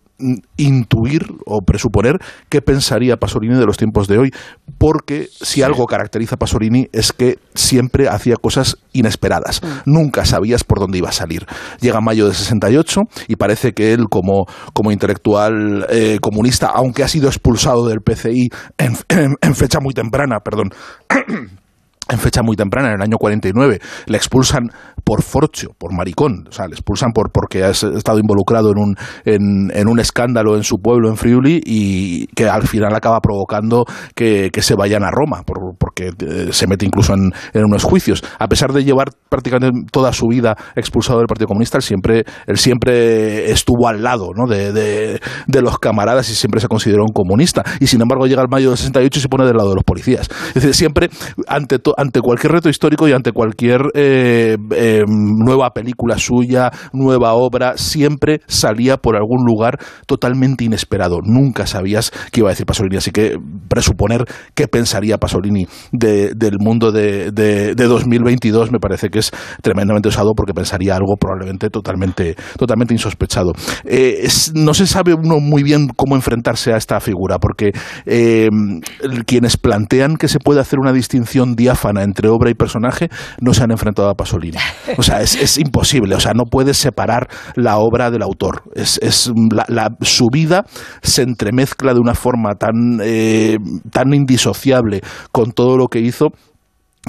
[0.56, 4.30] intuir o presuponer qué pensaría Pasolini de los tiempos de hoy,
[4.78, 10.78] porque si algo caracteriza a Pasolini es que siempre hacía cosas inesperadas, nunca sabías por
[10.78, 11.46] dónde iba a salir.
[11.80, 17.08] Llega mayo de 68 y parece que él como, como intelectual eh, comunista, aunque ha
[17.08, 18.48] sido expulsado del PCI
[18.78, 20.70] en, en- en fecha muy temprana, perdón,
[22.08, 24.70] en fecha muy temprana, en el año 49, le expulsan
[25.04, 28.96] por forcho, por maricón, o sea, le expulsan por porque ha estado involucrado en un,
[29.24, 33.84] en, un escándalo en su pueblo, en Friuli, y que al final acaba provocando
[34.14, 38.22] que, que se vayan a Roma, por- porque eh, se mete incluso en, unos juicios.
[38.38, 42.56] A pesar de llevar prácticamente toda su vida expulsado del Partido Comunista, él siempre, él
[42.56, 44.46] siempre estuvo al lado ¿no?
[44.46, 47.62] de, de, los camaradas y siempre se consideró un comunista.
[47.80, 49.84] Y sin embargo llega el mayo del 68 y se pone del lado de los
[49.84, 50.28] policías.
[50.48, 51.08] Es decir, siempre
[51.46, 57.32] ante, to- ante cualquier reto histórico y ante cualquier eh, eh, nueva película suya, nueva
[57.34, 61.18] obra, siempre salía por algún lugar totalmente inesperado.
[61.22, 62.96] Nunca sabías qué iba a decir Pasolini.
[62.96, 63.36] Así que
[63.68, 64.24] presuponer
[64.54, 69.30] qué pensaría Pasolini de- del mundo de, de, de 2022 me parece que es
[69.62, 73.52] tremendamente osado porque pensaría algo probablemente totalmente, totalmente insospechado.
[73.84, 77.72] Eh, no se sabe uno muy bien cómo enfrentarse a esta figura porque
[78.06, 78.48] eh,
[79.26, 83.08] quienes plantean que se puede hacer una distinción diáfana entre obra y personaje
[83.40, 84.58] no se han enfrentado a Pasolini.
[84.98, 86.14] O sea, es, imposible.
[86.14, 88.62] O sea, no puedes separar la obra del autor.
[88.74, 90.64] Es, es la- la- su vida
[91.02, 93.56] se entremezcla de una forma tan, eh,
[93.90, 95.00] tan indisociable
[95.32, 96.28] con todo lo que hizo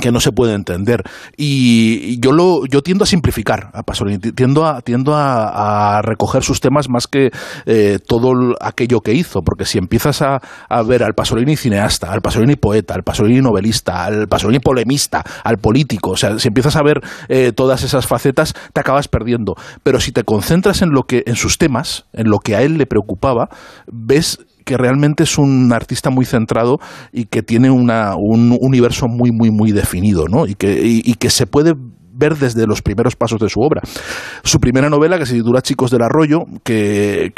[0.01, 1.03] que no se puede entender.
[1.37, 6.59] Y yo lo yo tiendo a simplificar a Pasolini, tiendo a, tiendo a, recoger sus
[6.59, 7.31] temas más que
[7.65, 10.39] eh, todo aquello que hizo, porque si empiezas a,
[10.85, 16.11] ver al Pasolini cineasta, al Pasolini poeta, al Pasolini novelista, al Pasolini polemista, al político,
[16.11, 19.55] o sea, si empiezas a ver eh, todas esas facetas, te acabas perdiendo.
[19.83, 22.77] Pero si te concentras en lo que, en sus temas, en lo que a él
[22.77, 23.49] le preocupaba,
[23.91, 26.79] ves que realmente es un artista muy centrado
[27.13, 30.47] y que tiene una, un universo muy, muy, muy definido, ¿no?
[30.47, 31.75] Y que, y que se puede
[32.15, 33.81] ver desde los primeros pasos de su obra.
[34.43, 37.31] Su primera novela, que se titula Chicos del Arroyo, que,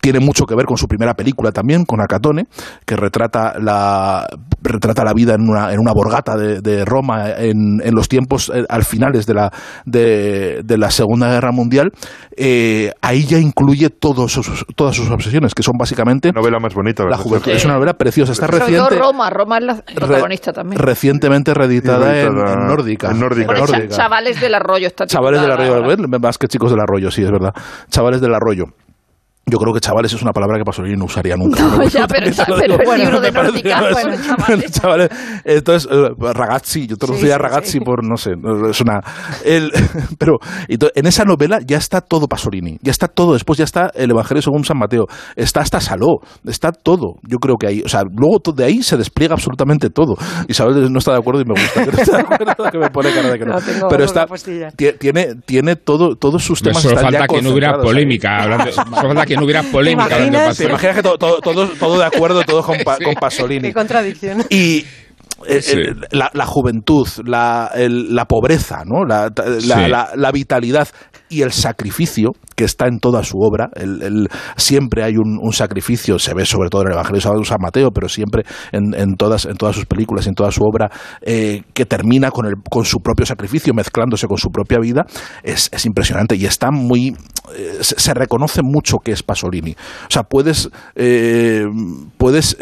[0.00, 2.46] tiene mucho que ver con su primera película también, con Acatone,
[2.84, 4.26] que retrata la,
[4.60, 8.64] retrata la vida en una, en una borgata de, Roma en, en, los tiempos eh,
[8.68, 9.52] al finales de la,
[9.84, 11.92] de, la Segunda Guerra Mundial,
[12.36, 14.40] eh, ahí ya incluye todos
[14.74, 16.32] todas sus obsesiones, que son básicamente...
[16.32, 17.52] Novela más bonita, La juventud.
[17.52, 18.32] Es una novela preciosa.
[18.32, 20.80] Está reciente, Roma, Roma es la protagonista también.
[20.80, 22.34] Recientemente reeditada en,
[22.66, 23.10] Nórdica.
[23.10, 23.52] En Nórdica.
[23.96, 27.52] Chavales del Arroyo está Chavales del Arroyo, más que chicos del Arroyo, sí, es verdad.
[27.88, 28.64] Chavales del Arroyo.
[29.44, 31.62] Yo creo que chavales es una palabra que Pasolini no usaría nunca.
[31.64, 35.10] No, ya, pero, pero el libro de Nórdica, bueno, chavales.
[35.44, 38.30] Entonces, eh, ragazzi, yo traduciría sí, ragazzi por, no sé,
[38.70, 39.00] es una...
[39.44, 39.72] El,
[40.16, 40.38] pero
[40.68, 44.42] en esa novela ya está todo Pasolini, ya está todo, después ya está el Evangelio
[44.42, 48.38] según San Mateo, está hasta Saló, está todo, yo creo que ahí, o sea, luego
[48.54, 50.14] de ahí se despliega absolutamente todo.
[50.46, 52.90] Isabel no está de acuerdo y me gusta, que no está de acuerdo, que me
[52.90, 53.54] pone cara de que no.
[53.54, 54.26] no pero está,
[55.00, 56.80] tiene, tiene todo, todos sus temas...
[56.80, 60.08] Solo falta que no hubiera polémica, hablando, solo falta que no hubiera polémica.
[60.08, 63.68] ¿Te imaginas, ¿Te imaginas que todo, todo, todo, de acuerdo, todo con, con Pasolini?
[63.68, 64.44] Qué contradicción.
[64.50, 64.84] Y
[65.46, 69.04] eh, la, la, juventud, la, el, la pobreza, ¿no?
[69.04, 69.30] La,
[69.64, 70.88] la, la, vitalidad
[71.32, 73.70] y el sacrificio que está en toda su obra.
[73.74, 77.90] El, siempre hay un, sacrificio, se ve sobre todo en el Evangelio de San Mateo,
[77.90, 80.90] pero siempre en, en, todas, en todas sus películas y en toda su obra,
[81.22, 85.06] eh, que termina con, el, con su propio sacrificio, mezclándose con su propia vida,
[85.42, 87.16] es, es impresionante y está muy.
[87.56, 89.72] Eh, se, reconoce mucho que es Pasolini.
[89.72, 91.64] O sea, puedes, eh,
[92.18, 92.56] puedes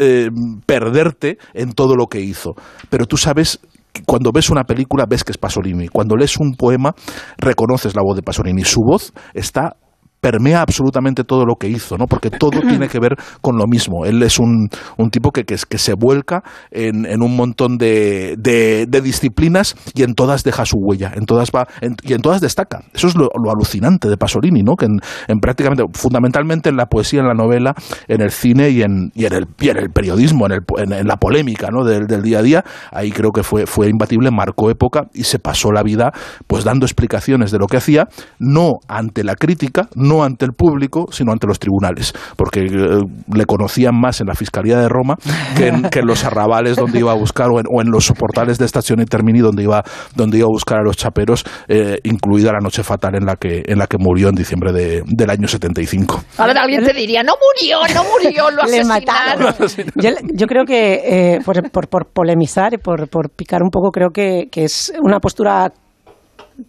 [0.65, 2.55] perderte en todo lo que hizo,
[2.89, 3.59] pero tú sabes
[4.05, 5.87] cuando ves una película ves que es Pasolini.
[5.87, 6.93] Cuando lees un poema
[7.37, 8.63] reconoces la voz de Pasolini.
[8.63, 9.77] Su voz está
[10.21, 12.05] permea absolutamente todo lo que hizo, ¿no?
[12.05, 14.05] Porque todo tiene que ver con lo mismo.
[14.05, 18.35] Él es un, un tipo que, que, que, se vuelca en, en un montón de,
[18.37, 22.21] de, de, disciplinas y en todas deja su huella, en todas va, en, y en
[22.21, 22.83] todas destaca.
[22.93, 24.75] Eso es lo, lo alucinante de Pasolini, ¿no?
[24.75, 27.73] Que en, en, prácticamente, fundamentalmente en la poesía, en la novela,
[28.07, 31.07] en el cine y en, y en, el, y en el periodismo, en, el, en,
[31.07, 31.83] la polémica, ¿no?
[31.83, 35.39] Del, del, día a día, ahí creo que fue, fue imbatible, marcó época y se
[35.39, 36.11] pasó la vida
[36.45, 38.07] pues dando explicaciones de lo que hacía,
[38.37, 43.01] no ante la crítica, no ante el público, sino ante los tribunales, porque eh,
[43.33, 45.15] le conocían más en la Fiscalía de Roma
[45.55, 48.11] que en, que en los arrabales donde iba a buscar o en, o en, los
[48.11, 49.83] portales de Estación y Termini donde iba,
[50.15, 53.63] donde iba a buscar a los chaperos, eh, incluida la noche fatal en la que,
[53.65, 56.23] en la que murió en diciembre de, del año 75.
[56.37, 59.55] Ahora alguien te diría, no murió, no murió, lo asesinaron.
[59.95, 63.91] yo, yo, creo que, eh, por, por, por, polemizar y por, por picar un poco,
[63.91, 65.71] creo que, que es una postura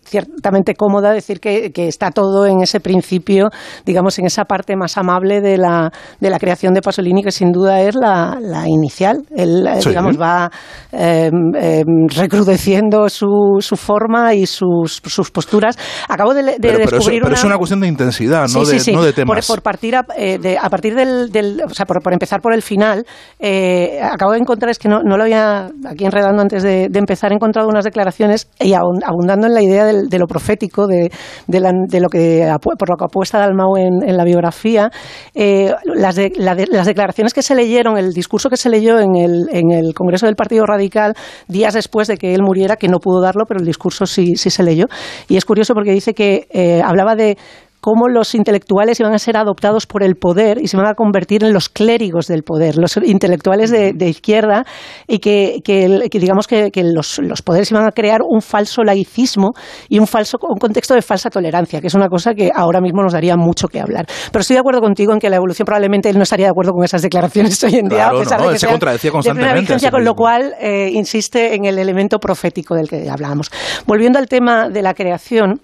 [0.04, 3.50] ciertamente cómoda decir que, que, está todo en ese principio,
[3.84, 5.90] digamos, en esa parte más amable de la,
[6.20, 9.24] de la creación de Pasolini, que sin duda es la, la inicial.
[9.34, 9.90] Él, sí.
[9.90, 10.50] digamos, va
[10.92, 11.84] eh, eh,
[12.14, 15.76] recrudeciendo su, su, forma y sus, sus posturas.
[16.08, 17.34] Acabo de, de pero, descubrir pero, eso, pero una...
[17.36, 19.46] es una cuestión de intensidad, no, sí, de, no de temas.
[19.46, 22.40] Por, por partir a, eh, de, a partir del, del, o sea, por, por, empezar
[22.40, 23.04] por el final,
[23.38, 26.98] eh, acabo de encontrar, es que no, no lo había aquí enredando antes de, de
[26.98, 31.10] empezar, he encontrado unas declaraciones y abundando en la idea del, de lo profético, de,
[31.46, 34.90] de, la, de, lo que por lo que apuesta Dalmau en, en la biografía,
[35.34, 39.16] eh, las, de, la las, declaraciones que se leyeron, el discurso que se leyó en
[39.16, 41.14] el, en el, Congreso del Partido Radical
[41.48, 44.50] días después de que él muriera, que no pudo darlo, pero el discurso sí, sí
[44.50, 44.86] se leyó.
[45.28, 47.36] Y es curioso porque dice que eh, hablaba de
[47.82, 51.42] cómo los intelectuales iban a ser adoptados por el poder y se van a convertir
[51.42, 54.64] en los clérigos del poder, los intelectuales de, de izquierda,
[55.08, 58.84] y que, que, que digamos que, que los, los, poderes iban a crear un falso
[58.84, 59.50] laicismo
[59.88, 63.02] y un, falso, un contexto de falsa tolerancia, que es una cosa que ahora mismo
[63.02, 64.06] nos daría mucho que hablar.
[64.30, 66.70] Pero estoy de acuerdo contigo en que la evolución probablemente él no estaría de acuerdo
[66.70, 69.54] con esas declaraciones hoy en día, claro, a pesar no, de que se contradecía constantemente.
[69.56, 73.50] De vigencia, con lo cual eh, insiste en el elemento profético del que hablábamos.
[73.86, 75.60] Volviendo al tema de la creación,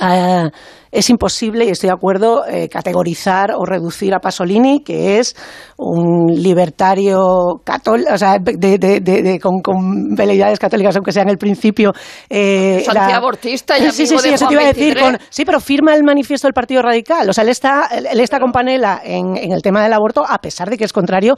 [0.00, 0.50] Uh,
[0.94, 5.34] es imposible, y estoy de acuerdo, eh, categorizar o reducir a Pasolini, que es
[5.76, 11.30] un libertario católico, o sea, de, de, de, con, con, veleidades católicas, aunque sea en
[11.30, 11.92] el principio.
[12.30, 14.96] Eh, Antiabortista y sí, sí, sí, eso te iba a decir.
[14.96, 17.28] Con, sí, pero firma el manifiesto del Partido Radical.
[17.28, 20.38] O sea, él está, él está con Panela en, en el tema del aborto, a
[20.38, 21.34] pesar de que es contrario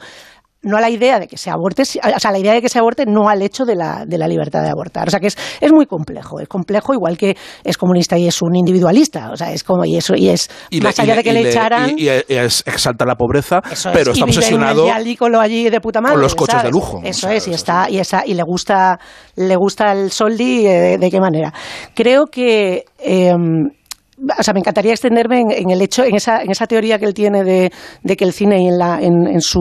[0.67, 2.79] no a la idea de que se aborte, o sea, la idea de que se
[2.79, 5.07] aborte, no al hecho de la, de la libertad de abortar.
[5.07, 8.41] O sea, que es, es muy complejo, es complejo igual que es comunista y es
[8.41, 9.31] un individualista.
[9.31, 11.33] O sea, es como, y eso, y es, Y más le- allá y de que
[11.33, 11.97] le, echaran...
[11.97, 16.01] y- y es- exalta la pobreza, Eso pero es, está obsesionado yálícolo allí de puta
[16.01, 16.63] madre, con los coches ¿sabes?
[16.65, 17.01] de lujo.
[17.03, 18.99] Eso es, y está y esa y le gusta
[19.35, 21.53] le gusta el soldi eh, de, de qué manera.
[21.93, 23.33] Creo que eh,
[24.39, 27.05] o sea, me encantaría extenderme en, en el hecho, en esa, en esa teoría que
[27.05, 27.71] él tiene de,
[28.03, 29.59] de que el cine y en, la, en, en su,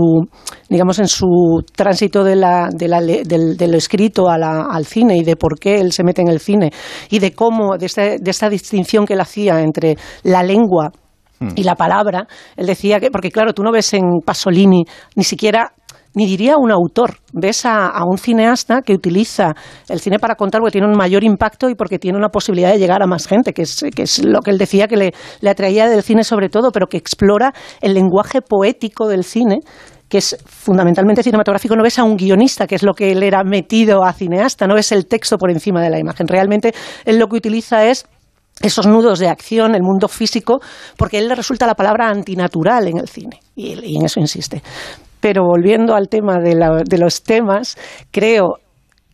[0.69, 4.87] digamos, en su tránsito de la, de la del, de lo escrito a la- al
[4.87, 6.71] cine y de por qué él se mete en el cine
[7.11, 10.91] y de cómo, de, este- de esta distinción que él hacía entre la lengua
[11.55, 12.27] y la palabra,
[12.57, 14.85] él decía que, porque claro, tú no ves en Pasolini
[15.17, 15.71] ni siquiera,
[16.17, 19.55] ni diría un autor, ves a, a un cineasta que utiliza
[19.87, 22.79] el cine para contar porque tiene un mayor impacto y porque tiene una posibilidad de
[22.79, 25.13] llegar a más gente, que es, que es lo que él decía que le,
[25.47, 27.53] atraía del cine sobre todo, pero que explora
[27.83, 29.59] el lenguaje poético del cine
[30.09, 33.43] que es fundamentalmente cinematográfico, no ves a un guionista, que es lo que él era
[33.43, 36.29] metido a cineasta, no ves el texto por encima de la imagen.
[36.29, 36.73] Realmente
[37.05, 38.07] él lo que utiliza es
[38.63, 40.61] esos nudos de acción, el mundo físico,
[40.97, 44.63] porque a él le resulta la palabra antinatural en el cine, y en eso insiste.
[45.29, 47.77] Pero volviendo al tema de, la- de los temas,
[48.13, 48.59] creo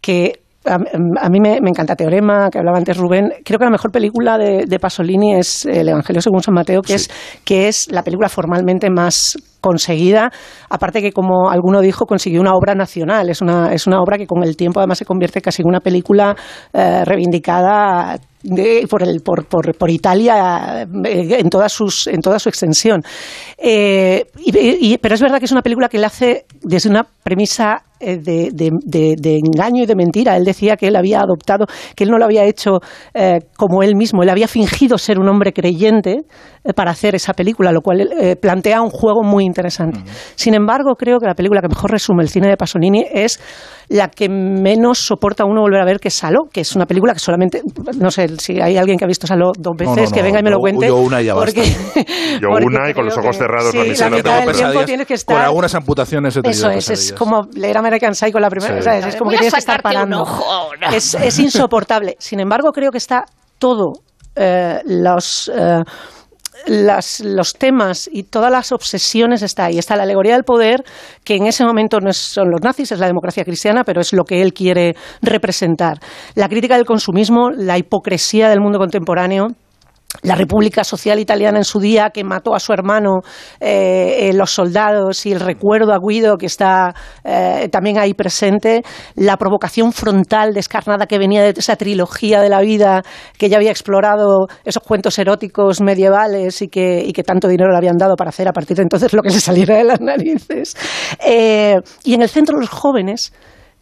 [0.03, 3.33] que a, a mí me, me encanta Teorema, que hablaba antes Rubén.
[3.43, 6.93] Creo que la mejor película de, de Pasolini es El Evangelio según San Mateo, que,
[6.97, 7.09] es,
[7.47, 10.31] que es la película formalmente más conseguida.
[10.69, 13.31] Aparte que, como alguno dijo, consiguió una obra nacional.
[13.31, 15.81] Es una, es una obra que con el tiempo además se convierte casi en una
[15.81, 16.37] película
[16.75, 19.45] eh, reivindicada de- por, el, por,
[19.91, 23.03] Italia eh, en, toda sus, en toda su extensión.
[23.59, 27.83] Eh, y- pero es verdad que es una película que le hace desde una premisa
[28.03, 30.37] de, de- de- de engaño y de mentira.
[30.37, 32.81] Él decía que él había adoptado, que él no lo había hecho
[33.15, 36.19] eh, como él mismo, él había fingido ser un hombre creyente
[36.65, 40.01] eh, para hacer esa película, lo cual eh, plantea un juego muy interesante.
[40.35, 43.41] Sin embargo, creo que la película que mejor resume el cine de Pasolini es
[43.89, 47.13] la que menos soporta uno volver a ver, que es Saló, que es una película
[47.13, 47.61] que solamente,
[47.99, 50.41] no sé si hay alguien que ha visto Saló dos No, veces, no, que venga
[50.41, 50.87] y me lo cuente.
[50.87, 51.61] yo una y ya basta.
[52.41, 55.07] Yo una y con los ojos que- cerrados sí, la mitad tengo del tiempo tienes
[55.07, 58.77] que Con estar algunas amputaciones he eso es, es como leer American Psycho la primera,
[58.77, 58.83] Sí.
[58.83, 59.07] ¿sabes?
[59.07, 60.25] Es como Voy que tienes que estar parando.
[60.93, 62.17] Es, es insoportable.
[62.19, 63.25] Sin embargo, creo que está
[63.59, 63.93] todo
[64.35, 65.83] eh, los eh,
[66.67, 69.79] las- los temas y todas las obsesiones está ahí.
[69.79, 70.85] Está la alegoría del poder,
[71.25, 74.13] que en ese momento no es- son los nazis, es la democracia cristiana, pero es
[74.13, 75.99] lo que él quiere representar.
[76.35, 79.49] La crítica del consumismo, la hipocresía del mundo contemporáneo,
[80.21, 83.21] la República Social Italiana en su día que mató a su hermano,
[83.61, 86.95] eh, los soldados y el recuerdo a Guido que está
[87.25, 88.83] eh, también ahí presente,
[89.15, 93.03] la provocación frontal descarnada que venía de esa trilogía de la vida
[93.39, 97.79] que ya había explorado esos cuentos eróticos medievales y que, y que tanto dinero le
[97.79, 100.77] habían dado para hacer a partir de entonces lo que le saliera de las narices.
[101.27, 103.33] Eh, y en el centro los jóvenes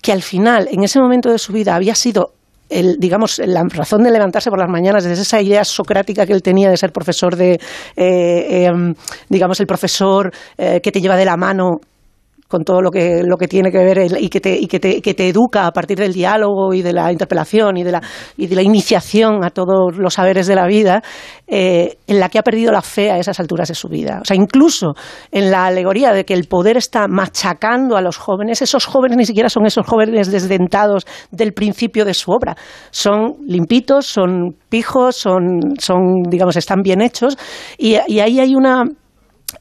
[0.00, 2.34] que al final, en ese momento de su vida, había sido
[2.70, 6.42] el, digamos, la razón de levantarse por las mañanas desde esa idea socrática que él
[6.42, 7.60] tenía de ser profesor de,
[7.96, 8.94] eh, em,
[9.28, 11.80] digamos, el profesor eh, que te lleva de la mano
[12.50, 15.14] con todo lo que, lo que tiene que ver y, que te, que, te, que
[15.14, 18.02] te educa a partir del diálogo y de la interpelación y de la,
[18.36, 21.00] y de la iniciación a todos los saberes de la vida,
[21.46, 24.18] eh, en la que ha perdido la fe a esas alturas de su vida.
[24.20, 24.94] O sea, incluso
[25.30, 29.26] en la alegoría de que el poder está machacando a los jóvenes, esos jóvenes ni
[29.26, 32.56] siquiera son esos jóvenes desdentados del principio de su obra.
[32.90, 37.38] Son limpitos, son pijos, son, son digamos, están bien hechos
[37.78, 38.82] y ahí hay una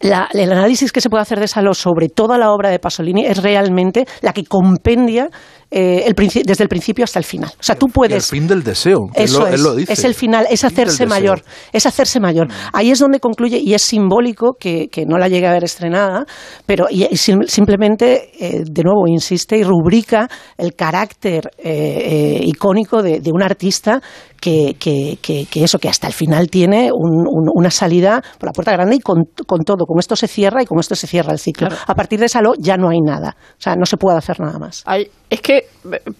[0.01, 3.25] la- el análisis que se puede hacer de Saló sobre toda la obra de Pasolini
[3.25, 5.29] es realmente la que compendia
[5.71, 6.15] eh, el
[6.45, 7.51] desde el principio hasta el final.
[7.59, 8.27] O sea, tú Y el puedes...
[8.29, 9.09] fin del deseo.
[9.13, 9.93] él Eso lo, él es, lo dice.
[9.93, 12.47] es el final, es hacerse mayor, es hacerse mayor.
[12.73, 16.25] Ahí es donde concluye y es simbólico que, que no la llegue a ver estrenada,
[16.65, 22.41] pero y- y sim- simplemente, eh, de nuevo, insiste y rubrica el carácter eh, eh,
[22.43, 24.01] icónico de, de un artista
[24.41, 28.47] que, que- que- que eso, que hasta el final tiene un- un- una salida por
[28.49, 29.85] la puerta grande y con, con todo.
[29.85, 31.67] Con esto se cierra y con esto se cierra el ciclo.
[31.87, 33.35] A partir de Saló ya no hay nada.
[33.39, 34.83] O sea, no se puede hacer nada más.
[34.85, 35.58] Hay- es que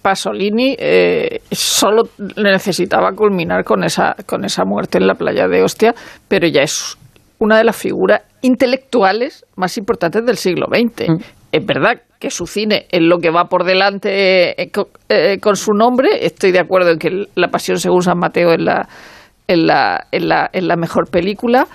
[0.01, 2.03] Pasolini eh, solo
[2.37, 5.93] necesitaba culminar con esa, con esa muerte en la playa de Ostia,
[6.27, 6.97] pero ya es
[7.39, 11.23] una de las figuras intelectuales más importantes del siglo XX.
[11.51, 14.71] Es verdad que su cine es lo que va por delante eh,
[15.09, 16.25] eh, con su nombre.
[16.25, 18.87] Estoy de acuerdo en que La Pasión según San Mateo es la,
[19.47, 21.67] es la, es la, es la mejor película.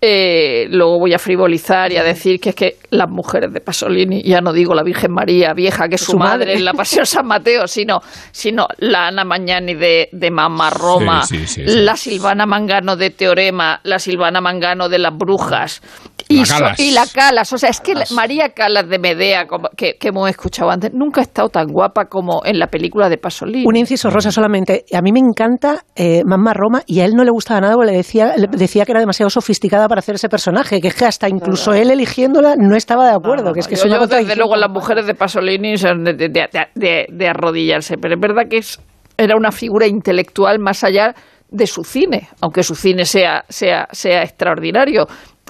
[0.00, 4.22] Eh, luego voy a frivolizar y a decir que es que las mujeres de Pasolini,
[4.22, 6.54] ya no digo la Virgen María vieja que es su, Su madre, madre.
[6.54, 11.38] en la Pasión San Mateo, sino, sino la Ana Magnani de, de Mamma Roma, Sí,
[11.38, 11.78] sí, sí, sí.
[11.80, 15.80] la Silvana Mangano de Teorema, la Silvana Mangano de las Brujas
[16.28, 16.80] Y, La so- Calas.
[16.80, 20.28] y la Calas, o sea, es que María Calas de Medea, como- que, que hemos
[20.28, 23.64] escuchado antes, nunca ha estado tan guapa como en la película de Pasolini.
[23.66, 24.84] Un inciso rosa solamente.
[24.92, 27.92] A mí me encanta eh, Mamma Roma y a él no le gustaba nada porque
[27.92, 31.04] le decía, le decía que era demasiado sofisticada para hacer ese personaje, que es que
[31.04, 34.36] hasta incluso él eligiéndola no estaba de acuerdo, que es que es Yo, yo, desde
[34.36, 38.42] luego, las mujeres de Pasolini son de, de- de- de- de arrodillarse, pero es verdad
[38.48, 38.80] que es,
[39.16, 41.14] era una figura intelectual más allá
[41.48, 45.06] de su cine, aunque su cine sea, sea, sea extraordinario.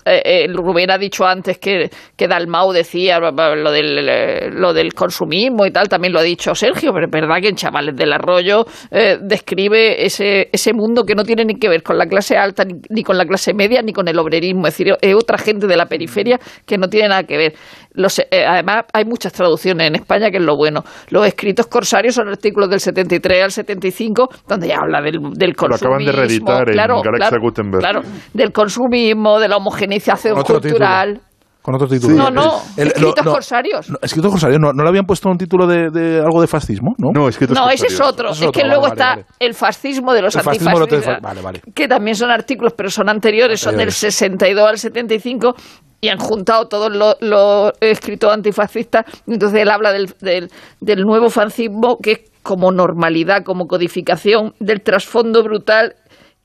[0.07, 3.32] Eh, eh, Rubén ha dicho antes que, que Dalmau decía lo
[3.72, 7.40] del, eh, lo del consumismo y tal, también lo ha dicho Sergio, pero es verdad
[7.42, 11.68] que en Chavales del Arroyo eh, describe ese, ese mundo que no tiene ni que
[11.68, 14.68] ver con la clase alta, ni, ni con la clase media, ni con el obrerismo,
[14.68, 17.54] es decir, es otra gente de la periferia que no tiene nada que ver.
[17.92, 20.84] Los, además, hay muchas traducciones en España, que es lo bueno.
[21.09, 25.57] Los escritos corsarios son artículos del 73 al 75, donde ya habla del, del Lo
[25.57, 25.94] consumismo.
[25.96, 27.80] acaban de reeditar en claro, Galaxia claro, Gutenberg.
[27.80, 28.00] claro,
[28.34, 29.95] del consumismo, de la homogeneización
[30.34, 31.20] Otro cultural.
[31.62, 32.14] Con otro título.
[32.14, 33.90] No, no, El- escritos no, corsarios.
[33.90, 36.94] no, escritos corsarios, ¿no, ¿no le habían puesto un título de, de algo de fascismo?
[36.97, 38.30] No, no escritos No, ese es otro.
[38.30, 40.70] Ese Es, es que otro, luego vale, está vale, el fascismo de los El fascismo
[40.70, 41.62] de los antifascistas, Vale, vale.
[41.74, 43.97] que también son artículos, pero son anteriores, son del Anteriores.
[44.14, 45.55] 62 al 75
[46.01, 49.05] y han juntado todos los, los escritos antifascistas.
[49.26, 54.82] Entonces él habla del, del, del nuevo fascismo que es como normalidad, como codificación del
[54.82, 55.97] trasfondo brutal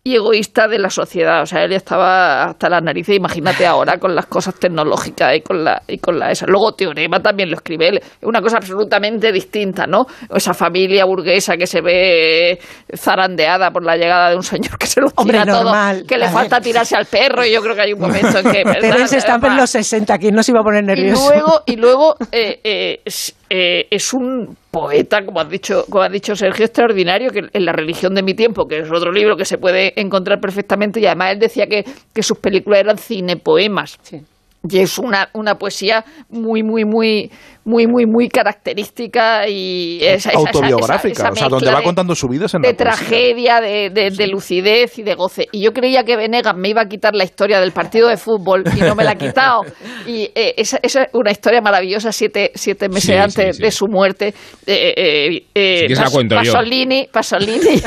[0.04, 1.44] y egoísta de la sociedad.
[1.44, 5.64] O sea, él estaba hasta las narices, imagínate ahora, con las cosas tecnológicas y con
[5.64, 6.48] la, y con la esa.
[6.48, 7.98] Luego Teorema también lo escribe él.
[7.98, 10.06] Es una cosa absolutamente distinta, ¿no?
[10.34, 12.60] Esa familia burguesa que se ve
[12.96, 16.04] zarandeada por la llegada de un señor que se lo tira Hombre, todo, normal.
[16.08, 16.64] que le A falta ver.
[16.64, 18.64] tirarse al perro y yo creo que hay un momento en que...
[18.66, 19.02] Pero ¿verdad?
[19.02, 21.30] ese estampa en los 60, ¿quién no se iba a poner y nervioso?
[21.32, 23.02] luego, y luego eh, eh,
[23.54, 27.74] eh, es un poeta, como has dicho, como ha dicho Sergio, extraordinario, que en la
[27.74, 31.34] religión de mi tiempo, que es otro libro que se puede encontrar perfectamente, y además
[31.34, 31.84] él decía que,
[32.14, 34.00] que sus películas eran cinepoemas.
[34.70, 37.30] Y es una, una poesía muy, muy, muy,
[37.64, 41.80] muy, muy, muy característica y esa, esa- esa- Autobiográfica, esa- esa o sea, donde va
[41.80, 45.48] de- contando su vida es en de tragedia, de, de- de lucidez y de goce.
[45.52, 48.64] Y yo creía que Venegas me iba a quitar la historia del partido de fútbol
[48.76, 49.62] y no me la ha quitado.
[50.08, 53.62] Y eh, esa, esa es una historia maravillosa, siete, siete meses Sí, antes sí, sí.
[53.62, 54.34] de su muerte.
[54.66, 56.28] Eh, eh, eh, Si Pas-.
[56.28, 57.60] Pasolini, Pasolini,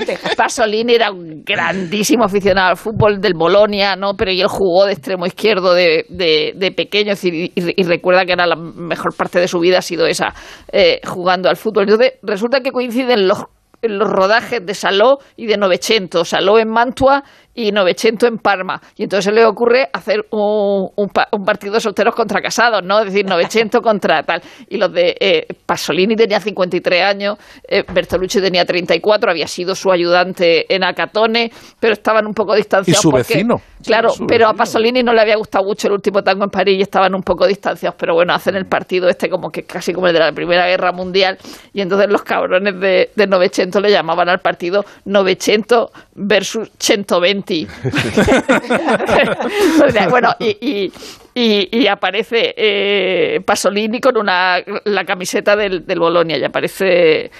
[0.36, 4.14] Pasolini era un grandísimo aficionado al fútbol del Bolonia, ¿no?
[4.14, 7.82] Pero y él jugó de extremo izquierdo de, de, de pequeño, es decir, y, y
[7.84, 10.34] recuerda que era la mejor parte de su vida ha sido esa,
[10.72, 11.86] eh, jugando al fútbol.
[12.22, 13.44] Resulta que coinciden los
[13.82, 18.80] los rodajes de Saló y de Novecento, Saló en Mantua y Novecento en Parma.
[18.96, 22.98] Y entonces se le ocurre hacer un, un un partido de solteros contra casados, ¿no?
[23.00, 24.40] Es decir, Novecento contra tal.
[24.68, 27.38] Y los de eh, Pasolini tenía 53 años,
[27.68, 32.98] eh, Bertolucci tenía 34, había sido su ayudante en Acatone, pero estaban un poco distanciados.
[32.98, 33.56] Y su porque- vecino.
[33.82, 34.52] Claro, Su pero a.
[34.52, 37.46] Pasolini no le había gustado mucho el último tango en París y estaban un poco
[37.46, 40.66] distanciados, pero bueno, hacen el partido este como que casi como el de la Primera
[40.66, 41.38] Guerra Mundial
[41.72, 47.39] y entonces los cabrones de, de Novecento le llamaban al partido Novecento versus 120.
[50.10, 50.92] Bueno, y-
[51.34, 57.30] y aparece eh, Pasolini con una, la camiseta del, del Bolonia y aparece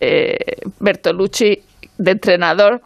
[0.00, 0.36] eh,
[0.80, 1.62] Bertolucci
[1.98, 2.80] de entrenador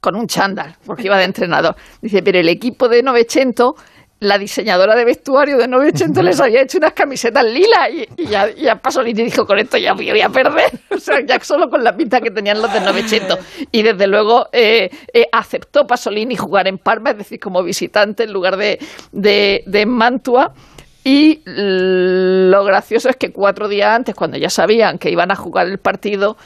[0.00, 1.76] con un chándal, porque iba de entrenador.
[2.02, 3.76] Dice, pero el equipo de Novecento,
[4.24, 8.50] la diseñadora de vestuario de Novecento les había hecho unas camisetas lila y, y ya,
[8.50, 10.72] ya Pasolini dijo, con esto ya voy a perder.
[10.94, 13.36] O sea, ya solo con la pinta que tenían los de Novecento.
[13.72, 18.32] Y desde luego eh, eh, aceptó Pasolini jugar en Parma, es decir, como visitante en
[18.32, 18.78] lugar de,
[19.12, 20.54] de, Mantua.
[21.02, 25.66] Y lo gracioso es que cuatro días antes, cuando ya sabían que iban a jugar
[25.66, 26.36] el partido,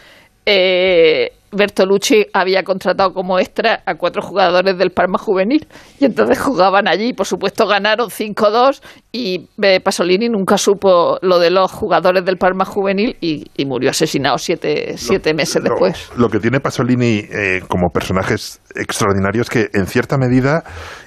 [0.47, 5.67] eh, Bertolucci había contratado como extra a cuatro jugadores del Parma juvenil
[6.01, 7.13] y entonces jugaban allí.
[7.13, 8.81] Por supuesto ganaron 5-2
[9.13, 13.91] y eh, Pasolini nunca supo lo de los jugadores del Parma juvenil y, y murió
[13.91, 16.11] asesinado siete, siete meses Lo- después.
[16.17, 20.65] Lo, que tiene Pasolini eh, como personajes extraordinarios que en cierta medida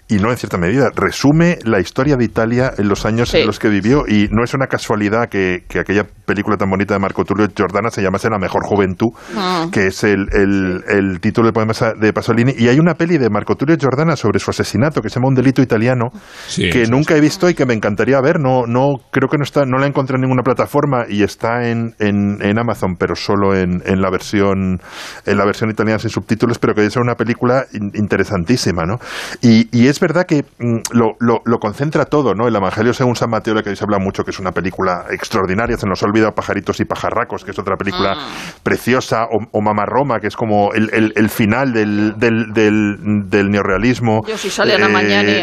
[0.07, 3.37] y no en cierta medida resume la historia de Italia en los años Sí.
[3.37, 6.93] en los que vivió y no es una casualidad que, que aquella película tan bonita
[6.93, 9.07] de Marco Tullio Giordana se llamase La mejor juventud
[9.37, 9.67] Ah.
[9.71, 13.29] que es el, el- el título de poemas de Pasolini y hay una peli de
[13.29, 16.09] Marco Tullio Giordana sobre su asesinato que se llama Un delito italiano
[16.47, 19.37] Sí, que sí, nunca he visto y que me encantaría ver no no creo que
[19.37, 23.15] no está no la encontré en ninguna plataforma y está en, en, en Amazon pero
[23.15, 24.81] solo en, en la versión
[25.25, 28.95] en la versión italiana sin subtítulos pero que es una película in- interesantísima no
[29.41, 32.47] y, y es verdad que mm, lo, lo- lo concentra todo, ¿no?
[32.47, 35.77] El Evangelio según San Mateo, lo que se habla mucho, que es una película extraordinaria,
[35.77, 38.15] se nos olvida Pajaritos y Pajarracos, que es otra película
[38.63, 42.95] preciosa, o, o Mamá Roma, que es como el, el- el final del, del, del,
[43.29, 44.21] del neorrealismo.
[44.27, 44.75] Yo si sale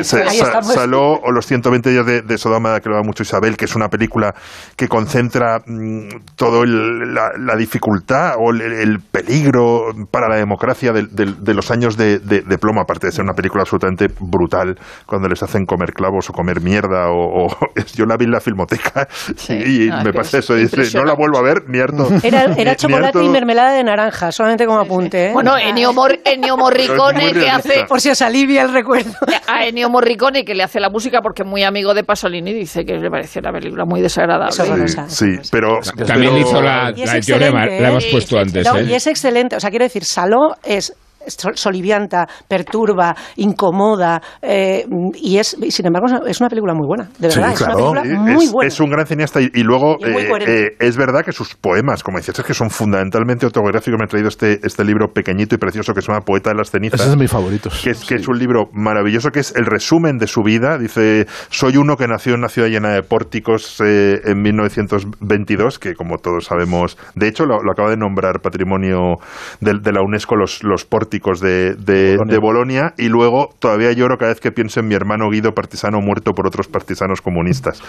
[0.04, 0.74] Sa- estamos.
[0.74, 3.74] Saló, o Los 120 días de, de Sodoma, que lo da mucho Isabel, que es
[3.76, 4.34] una película
[4.76, 10.92] que concentra mm, todo el- la, la dificultad o el, el peligro para la democracia
[10.92, 14.06] del- del- de, los años de, de- de plomo, aparte de ser una película absolutamente
[14.20, 17.56] brutal, cuando les hacen comer clavos o comer mierda, o, o-
[17.94, 19.06] yo la vi en la filmoteca
[19.48, 21.78] y, y Ah, me pasa es eso, y dice, no la vuelvo a ver, ni
[21.80, 22.08] harto.
[22.22, 25.26] Era, era ni chocolate harto- y mermelada de naranja, solamente como apunte.
[25.28, 25.32] ¿eh?
[25.32, 29.12] Bueno, Ennio, Mor- Ennio Morricone que hace Por si os alivia el recuerdo.
[29.48, 32.84] a Ennio Morricone que le hace la música porque es muy amigo de Pasolini dice
[32.84, 34.52] que le parece una película muy desagradable.
[34.52, 35.80] Sí, sí, pero...
[36.06, 38.08] También pero- hizo la, la la hemos ¿eh?
[38.12, 38.64] puesto antes.
[38.66, 38.84] No, ¿eh?
[38.84, 39.56] Y es excelente.
[39.56, 40.92] O sea, quiero decir, Saló es
[41.28, 47.28] solivianta, perturba, incomoda, eh, y es, y sin embargo, es una- película muy buena, de
[47.28, 48.68] verdad, es una película muy es, buena.
[48.68, 52.02] es un gran cineasta y, y luego Y eh, eh, es verdad que sus poemas,
[52.02, 53.98] como dices, es que son fundamentalmente autobiográficos.
[53.98, 56.70] Me he traído este, este libro pequeñito y precioso que se llama Poeta de las
[56.70, 57.00] cenizas.
[57.00, 57.80] Ese es de mis favoritos.
[57.84, 60.78] Que es, que es un libro maravilloso, que es el resumen de su vida.
[60.78, 65.94] Dice, soy uno que nació en una ciudad llena de pórticos eh, en 1922, que
[65.94, 69.16] como todos sabemos, de hecho lo, lo acaba de nombrar Patrimonio
[69.60, 74.16] de, de la UNESCO los, los pórticos de, de, de Bolonia, y luego todavía lloro
[74.16, 77.82] cada vez que pienso en mi hermano Guido, partisano muerto por otros partisanos comunistas.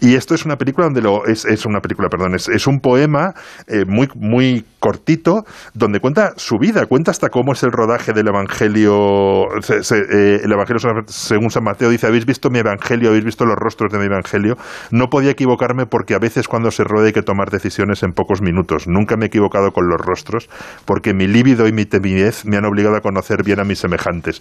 [0.00, 1.26] Y esto es una película donde lo...
[1.26, 3.34] Es, es una película, perdón, es, es un poema
[3.66, 8.28] eh, muy, muy cortito donde cuenta su vida, cuenta hasta cómo es el rodaje del
[8.28, 13.24] Evangelio, se- se- eh, el Evangelio según San Mateo dice, habéis visto mi Evangelio, habéis
[13.24, 14.56] visto los rostros de mi Evangelio,
[14.90, 18.42] no podía equivocarme porque a veces cuando se rueda hay que tomar decisiones en pocos
[18.42, 20.48] minutos, nunca me he equivocado con los rostros
[20.84, 24.40] porque mi líbido y mi timidez me han obligado a conocer bien a mis semejantes.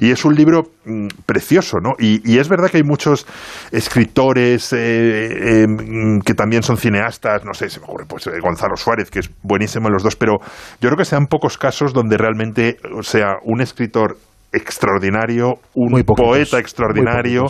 [0.00, 1.92] Y es un libro mm, precioso, ¿no?
[1.98, 3.26] Y, y es verdad que hay muchos
[3.70, 8.38] escritores eh, eh, mm, que también son cineastas, no sé, se me ocurre pues eh,
[8.40, 10.38] Gonzalo Suárez, que es buenísimo en los dos, pero
[10.80, 14.16] yo creo que sean pocos casos donde realmente, o sea, un escritor
[14.54, 17.44] extraordinario, un poeta extraordinario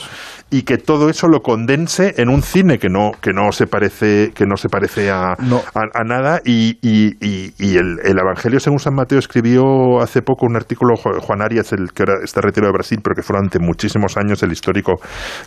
[0.51, 4.31] y que todo eso lo condense en un cine que no que no se parece
[4.35, 5.35] que no se parece a,
[5.75, 6.41] a, a nada.
[6.45, 10.95] Y, y- y- y el, el Evangelio según San Mateo escribió hace poco un artículo
[10.95, 14.17] Ju- Juan Arias el que ahora está retirado de Brasil pero que fue durante muchísimos
[14.17, 14.93] años el histórico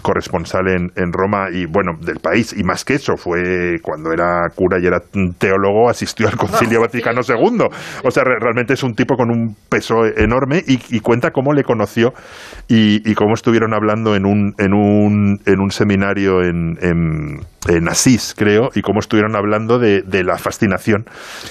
[0.02, 2.54] corresponsal en, en Roma y bueno del país.
[2.58, 5.00] Y más que eso fue cuando era cura y era
[5.40, 7.66] teólogo asistió al Concilio Vaticano II
[8.04, 11.47] o sea re- realmente es un tipo con un peso enorme y, y cuenta cómo
[11.54, 12.14] le conoció
[12.68, 17.90] y, y cómo estuvieron hablando en un, en un, en un seminario en, en, en
[17.90, 21.06] Asís, creo, y cómo estuvieron hablando de, de la fascinación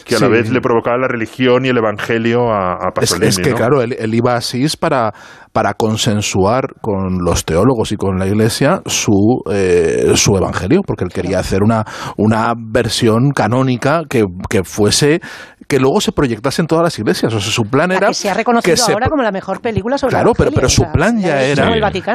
[0.05, 3.51] que a la vez le provocaba la religión y el evangelio a, a Es, que,
[3.51, 3.57] ¿no?
[3.57, 5.13] claro, él, él iba a Asís para,
[5.53, 11.11] para consensuar con los teólogos y con la iglesia su, eh, su evangelio, porque él
[11.11, 11.85] quería hacer una,
[12.17, 15.21] una versión canónica que, que fuese
[15.69, 17.33] que luego se proyectase en todas las iglesias.
[17.33, 19.33] O sea, su plan La era que se ha reconocido que se ahora como la
[19.33, 21.69] mejor película sobre Claro, pero, pero su plan ya era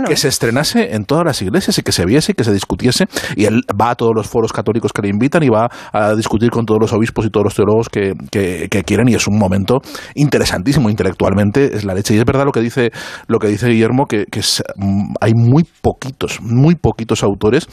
[0.08, 3.06] que se estrenase en todas las iglesias y que se viese y que se discutiese.
[3.36, 6.50] Y él va a todos los foros católicos que le invitan y va a discutir
[6.50, 9.10] con todos los obispos y todos los teólogos que, que, que quieren.
[9.10, 9.80] Y es un momento
[10.16, 12.14] interesantísimo intelectualmente, es la leche.
[12.14, 12.92] Y es verdad lo que dice,
[13.28, 17.68] lo que dice Guillermo, que, que es, mm, hay muy poquitos, muy poquitos autores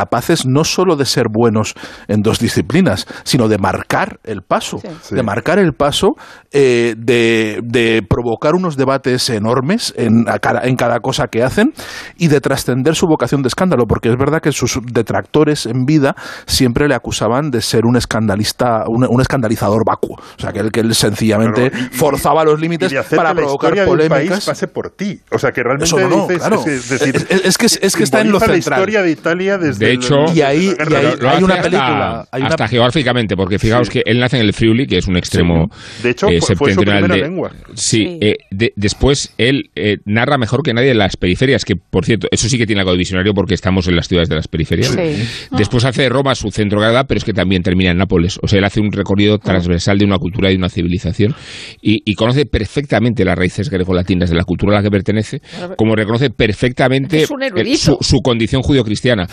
[0.00, 1.72] capaces no solo de ser buenos
[2.06, 4.76] en dos disciplinas, sino de marcar el paso,
[5.10, 6.08] de marcar el paso,
[6.52, 11.72] eh, de, de provocar unos debates enormes en, a cada, en cada cosa que hacen
[12.18, 16.14] y de trascender su vocación de escándalo, porque es verdad que sus detractores en vida
[16.44, 20.70] siempre le acusaban de ser un escandalista, un, un escandalizador vacuo, o sea que él,
[20.70, 24.44] que él sencillamente Claro, y- forzaba los límites para la provocar de un país polémicas.
[24.44, 25.20] pase por ti.
[25.32, 26.60] O sea, que realmente Eso no, no, dices- claro.
[26.60, 28.50] es, es decir, Es- es que- es que está en lo central.
[28.52, 32.28] la historia de Italia desde De hecho, Y ahí- y ahí- hay una hasta- película,
[32.30, 35.16] hay una- hasta geográficamente, porque fijaos que él nace en el Friuli, que es un
[35.16, 35.68] extremo
[36.02, 37.50] De hecho, eh, fue- fue su septentrional primera de- lengua.
[37.74, 42.28] Sí, eh, de- después él eh, narra mejor que nadie las periferias, que por cierto,
[42.30, 44.88] eso sí que tiene algo de visionario porque estamos en las ciudades de las periferias.
[44.88, 45.48] Sí.
[45.56, 48.38] Después hace de Roma su centro de gravedad, pero es que también termina en Nápoles.
[48.42, 51.34] O sea, él hace un recorrido transversal de una cultura y de una civilización
[51.82, 55.40] y, y conoce perfectamente las raíces grecolatinas de la cultura a la que pertenece,
[55.76, 57.76] como reconoce perfectamente Es un eh, erudito.
[57.78, 59.26] su, su condición judio-cristiana,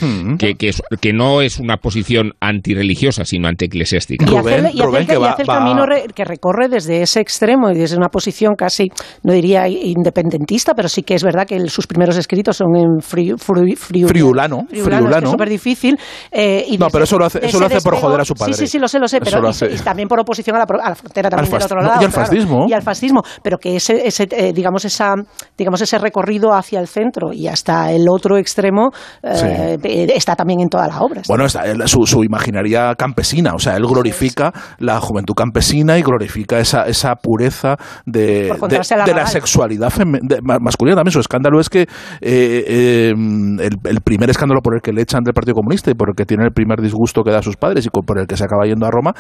[0.48, 4.26] que, que, es- que no es una posición antirreligiosa, sino antieclesiástica.
[4.30, 7.20] Y hace, el- y hace el- y hace el camino re- que recorre desde ese
[7.20, 8.90] extremo y desde una posición casi,
[9.24, 12.90] no diría independentista, pero sí que es verdad que el- sus primeros escritos son en
[13.00, 15.32] fri- fri- friul- Friulano, friulano.
[15.32, 15.98] Súper difícil.
[16.32, 18.34] eh, y No, desde- pero eso lo hace- eso lo hace por joder a su
[18.36, 18.54] padre.
[18.54, 19.72] Sí, sí, sí, lo sé, lo sé, pero lo y- hace.
[19.74, 22.02] y también por oposición a la, a la frontera también Al del otro lado.
[22.02, 22.66] y al claro, fascismo.
[22.68, 25.14] y al fascismo, pero que ese, ese eh, digamos, esa,
[25.58, 28.92] digamos, ese recorrido hacia el centro y hasta el otro extremo
[29.24, 31.22] eh, eh, está también en toda la obra.
[31.28, 36.60] Bueno, está, su, su imaginaria campesina, o sea, él glorifica la juventud campesina y glorifica
[36.60, 37.76] esa, esa pureza
[38.06, 39.28] de, de, la de la real.
[39.28, 40.96] sexualidad de- ma- masculina.
[40.96, 41.88] También su escándalo es que eh,
[42.22, 46.10] eh, el, el primer escándalo por el que le echan del Partido Comunista y por
[46.10, 48.38] el que tiene el primer disgusto que da a sus padres y por el que
[48.38, 49.14] se acaba yendo a Roma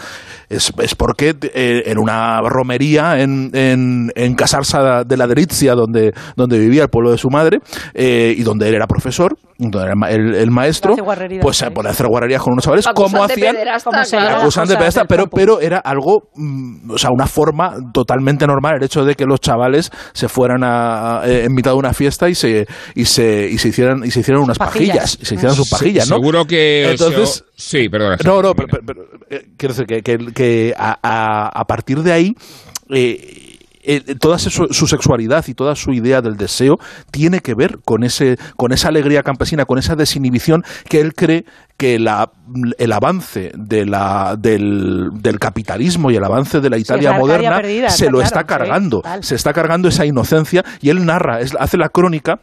[0.49, 6.13] es, es porque eh, en una romería en, en, en Casarsa de la Delizia, donde,
[6.35, 7.59] donde vivía el pueblo de su madre
[7.93, 10.95] y donde él era profesor, el, el maestro,
[11.41, 14.41] pues se pone a hacer guarrerías con unos chavales, Acusan como hacían Como se claro.
[14.41, 14.77] acusan de
[15.07, 19.25] pero, pero era algo, mm, o sea, una forma totalmente normal el hecho de que
[19.25, 22.65] los chavales se fueran a, a- eh, en mitad de una fiesta y se
[22.95, 24.87] y se y se hicieran y se hicieran unas Pajillas.
[24.97, 26.15] pajillas, y se hicieran sus Sí, pajillas, ¿no?
[26.17, 26.91] Seguro que...
[26.91, 28.17] Entonces, sí, perdona.
[28.25, 32.01] no, no, pero, pero- pero, eh, quiero decir que, que- que a, a- a partir
[32.03, 32.35] de ahí
[32.89, 33.42] eh,
[33.85, 36.77] eh, toda su, su sexualidad y toda su idea del deseo
[37.11, 41.45] tiene que ver con ese con esa alegría campesina, con esa desinhibición que él cree
[41.77, 42.31] que la,
[42.77, 47.55] el avance de la, del, del capitalismo y el avance de la Italia la moderna
[47.57, 51.55] perdida, se lo claro, está cargando, se está cargando esa inocencia y él narra, es-
[51.59, 52.39] hace la crónica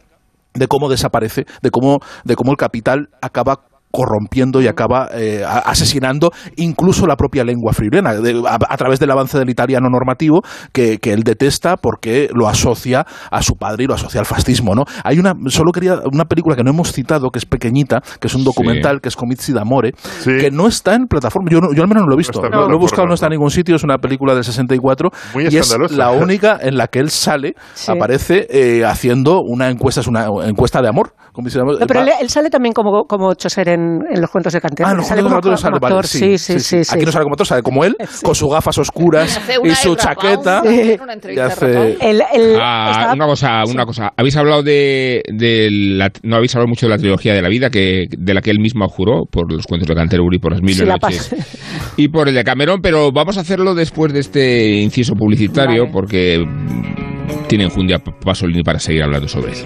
[0.53, 3.61] de cómo desaparece, de cómo, de cómo el capital acaba
[3.91, 9.11] corrompiendo y acaba eh, asesinando incluso la propia lengua friulana de- a, a través del
[9.11, 10.41] avance del italiano normativo
[10.73, 14.75] que, que él detesta porque lo asocia a su padre y lo asocia al fascismo
[14.75, 14.83] ¿no?
[15.03, 18.35] hay una solo quería una película que no hemos citado que es pequeñita que es
[18.35, 19.91] un documental que es Comizi d'Amore
[20.23, 21.49] que no está en plataforma.
[21.51, 22.43] Yo, no- yo al menos no lo he visto.
[22.45, 23.75] en lo, lo he buscado no está en ningún sitio.
[23.75, 27.53] Es una película del 64 Muy y es la única en la que él sale
[27.73, 27.91] Sí.
[27.91, 31.13] aparece eh, haciendo una encuesta es una encuesta de amor.
[31.33, 31.79] Comizi d'Amore.
[31.79, 34.89] No, pero él, él sale también como, como Choser en, en los cuentos de Cantero.
[34.89, 36.83] Ah, los sale cuentos de como, Cantero sale, como vale, actor, sí, sí, sí.
[36.83, 36.95] sí.
[36.95, 40.61] Aquí no sale como actor, sale como él, con sus gafas oscuras y su chaqueta.
[40.63, 41.17] Una
[42.61, 44.11] Ah, una cosa, una cosa.
[44.15, 47.69] Habéis hablado de, de la, no habéis hablado mucho de la trilogía de la vida
[47.69, 50.75] que de la que él mismo juró por los cuentos de Canterbury, por las mil
[50.75, 51.35] Sí, la noches
[51.97, 55.93] y por el de Cameron, pero vamos a hacerlo después de este inciso publicitario Vale.
[55.93, 56.45] porque
[57.47, 59.65] tiene enjundia P- Pasolini para seguir hablando sobre eso.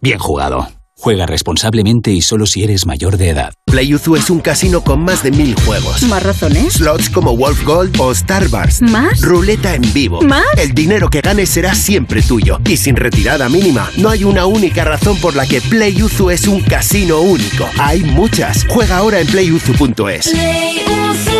[0.00, 0.68] bien jugado.
[0.96, 3.52] Juega responsablemente y solo si eres mayor de edad.
[3.66, 6.02] PlayUzu es un casino con más de mil juegos.
[6.04, 6.74] ¿Más razones?
[6.74, 8.80] Slots como Wolf Gold o Star Wars.
[8.80, 9.20] ¿Más?
[9.20, 10.22] Ruleta en vivo.
[10.22, 10.46] ¿Más?
[10.56, 12.58] El dinero que ganes será siempre tuyo.
[12.64, 13.90] Y sin retirada mínima.
[13.98, 17.68] No hay una única razón por la que PlayUzu es un casino único.
[17.78, 18.64] Hay muchas.
[18.68, 20.32] Juega ahora en playuzu.es.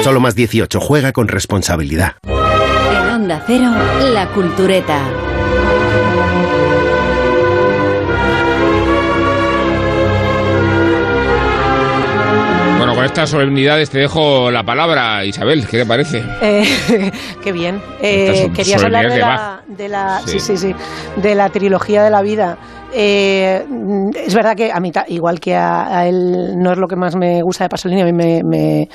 [0.03, 0.81] Solo más 18.
[0.81, 2.17] Juega con responsabilidad.
[2.27, 3.71] En Onda Cero,
[4.13, 5.01] La Cultureta.
[13.05, 16.23] Con estas solemnidades te dejo la palabra, Isabel, ¿qué te parece?
[16.41, 16.65] Eh,
[17.45, 17.79] qué bien.
[18.01, 20.41] Eh, querías hablar de la, de la, sí.
[20.41, 20.57] Sí.
[20.57, 20.75] sí, sí,
[21.21, 22.57] de la trilogía de la vida.
[22.95, 23.63] Eh,
[24.15, 27.15] es verdad que a mí, igual que a, a él, no es lo que más
[27.15, 28.89] me gusta de Pasolini, a mí me, me,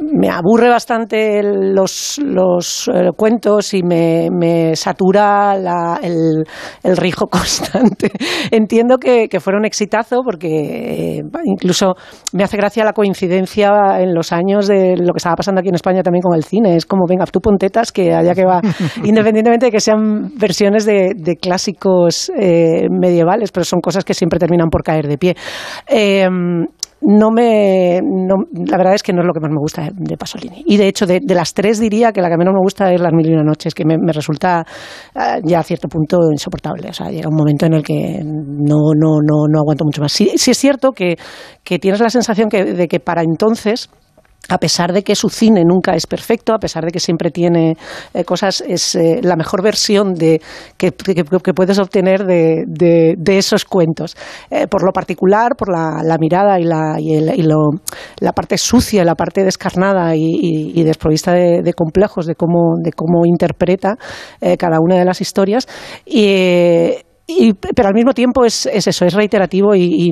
[0.00, 6.44] me aburre bastante los, los eh, cuentos y me, me satura la- el,
[6.82, 8.10] el rijo constante.
[8.50, 11.94] Entiendo que, que fuera un exitazo porque eh, incluso
[12.32, 15.74] me hace gracia la coincidencia en los años de lo que estaba pasando aquí en
[15.74, 16.76] España también con el cine.
[16.76, 18.60] Es como, venga, tú pontetas que allá que va,
[19.04, 24.38] independientemente de que sean versiones de, de clásicos eh, medievales, pero son cosas que siempre
[24.38, 25.36] terminan por caer de pie.
[27.00, 29.90] No me no- la verdad es que no es lo que más me gusta de,
[29.94, 30.64] de Pasolini.
[30.66, 33.00] Y de hecho de, de las tres diría que la que menos me gusta es
[33.00, 34.66] las mil y una noches que me, me resulta
[35.14, 36.88] eh, ya a cierto punto insoportable.
[36.88, 40.12] O sea llega un momento en el que no no no no aguanto mucho más.
[40.12, 41.16] Sí, sí es cierto que,
[41.62, 43.88] que tienes la sensación que, de que para entonces
[44.48, 47.76] a pesar de que su cine nunca es perfecto, a pesar de que siempre tiene
[48.14, 50.40] eh, cosas, es eh, la mejor versión de,
[50.78, 54.16] que, que- puedes obtener de, de- esos cuentos.
[54.50, 57.70] Eh, por lo particular, por la, mirada y, la, y, el- y lo-
[58.20, 60.22] la parte sucia, la parte descarnada y,
[60.74, 63.96] y- desprovista de, de complejos de cómo, de cómo interpreta
[64.58, 65.66] cada una de las historias.
[66.06, 66.92] Y,
[67.28, 70.10] y- pero al mismo tiempo es, es eso, es reiterativo y, y-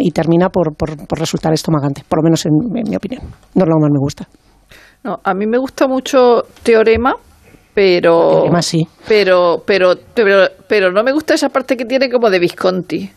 [0.00, 3.22] y- termina por, por- por resultar estomagante, por lo menos en, en mi opinión.
[3.54, 4.26] No es lo que más me gusta.
[5.04, 7.14] No, a mí me gusta mucho Teorema,
[7.74, 8.86] pero Teorema sí.
[9.06, 13.10] pero, pero pero pero no me gusta esa parte que tiene como de Visconti.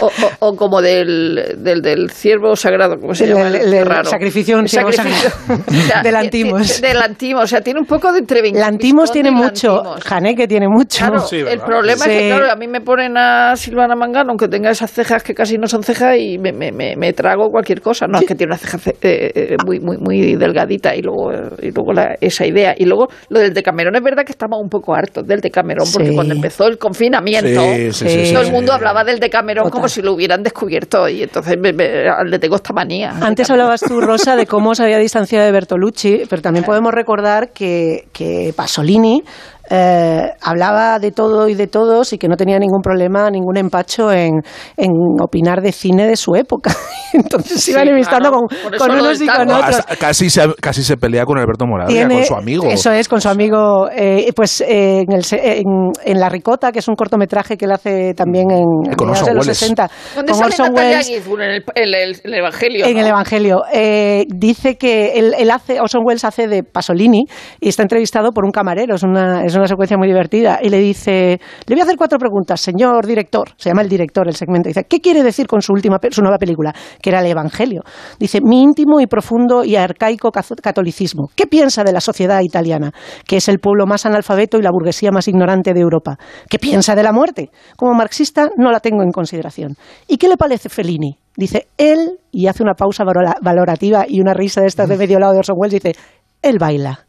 [0.00, 3.48] O, o- o como del, del, del ciervo sagrado, ¿cómo se El- llama?
[3.48, 4.04] el- El el raro.
[4.08, 5.30] sacrificio un ciervo Sacrificio.
[5.68, 6.74] O sea, Del ti- Antimos.
[6.76, 10.04] ti- Del Antimos, o sea, tiene un poco de Vin- Lantimos Visconti tiene mucho, Lantimos.
[10.04, 10.98] Janeque tiene mucho.
[11.06, 14.70] Claro, el problema es que, claro, a mí me ponen a Silvana Mangano, aunque tenga
[14.70, 18.06] esas cejas que casi no son cejas, y me, me, me, me trago cualquier cosa.
[18.06, 21.32] No, es que tiene una ceja ce- eh, eh, muy, muy, muy delgadita, y luego,
[21.32, 22.74] eh, y luego la- esa idea.
[22.76, 26.08] Y luego lo del Decamerón, es verdad que estamos un poco hartos del Decamerón, porque
[26.08, 26.14] Sí.
[26.14, 28.76] cuando empezó el confinamiento, Sí, sí, sí, todo sí, el mundo sí.
[28.76, 32.72] hablaba del Decamerón como si lo hubieran descubierto, y entonces me- me- le tengo esta
[32.72, 33.10] manía.
[33.20, 37.52] Antes hablabas tú, Rosa, de cómo se había distanciado de Bertolucci, pero también podemos recordar
[37.52, 39.22] que, que Pasolini
[39.70, 44.12] eh, hablaba de todo y de todos y que no tenía ningún problema, ningún empacho
[44.12, 44.42] en,
[44.76, 44.90] en
[45.22, 46.74] opinar de cine de su época.
[47.12, 48.46] Entonces se iban Sí, enemistando claro.
[48.48, 49.76] con, con unos y con otros.
[49.78, 52.64] Hasta- casi, se, casi se pelea con Alberto Moravia, con su amigo.
[52.68, 53.88] Eso es, con su amigo.
[53.90, 57.64] eh, pues eh, en, el se- en, en La Ricota, que es un cortometraje que
[57.64, 59.58] él hace también en, a Con mediados Orson de los Welles.
[59.58, 59.90] 60.
[60.16, 61.08] ¿Dónde con sale Orson Natalia Welles.
[61.08, 61.42] Gisburn?
[61.42, 62.86] En el, el- el- el Evangelio.
[62.86, 63.00] En ¿no?
[63.00, 63.62] el Evangelio.
[63.72, 67.24] Eh, dice que él, él hace, Orson Welles hace de Pasolini
[67.60, 68.94] y está entrevistado por un camarero.
[68.96, 70.58] Es una, es una secuencia muy divertida.
[70.62, 73.50] Y le dice, le voy a hacer cuatro preguntas, señor director.
[73.56, 74.68] Se llama el director, el segmento.
[74.68, 76.72] Dice, ¿qué quiere decir con su última, su nueva película?
[77.02, 77.82] Que era el Evangelio.
[78.18, 81.28] Dice, mi íntimo y profundo y arcaico catolicismo.
[81.34, 82.92] ¿Qué piensa de la sociedad italiana?
[83.26, 86.16] Que es el pueblo más analfabeto y la burguesía más ignorante de Europa.
[86.48, 87.50] ¿Qué piensa de la muerte?
[87.76, 89.74] Como marxista no la tengo en consideración.
[90.08, 91.18] ¿Y qué le parece Fellini?
[91.36, 95.18] Dice, él, y hace una pausa valora- valorativa y una risa de estas de medio
[95.18, 95.98] lado de Orson Welles, dice,
[96.42, 97.06] él baila.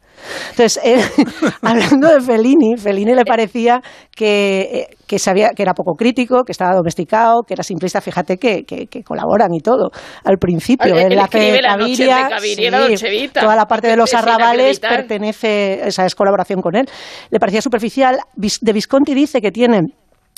[0.52, 1.00] Entonces, él,
[1.62, 3.82] hablando de Fellini, Fellini le parecía
[4.16, 8.02] que, eh, que, sabía, que era poco crítico, que estaba domesticado, que era simplista.
[8.02, 9.90] Fíjate que, que, que colaboran y todo.
[10.24, 13.42] Al principio, Él- él hace La noche de Caviria, Caviria, Vita.
[13.42, 16.86] toda la parte de los Es arrabales pertenece, esa es colaboración con él.
[17.30, 18.20] Le parecía superficial.
[18.36, 19.82] De Visconti dice que tiene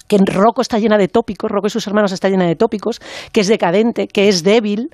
[0.07, 3.01] que en Rocco está llena de tópicos, Rocco y sus hermanos está llena de tópicos,
[3.33, 4.87] que es decadente, que es débil,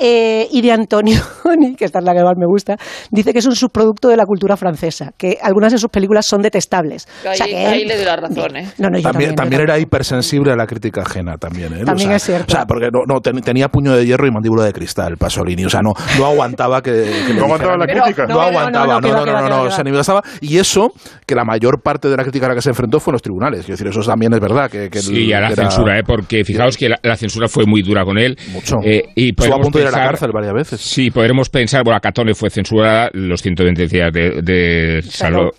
[0.00, 2.76] eh, y de Antonioni, que esta es la que más me gusta,
[3.10, 6.40] dice que es un subproducto de la cultura francesa, que algunas de sus películas son
[6.42, 7.06] detestables.
[7.24, 8.68] Ahí, O sea que ahí él- le doy la razón, ¿eh?
[8.78, 11.84] No, no, yo también, también, también era hipersensible a la crítica ajena también ¿eh?
[11.84, 12.46] También o sea, es cierto.
[12.48, 15.64] o sea porque no, no, ten- tenía puño de hierro y mandíbula de cristal Pasolini
[15.64, 16.90] o sea no, no aguantaba que,
[17.26, 18.26] que No aguantaba la crítica.
[18.26, 20.92] no, aguantaba no, no no no no, se manifestaba y eso
[21.26, 23.22] que la mayor parte de la crítica a la que se enfrentó fue en los
[23.22, 25.98] tribunales quiero decir eso también es verdad que, que Sí, el- a la era- censura,
[25.98, 26.02] ¿eh?
[26.06, 28.36] porque fijaos que la, la censura fue muy dura con él.
[28.52, 28.76] Mucho.
[28.84, 30.80] Eh, y podemos a la cárcel varias veces.
[30.80, 35.50] Sí, podremos pensar, bueno, a Catone fue censurada, los 120 días de, de Saló,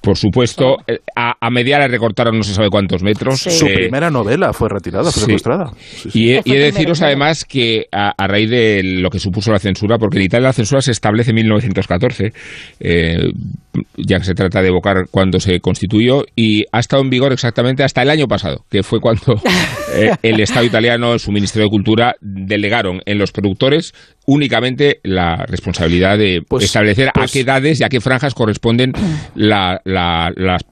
[0.00, 0.76] por supuesto.
[0.86, 3.40] Eh, A, a Medea le recortaron no se sabe cuántos metros.
[3.40, 5.20] su Eh, primera novela fue retirada fue sí.
[5.20, 6.18] secuestrada Sí, sí.
[6.20, 9.18] Y he, y he de deciros primero, además que a, a raíz de lo que
[9.18, 12.32] supuso la censura, porque en Italia la censura se establece en 1914,
[12.80, 13.16] eh,
[13.96, 17.82] ya que se trata de evocar cuando se constituyó, y ha estado en vigor exactamente
[17.84, 19.40] hasta el año pasado, que fue cuando
[19.94, 23.92] eh, el Estado italiano, su Ministerio de Cultura, delegaron en los productores
[24.26, 28.92] únicamente la responsabilidad de establecer a pues- qué edades y a qué franjas corresponden
[29.34, 30.64] la, la, las-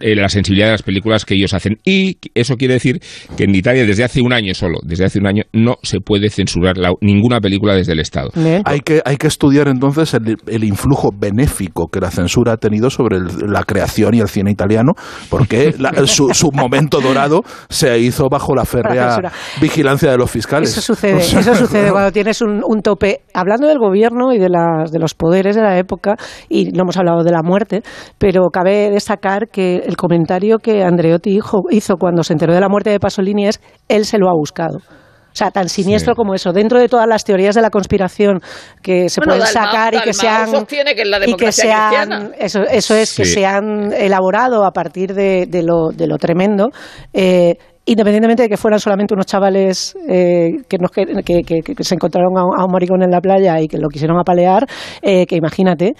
[0.00, 1.76] eh, la sensibilidad de las películas que ellos hacen.
[1.84, 3.00] Y eso quiere decir
[3.36, 6.30] que en Italia desde hace un año solo, desde hace un año, no se puede
[6.30, 8.30] censurar la- ninguna película desde el Estado.
[8.64, 12.90] Hay que, hay que estudiar entonces el, el influjo benéfico que la censura ha tenido
[12.90, 14.92] sobre el- la creación y el cine italiano,
[15.30, 19.16] porque la- su, su momento dorado se hizo bajo la férrea
[19.60, 20.70] vigilancia de los fiscales.
[20.70, 23.20] Eso sucede, O sea, eso sucede cuando tienes un, un tope.
[23.34, 26.16] Hablando del gobierno y de, las, de los poderes de la época,
[26.48, 27.82] y no hemos hablado de la muerte,
[28.18, 32.68] pero cabe destacar que el comentario que Andreotti hizo, hizo cuando se enteró de la
[32.68, 34.78] muerte de Pasolini es él se lo ha buscado.
[34.78, 36.16] O sea, tan siniestro Sí.
[36.16, 36.52] como eso.
[36.52, 38.40] Dentro de todas las teorías de la conspiración
[38.82, 41.30] que se Bueno, pueden Dalmau- sacar y que Dalmau se han sostiene que la y
[42.38, 46.70] eso, eso es que se han elaborado a partir de, de lo, de lo tremendo
[47.12, 47.54] eh,
[47.84, 51.94] independientemente de que fueran solamente unos chavales eh, que, nos, que, que- que- que se
[51.94, 54.66] encontraron a, un- a un maricón en la playa y que lo quisieron apalear,
[55.02, 55.92] eh, que imagínate.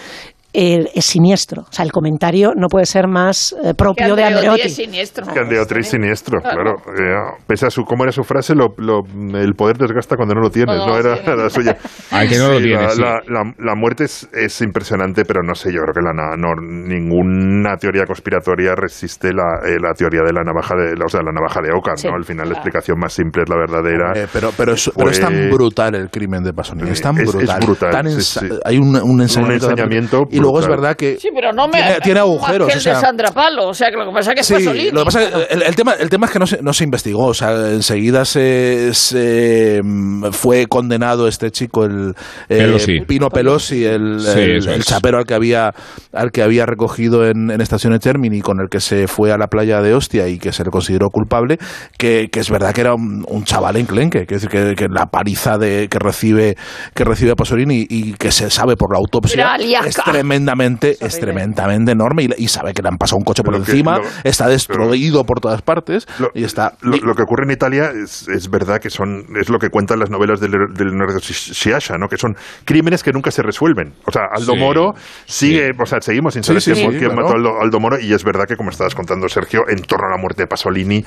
[0.61, 1.63] Eh, es siniestro.
[1.63, 4.63] O sea, el comentario no puede ser más eh, propio de Andreotti.
[4.63, 5.25] es siniestro.
[5.33, 6.73] Que Andreotti es siniestro, claro.
[6.99, 7.15] Eh,
[7.47, 8.55] pese a su, ¿cómo era su frase?
[8.57, 9.03] Lo, lo-
[9.39, 11.23] el poder desgasta cuando no lo tienes, No, no, era sí.
[11.27, 11.77] la suya.
[12.11, 13.01] Al que no lo Sí, tiene, la, sí.
[13.01, 16.55] la- la- la muerte es, es impresionante, pero no sé, yo creo que la, no,
[16.99, 21.33] ninguna teoría conspiratoria resiste la, eh, la teoría de la navaja de, o sea, la
[21.33, 22.09] navaja de Sí.
[22.09, 22.15] ¿no?
[22.15, 24.13] Al final la explicación más simple es la verdadera.
[24.17, 27.17] Eh, pero, pero, es, pero es tan Fue- brutal el crimen de Pasolini, es tan
[27.19, 27.61] Es- es brutal.
[27.61, 28.59] brutal, tan sí, ensa- sí.
[28.65, 29.67] Hay un, un ensañamiento.
[29.67, 30.81] Un ensañamiento y luego es brutal.
[30.83, 31.79] verdad que Sí, pero no me.
[31.83, 33.69] Tiene- tiene agujeros, que el o sea- de Sandra Palo.
[33.69, 34.91] O sea, que lo que pasa es que es Sí, Pasolini.
[34.91, 36.73] lo que pasa es que el, el tema, el tema es que no se, no
[36.73, 42.15] se investigó, o sea, enseguida se, se, mm, fue condenado este chico, el
[42.49, 43.01] eh, Pelosi.
[43.01, 44.87] Pino Pelosi, el, Sí, el- el es.
[44.87, 45.73] chapero al que había
[46.13, 49.47] al que había recogido en, en Estación Termini, con el que se fue a la
[49.49, 51.59] playa de Ostia y que se le consideró culpable,
[51.99, 55.07] que, que es verdad que era un, un chaval enclenque, que, decir que, que la
[55.07, 56.57] paliza de, que recibe
[56.95, 59.89] que recibe Pasolini y que se sabe por la autopsia Era aliaca.
[60.29, 63.65] Tremendamente, es tremendamente enorme y, y sabe que le han pasado un coche por Lo
[63.65, 67.53] que- encima, lo- está destruido por todas partes y está Lo, lo que ocurre en
[67.53, 71.19] Italia es, es verdad que son es lo que cuentan las novelas del, del Leonardo
[71.21, 72.09] Sciascia, ¿no?
[72.09, 72.35] que son
[72.65, 73.95] crímenes que nunca se resuelven.
[74.07, 74.93] O sea, Aldo Sí, Moro
[75.27, 77.17] sigue, o sea, seguimos sin saber sí, quién, sí, quién claro.
[77.23, 80.07] mató a Aldo, Aldo Moro y es verdad que como estabas contando Sergio, en torno
[80.09, 81.05] a la muerte de Pasolini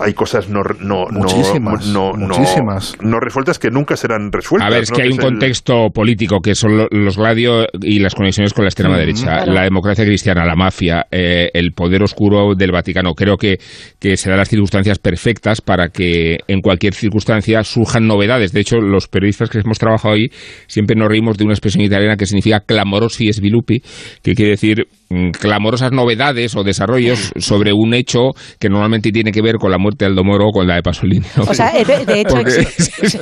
[0.00, 2.96] hay cosas no no no Muchísimas, no, no- muchísimas.
[3.00, 4.66] no resueltas que nunca serán resueltas.
[4.68, 4.96] A ver, es ¿no?
[4.96, 8.63] que hay un el- contexto político que son lo- los gladio y las conexiones con
[8.64, 9.52] la extrema Mm, derecha, claro.
[9.52, 13.14] la democracia cristiana, la mafia, eh, el poder oscuro del Vaticano.
[13.14, 13.58] Creo que,
[13.98, 18.52] que se dan las circunstancias perfectas para que en cualquier circunstancia surjan novedades.
[18.52, 20.28] De hecho, los periodistas que hemos trabajado ahí
[20.66, 23.80] siempre nos reímos de una expresión italiana que significa clamorosi sviluppi,
[24.22, 24.86] que quiere decir
[25.32, 30.04] clamorosas novedades o desarrollos sobre un hecho que normalmente tiene que ver con la muerte
[30.04, 31.26] de Aldo Moro o con la de Pasolini.
[31.36, 31.44] ¿no?
[31.44, 32.36] O sea, eh, de, de hecho,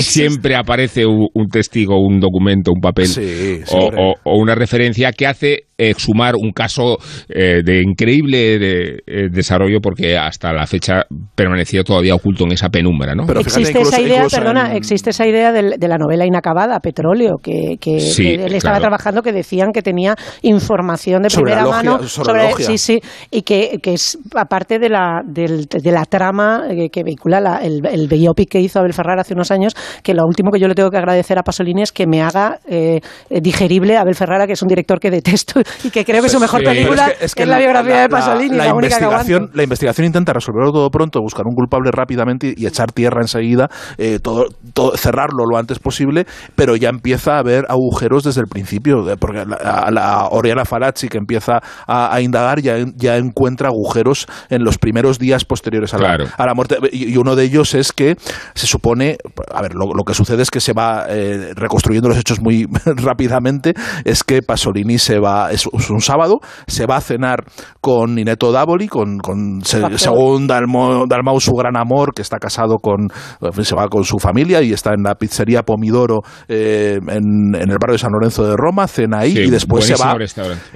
[0.00, 4.00] siempre aparece un, un testigo, un documento, un papel Sí, o, siempre.
[4.02, 6.96] o- o una referencia que hace exhumar un caso
[7.28, 11.02] eh, de increíble de- eh, desarrollo porque hasta la fecha
[11.34, 13.24] permanecía todavía oculto en esa penumbra, ¿no?
[13.38, 18.00] existe esa idea, perdona, existe esa idea del- de, la novela inacabada, Petróleo, que, que-
[18.00, 18.80] Sí, que él estaba claro.
[18.84, 22.66] trabajando que decían que tenía información de Sobre la primera logia, mano sobre la logia.
[22.66, 23.00] sí, sí,
[23.30, 27.58] y que, que es aparte de la, del- de la trama eh, que vehicula la-
[27.58, 30.68] el, el biopic que hizo Abel Ferrara hace unos años, que lo último que yo
[30.68, 33.00] le tengo que agradecer a Pasolini es que me haga eh,
[33.30, 36.28] eh, digerible a Abel Ferrara, que es un director que detesto y que creo que
[36.28, 39.04] su mejor Sí, película es que- es, la biografía de Pasolini, la, la única que
[39.04, 43.20] investigación, la investigación intenta resolverlo todo pronto, buscar un culpable rápidamente y, y echar tierra
[43.20, 43.68] enseguida,
[43.98, 48.46] eh, todo, todo- cerrarlo lo antes posible, pero ya empieza a haber agujeros desde el
[48.48, 53.68] principio, porque la, a- la Oriana Falacci que empieza a, a indagar ya, ya encuentra
[53.68, 56.26] agujeros en los primeros días posteriores a la, Claro.
[56.38, 56.76] a la muerte.
[56.92, 58.16] Y, y uno de ellos es que
[58.54, 59.18] se supone,
[59.52, 62.66] a ver, lo, lo que sucede es que se va eh, reconstruyendo los hechos muy
[62.84, 63.74] rápidamente,
[64.04, 66.38] es que Pasolini se va, es, es un sábado,
[66.68, 67.44] se va a cenar
[67.80, 72.76] con Nineto Davoli, con, con se- según Dalmo- Dalmau, su gran amor, que está casado
[72.78, 73.08] con,
[73.40, 77.54] en fin, se va con su familia y está en la pizzería Pomidoro eh, en,
[77.54, 80.12] en el barrio de San Lorenzo de Roma, cena ahí Sí, y después se va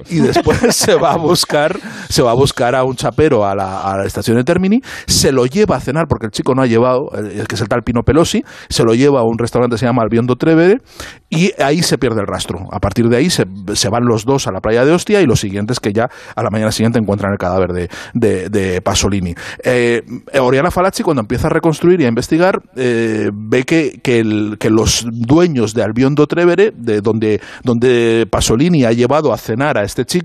[0.09, 1.79] y después se va a buscar
[2.09, 5.77] se va a buscar a un chapero a la, estación de Termini se lo lleva
[5.77, 8.85] a cenar porque el chico no ha llevado que es el tal Pino Pelosi se
[8.85, 10.79] lo lleva a un restaurante que se llama Albiondo Trevere
[11.29, 12.67] y ahí se pierde el rastro.
[12.73, 15.37] A partir de ahí se, van los dos a la playa de Ostia y lo
[15.37, 19.35] siguiente es que ya a la mañana siguiente encuentran el cadáver de, de, Pasolini.
[19.63, 20.03] Eh,
[20.41, 25.73] Oriana Falacci cuando empieza a reconstruir y a investigar eh, ve que, que los dueños
[25.75, 30.20] de Albiondo Trevere de donde, donde Pasolini ha llevado a cenar a este chico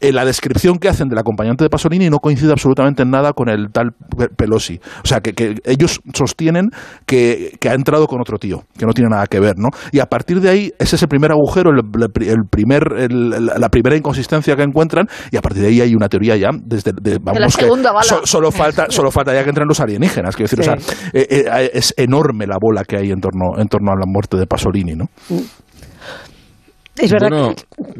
[0.00, 3.48] eh, la descripción que hacen del acompañante de Pasolini no coincide absolutamente en nada con
[3.48, 4.80] el tal Pe- Pelosi.
[5.02, 6.70] O sea, que, que ellos sostienen
[7.06, 9.68] que, que ha entrado con otro tío, que no tiene nada que ver, ¿no?
[9.92, 13.96] Y a partir de ahí, ese es el primer agujero, el, primer, el- la primera
[13.96, 17.38] inconsistencia que encuentran, y a partir de ahí hay una teoría ya, desde, de- vamos,
[17.56, 18.02] que segunda bala.
[18.04, 20.74] so- solo, falta, solo falta ya que entren los alienígenas, quiero decir, o sea,
[21.12, 24.36] eh, eh, es enorme la bola que hay en torno, en torno a la muerte
[24.36, 25.06] de Pasolini, ¿no?
[26.98, 27.54] Es verdad Bueno,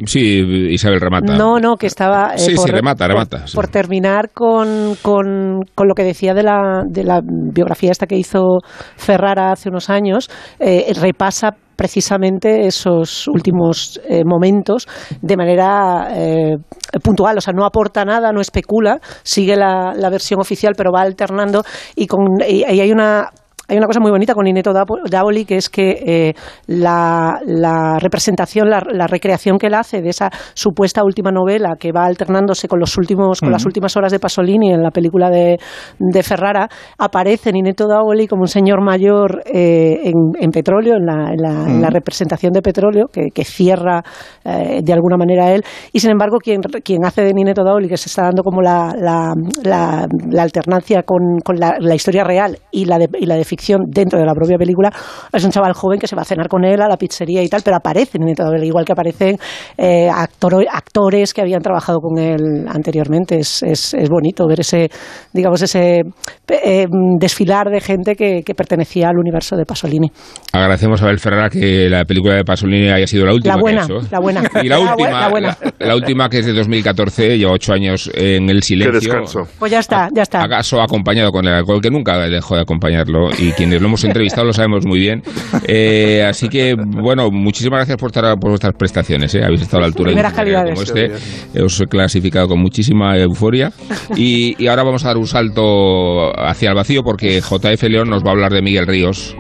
[0.07, 1.37] sí, Isabel remata.
[1.37, 2.33] No, no, que estaba...
[2.35, 3.55] eh, Sí, sí, por- remata, remata, Por, sí.
[3.57, 8.17] por terminar con, con, con lo que decía de la, de la biografía esta que
[8.17, 8.59] hizo
[8.97, 14.89] Ferrara hace unos años, eh, repasa precisamente esos últimos eh, momentos
[15.21, 16.57] de manera eh,
[17.03, 21.03] puntual, o sea, no aporta nada, no especula, sigue la, la versión oficial, pero va
[21.03, 21.63] alternando
[21.95, 23.29] y, con, y, y hay una
[23.69, 26.35] hay una cosa muy bonita con Nineto Davoli, que es que eh,
[26.67, 31.91] la, la, representación, la, la, recreación que él hace de esa supuesta última novela que
[31.93, 35.59] va alternándose con, los últimos, con las últimas horas de Pasolini en la película de,
[35.99, 36.69] de Ferrara,
[36.99, 41.91] aparece Nineto Davoli como un señor mayor eh, en, en, petróleo, en la, en la,
[41.91, 44.03] representación de petróleo, que, que cierra
[44.45, 45.63] eh, de alguna manera él,
[45.93, 48.95] y sin embargo quien, quien hace de Nineto Davoli, que se está dando como la,
[48.97, 50.07] la,
[50.41, 54.27] alternancia con, con la, historia real y la de, y la de ficción dentro de
[54.27, 54.91] la propia película,
[55.33, 57.49] es un chaval joven que se va a cenar con él a la pizzería y
[57.49, 59.39] tal, pero aparecen en igual que aparecen
[59.79, 63.39] eh, actores que habían trabajado con él anteriormente.
[63.39, 64.89] Es, es, es bonito ver ese,
[65.33, 66.03] digamos, ese
[66.49, 66.87] eh,
[67.19, 70.11] desfilar de gente que, que, pertenecía al universo de Pasolini.
[70.53, 73.57] Agradecemos a Abel Ferrara que la película de Pasolini haya sido la última.
[73.57, 74.09] La buena, que ha hecho.
[74.11, 74.43] la buena.
[74.63, 75.59] Y la, última, la, buena.
[75.79, 79.01] La, última que es de 2014, lleva ocho años en el silencio.
[79.01, 79.41] Qué descanso.
[79.59, 80.43] Pues ya está, ya está.
[80.43, 83.29] ¿Acaso acompañado con el alcohol que nunca dejó de acompañarlo?
[83.39, 85.23] Y quienes lo hemos entrevistado lo sabemos muy bien.
[85.69, 89.35] Eh, así que, bueno, muchísimas gracias por, estar, por vuestras prestaciones.
[89.35, 89.45] ¿eh?
[89.45, 91.13] Habéis estado a la altura de como este.
[91.61, 93.73] Os he clasificado con muchísima euforia.
[94.15, 98.23] Y, y, ahora vamos a dar un salto hacia el vacío porque JF León nos
[98.23, 99.37] va a hablar de Miguel Ríos.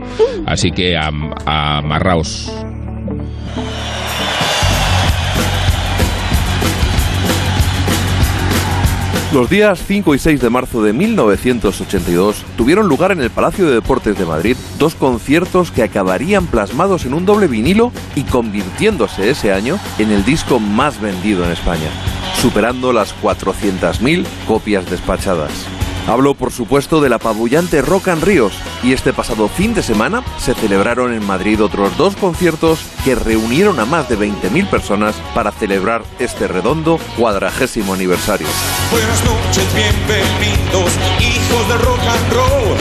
[0.46, 2.50] Así que amarraos.
[9.36, 13.74] Los días 5 y 6 de marzo de 1982 tuvieron lugar en el Palacio de
[13.74, 19.52] Deportes de Madrid dos conciertos que acabarían plasmados en un doble vinilo y convirtiéndose ese
[19.52, 21.90] año en el disco más vendido en España,
[22.40, 25.52] superando las 400.000 copias despachadas.
[26.08, 28.52] Hablo, por supuesto, del apabullante Rock and Ríos,
[28.84, 33.80] y este pasado fin de semana se celebraron en Madrid otros dos conciertos que reunieron
[33.80, 38.46] a más de 20.000 personas para celebrar este redondo cuadragésimo aniversario.
[38.92, 42.76] Buenas noches, bienvenidos, hijos de rock and roll.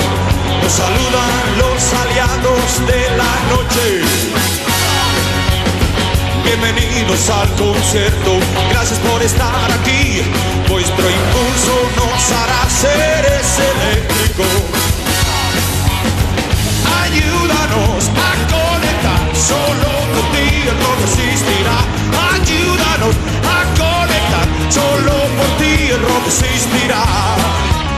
[0.61, 4.54] Nos saludan los aliados de la noche.
[6.45, 8.39] Bienvenidos al concierto,
[8.69, 10.21] gracias por estar aquí.
[10.69, 14.45] Vuestro impulso nos hará seres eléctricos.
[17.01, 19.95] Ayúdanos a conectar, solo
[20.67, 21.77] el rock existirá.
[22.33, 27.03] Ayúdanos a conectar, solo por ti el rock existirá.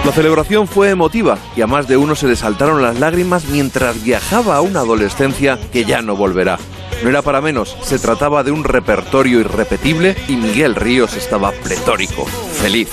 [0.06, 4.02] La celebración fue emotiva y a más de uno se le saltaron las lágrimas mientras
[4.03, 6.57] viajaba a una adolescencia que ya no volverá.
[7.03, 12.26] No era para menos, se trataba de un repertorio irrepetible y Miguel Ríos estaba pletórico,
[12.26, 12.90] feliz.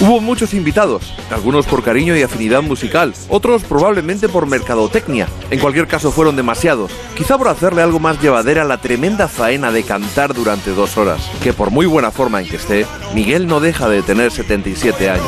[0.00, 5.26] Hubo muchos invitados, algunos por cariño y afinidad musical, otros probablemente por mercadotecnia.
[5.50, 9.82] En cualquier caso fueron demasiados, quizá por hacerle algo más llevadera la tremenda faena de
[9.82, 13.88] cantar durante dos horas, que por muy buena forma en que esté, Miguel no deja
[13.88, 15.26] de tener 77 años.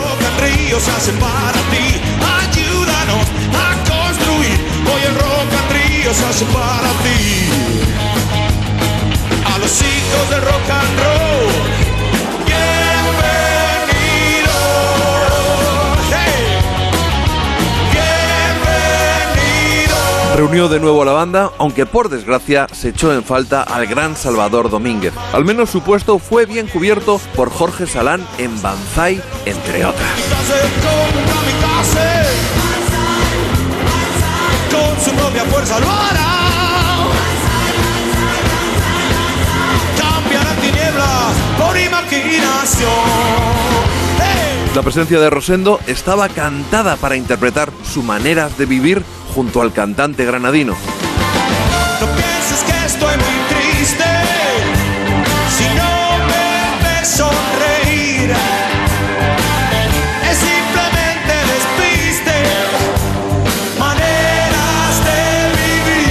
[2.23, 7.40] Ayúdanos a construir, hoy el hace para ti
[20.41, 24.17] Reunió de nuevo a la banda, aunque por desgracia se echó en falta al gran
[24.17, 25.13] Salvador Domínguez.
[25.35, 30.11] Al menos su puesto fue bien cubierto por Jorge Salán en Banzai, entre otras.
[44.75, 49.05] La presencia de Rosendo estaba cantada para interpretar su manera de vivir
[49.35, 50.75] junto al cantante granadino.
[52.01, 54.05] No pienses que estoy muy triste
[55.57, 58.31] si no me ves sonreír.
[60.31, 62.37] Es simplemente despiste,
[63.79, 65.21] maneras de
[65.59, 66.09] vivir.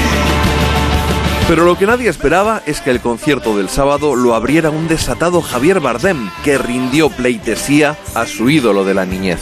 [1.47, 5.41] Pero lo que nadie esperaba es que el concierto del sábado lo abriera un desatado
[5.41, 9.39] Javier Bardem, que rindió pleitesía a su ídolo de la niñez.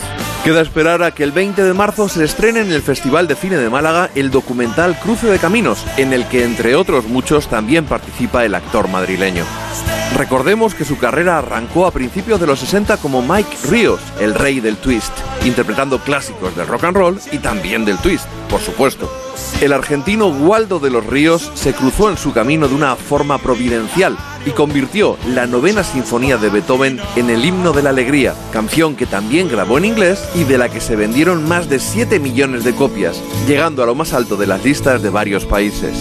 [0.47, 3.57] Queda esperar a que el 20 de marzo se estrene en el Festival de Cine
[3.57, 8.45] de Málaga el documental Cruce de Caminos, en el que entre otros muchos también participa
[8.45, 9.43] el actor madrileño.
[10.15, 14.61] Recordemos que su carrera arrancó a principios de los 60 como Mike Ríos, el rey
[14.61, 15.11] del twist,
[15.43, 19.26] interpretando clásicos del rock and roll y también del twist, por supuesto.
[19.61, 24.17] El argentino Waldo de los Ríos se cruzó en su camino de una forma providencial
[24.45, 29.05] y convirtió la novena sinfonía de Beethoven en el himno de la alegría, canción que
[29.05, 32.75] también grabó en inglés y de la que se vendieron más de 7 millones de
[32.75, 35.97] copias, llegando a lo más alto de las listas de varios países.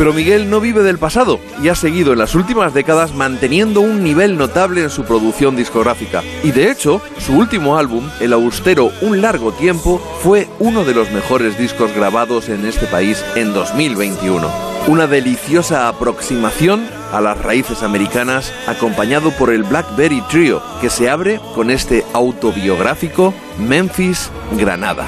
[0.00, 4.02] Pero Miguel no vive del pasado y ha seguido en las últimas décadas manteniendo un
[4.02, 6.22] nivel notable en su producción discográfica.
[6.42, 11.10] Y de hecho, su último álbum, el austero Un largo tiempo, fue uno de los
[11.10, 14.50] mejores discos grabados en este país en 2021.
[14.86, 21.42] Una deliciosa aproximación a las raíces americanas acompañado por el Blackberry Trio, que se abre
[21.54, 25.06] con este autobiográfico Memphis Granada.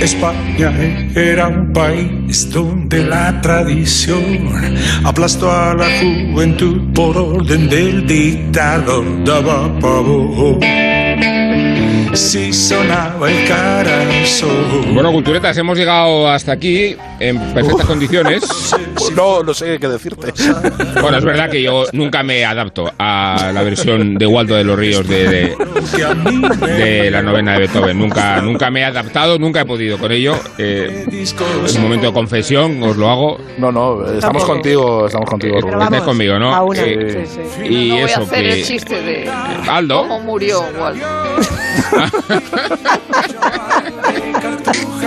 [0.00, 0.72] España
[1.14, 4.48] era un país donde la tradición
[5.04, 9.24] aplastó a la juventud por orden del dictador.
[9.24, 10.60] Daba pavor
[12.14, 14.94] si sonaba el corazón.
[14.94, 18.44] Bueno, culturetas, hemos llegado hasta aquí en perfectas condiciones.
[18.94, 20.32] Pues no, no sé qué decirte.
[21.00, 24.78] Bueno, es verdad que yo nunca me adapto a la versión de Waldo de los
[24.78, 25.56] Ríos de, de,
[26.66, 27.98] de la novena de Beethoven.
[27.98, 30.34] Nunca, nunca me he adaptado, nunca he podido con ello.
[30.58, 33.38] Eh, es un momento de confesión, os lo hago.
[33.58, 34.46] No, no, estamos Tampoco.
[34.46, 36.54] contigo, estamos contigo, Eh, estáis conmigo, ¿no?
[36.54, 37.66] A una, Eh, sí, sí.
[37.66, 38.52] Y no voy a eso hacer que...
[38.52, 39.30] el chiste de
[39.68, 39.98] Aldo.
[40.02, 41.06] cómo murió Waldo.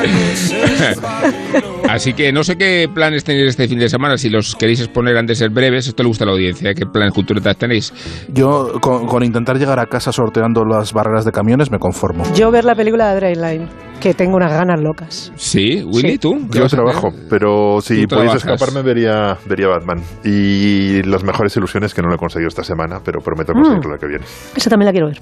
[1.89, 4.17] Así que no sé qué planes tenéis este fin de semana.
[4.17, 6.73] Si los queréis exponer han de ser breves, esto le gusta a la audiencia.
[6.73, 7.93] ¿Qué planes culturetas tenéis?
[8.30, 12.23] Yo, con, con intentar llegar a casa sorteando las barreras de camiones, me conformo.
[12.34, 13.67] Yo ver la película de Adrenaline,
[13.99, 15.31] que tengo unas ganas locas.
[15.35, 16.17] Sí, Willy, Sí.
[16.17, 16.47] ¿tú?
[16.51, 20.01] ¿Qué Yo trabajo, pero si podéis escaparme vería, vería Batman.
[20.23, 23.55] Y las mejores ilusiones que no lo he conseguido esta semana, pero prometo Mm.
[23.61, 24.25] conseguirlo la que viene.
[24.55, 25.19] Esa también la quiero ver.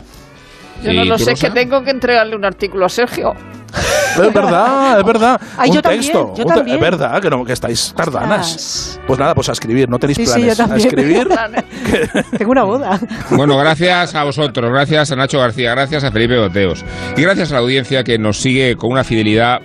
[0.84, 3.34] Yo no ¿Y lo sé, que tengo que entregarle un artículo a Sergio.
[3.74, 5.40] Es verdad, es verdad.
[5.58, 6.34] Ay, un yo también, texto.
[6.36, 6.76] yo un te- también.
[6.78, 9.00] Es verdad que, no, que estáis tardanas.
[9.08, 10.58] Pues nada, pues a escribir, no tenéis Sí, sí, planes.
[10.58, 11.28] yo a escribir.
[12.38, 13.00] Tengo una boda.
[13.30, 16.84] Bueno, gracias a vosotros, gracias a Nacho García, gracias a Felipe Boteos
[17.16, 19.60] y gracias a la audiencia que nos sigue con una fidelidad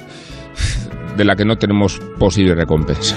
[1.16, 3.16] de la que no tenemos posible recompensa.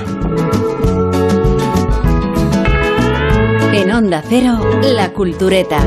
[3.74, 5.80] En Onda Cero, La Cultureta.